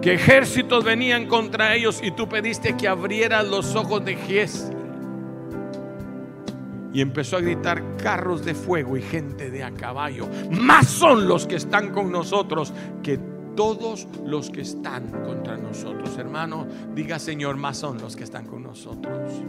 que 0.00 0.14
ejércitos 0.14 0.82
venían 0.82 1.28
contra 1.28 1.76
ellos 1.76 2.00
y 2.02 2.10
tú 2.10 2.28
pediste 2.28 2.76
que 2.76 2.88
abrieras 2.88 3.46
los 3.46 3.76
ojos 3.76 4.04
de 4.04 4.16
Giesi 4.16 4.71
y 6.92 7.00
empezó 7.00 7.36
a 7.36 7.40
gritar 7.40 7.96
carros 7.96 8.44
de 8.44 8.54
fuego 8.54 8.96
y 8.96 9.02
gente 9.02 9.50
de 9.50 9.62
a 9.62 9.72
caballo. 9.72 10.28
Más 10.50 10.88
son 10.88 11.26
los 11.28 11.46
que 11.46 11.56
están 11.56 11.90
con 11.90 12.12
nosotros 12.12 12.72
que 13.02 13.18
todos 13.56 14.06
los 14.24 14.50
que 14.50 14.62
están 14.62 15.08
contra 15.24 15.56
nosotros. 15.56 16.16
Hermano, 16.18 16.66
diga 16.94 17.18
Señor, 17.18 17.56
más 17.56 17.78
son 17.78 17.98
los 17.98 18.16
que 18.16 18.24
están 18.24 18.46
con 18.46 18.62
nosotros. 18.62 19.42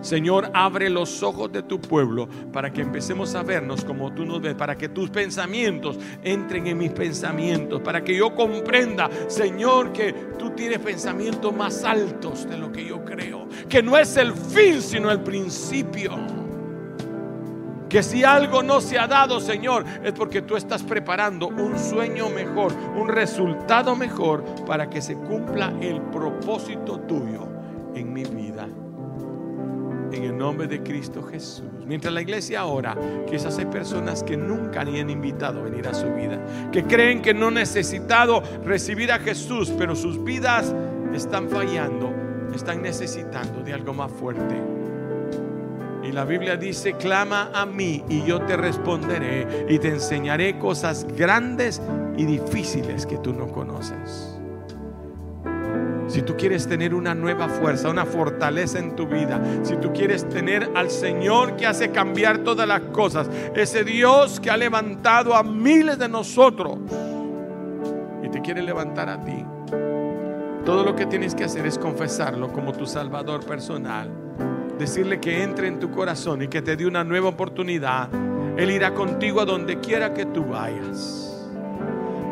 Señor, 0.00 0.50
abre 0.52 0.90
los 0.90 1.22
ojos 1.22 1.50
de 1.52 1.62
tu 1.62 1.80
pueblo 1.80 2.28
para 2.52 2.72
que 2.72 2.82
empecemos 2.82 3.34
a 3.34 3.42
vernos 3.42 3.84
como 3.84 4.12
tú 4.12 4.24
nos 4.24 4.40
ves, 4.40 4.54
para 4.54 4.76
que 4.76 4.88
tus 4.88 5.10
pensamientos 5.10 5.98
entren 6.22 6.66
en 6.66 6.78
mis 6.78 6.92
pensamientos, 6.92 7.80
para 7.80 8.04
que 8.04 8.16
yo 8.16 8.34
comprenda, 8.34 9.08
Señor, 9.28 9.92
que 9.92 10.12
tú 10.38 10.50
tienes 10.50 10.78
pensamientos 10.78 11.54
más 11.54 11.82
altos 11.84 12.48
de 12.48 12.58
lo 12.58 12.70
que 12.70 12.84
yo 12.84 13.04
creo, 13.04 13.48
que 13.68 13.82
no 13.82 13.96
es 13.96 14.16
el 14.16 14.32
fin, 14.32 14.82
sino 14.82 15.10
el 15.10 15.20
principio. 15.20 16.45
Que 17.88 18.02
si 18.02 18.24
algo 18.24 18.62
no 18.62 18.80
se 18.80 18.98
ha 18.98 19.06
dado, 19.06 19.40
Señor, 19.40 19.84
es 20.02 20.12
porque 20.12 20.42
tú 20.42 20.56
estás 20.56 20.82
preparando 20.82 21.48
un 21.48 21.78
sueño 21.78 22.28
mejor, 22.28 22.72
un 22.96 23.08
resultado 23.08 23.94
mejor 23.94 24.44
para 24.66 24.90
que 24.90 25.00
se 25.00 25.14
cumpla 25.14 25.72
el 25.80 26.00
propósito 26.02 26.98
tuyo 27.00 27.46
en 27.94 28.12
mi 28.12 28.24
vida. 28.24 28.66
En 30.12 30.22
el 30.22 30.36
nombre 30.36 30.66
de 30.66 30.82
Cristo 30.82 31.22
Jesús. 31.22 31.64
Mientras 31.84 32.12
la 32.12 32.22
iglesia 32.22 32.64
ora, 32.64 32.96
quizás 33.28 33.58
hay 33.58 33.66
personas 33.66 34.24
que 34.24 34.36
nunca 34.36 34.84
ni 34.84 34.98
han 34.98 35.10
invitado 35.10 35.60
a 35.60 35.62
venir 35.64 35.86
a 35.86 35.94
su 35.94 36.06
vida, 36.12 36.40
que 36.72 36.84
creen 36.84 37.22
que 37.22 37.34
no 37.34 37.48
han 37.48 37.54
necesitado 37.54 38.42
recibir 38.64 39.12
a 39.12 39.18
Jesús, 39.18 39.72
pero 39.78 39.94
sus 39.94 40.22
vidas 40.22 40.74
están 41.14 41.48
fallando, 41.48 42.12
están 42.54 42.82
necesitando 42.82 43.62
de 43.62 43.72
algo 43.72 43.94
más 43.94 44.10
fuerte. 44.10 44.75
Y 46.06 46.12
la 46.12 46.24
Biblia 46.24 46.56
dice, 46.56 46.92
clama 46.92 47.50
a 47.52 47.66
mí 47.66 48.04
y 48.08 48.22
yo 48.22 48.40
te 48.42 48.56
responderé 48.56 49.66
y 49.68 49.80
te 49.80 49.88
enseñaré 49.88 50.56
cosas 50.56 51.04
grandes 51.16 51.82
y 52.16 52.24
difíciles 52.24 53.04
que 53.06 53.18
tú 53.18 53.32
no 53.32 53.48
conoces. 53.48 54.38
Si 56.06 56.22
tú 56.22 56.36
quieres 56.36 56.68
tener 56.68 56.94
una 56.94 57.12
nueva 57.12 57.48
fuerza, 57.48 57.90
una 57.90 58.04
fortaleza 58.04 58.78
en 58.78 58.94
tu 58.94 59.08
vida, 59.08 59.40
si 59.64 59.76
tú 59.78 59.92
quieres 59.92 60.28
tener 60.28 60.70
al 60.76 60.90
Señor 60.90 61.56
que 61.56 61.66
hace 61.66 61.90
cambiar 61.90 62.38
todas 62.38 62.68
las 62.68 62.82
cosas, 62.82 63.28
ese 63.56 63.82
Dios 63.82 64.38
que 64.38 64.48
ha 64.48 64.56
levantado 64.56 65.34
a 65.34 65.42
miles 65.42 65.98
de 65.98 66.08
nosotros 66.08 66.78
y 68.22 68.28
te 68.28 68.40
quiere 68.42 68.62
levantar 68.62 69.08
a 69.08 69.24
ti, 69.24 69.44
todo 70.64 70.84
lo 70.84 70.94
que 70.94 71.06
tienes 71.06 71.34
que 71.34 71.42
hacer 71.42 71.66
es 71.66 71.76
confesarlo 71.76 72.52
como 72.52 72.72
tu 72.72 72.86
Salvador 72.86 73.44
personal 73.44 74.25
decirle 74.78 75.20
que 75.20 75.42
entre 75.42 75.68
en 75.68 75.78
tu 75.78 75.90
corazón 75.90 76.42
y 76.42 76.48
que 76.48 76.62
te 76.62 76.76
dé 76.76 76.86
una 76.86 77.04
nueva 77.04 77.28
oportunidad. 77.28 78.08
Él 78.56 78.70
irá 78.70 78.94
contigo 78.94 79.40
a 79.40 79.44
donde 79.44 79.80
quiera 79.80 80.14
que 80.14 80.26
tú 80.26 80.44
vayas. 80.46 81.35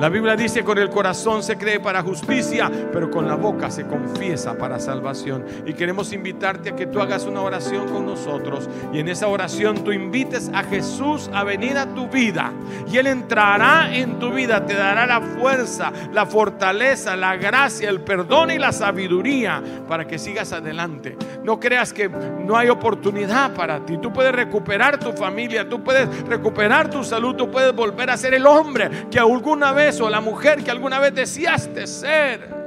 La 0.01 0.09
Biblia 0.09 0.35
dice, 0.35 0.65
con 0.65 0.79
el 0.79 0.91
corazón 0.91 1.45
se 1.45 1.57
cree 1.57 1.79
para 1.79 2.03
justicia, 2.03 2.71
pero 2.93 3.11
con 3.11 3.29
la 3.29 3.37
boca 3.37 3.71
se 3.71 3.87
confiesa 3.87 4.59
para 4.59 4.81
salvación. 4.81 5.45
Y 5.67 5.73
queremos 5.73 6.13
invitarte 6.13 6.71
a 6.71 6.77
que 6.77 6.87
tú 6.87 7.01
hagas 7.01 7.25
una 7.27 7.41
oración 7.41 7.89
con 7.89 8.05
nosotros. 8.05 8.69
Y 8.93 8.99
en 8.99 9.09
esa 9.09 9.29
oración 9.29 9.85
tú 9.85 9.93
invites 9.93 10.51
a 10.53 10.65
Jesús 10.65 11.31
a 11.33 11.45
venir 11.45 11.79
a 11.79 11.87
tu 11.95 12.09
vida. 12.09 12.53
Y 12.91 12.97
Él 12.97 13.07
entrará 13.07 13.95
en 13.95 14.19
tu 14.19 14.33
vida, 14.33 14.67
te 14.67 14.75
dará 14.75 15.07
la 15.07 15.21
fuerza, 15.21 15.93
la 16.13 16.27
fortaleza, 16.27 17.15
la 17.15 17.37
gracia, 17.37 17.89
el 17.89 18.01
perdón 18.01 18.51
y 18.51 18.59
la 18.59 18.73
sabiduría 18.73 19.63
para 19.87 20.09
que 20.09 20.19
sigas 20.19 20.53
adelante. 20.53 21.17
No 21.45 21.61
creas 21.61 21.93
que 21.93 22.09
no 22.09 22.57
hay 22.57 22.69
oportunidad 22.69 23.55
para 23.55 23.87
ti. 23.87 23.99
Tú 23.99 24.13
puedes 24.13 24.33
recuperar 24.33 24.99
tu 24.99 25.13
familia, 25.13 25.69
tú 25.69 25.85
puedes 25.85 26.09
recuperar 26.27 26.91
tu 26.91 27.05
salud, 27.05 27.37
tú 27.37 27.49
puedes 27.49 27.73
volver 27.73 28.11
a 28.11 28.17
ser 28.17 28.35
el 28.35 28.47
hombre 28.47 28.91
que 29.11 29.21
alguna 29.21 29.73
vez 29.73 29.94
o 30.01 30.09
la 30.09 30.21
mujer 30.21 30.63
que 30.65 30.71
alguna 30.71 30.99
vez 30.99 31.15
deseaste 31.15 31.87
ser. 31.87 32.64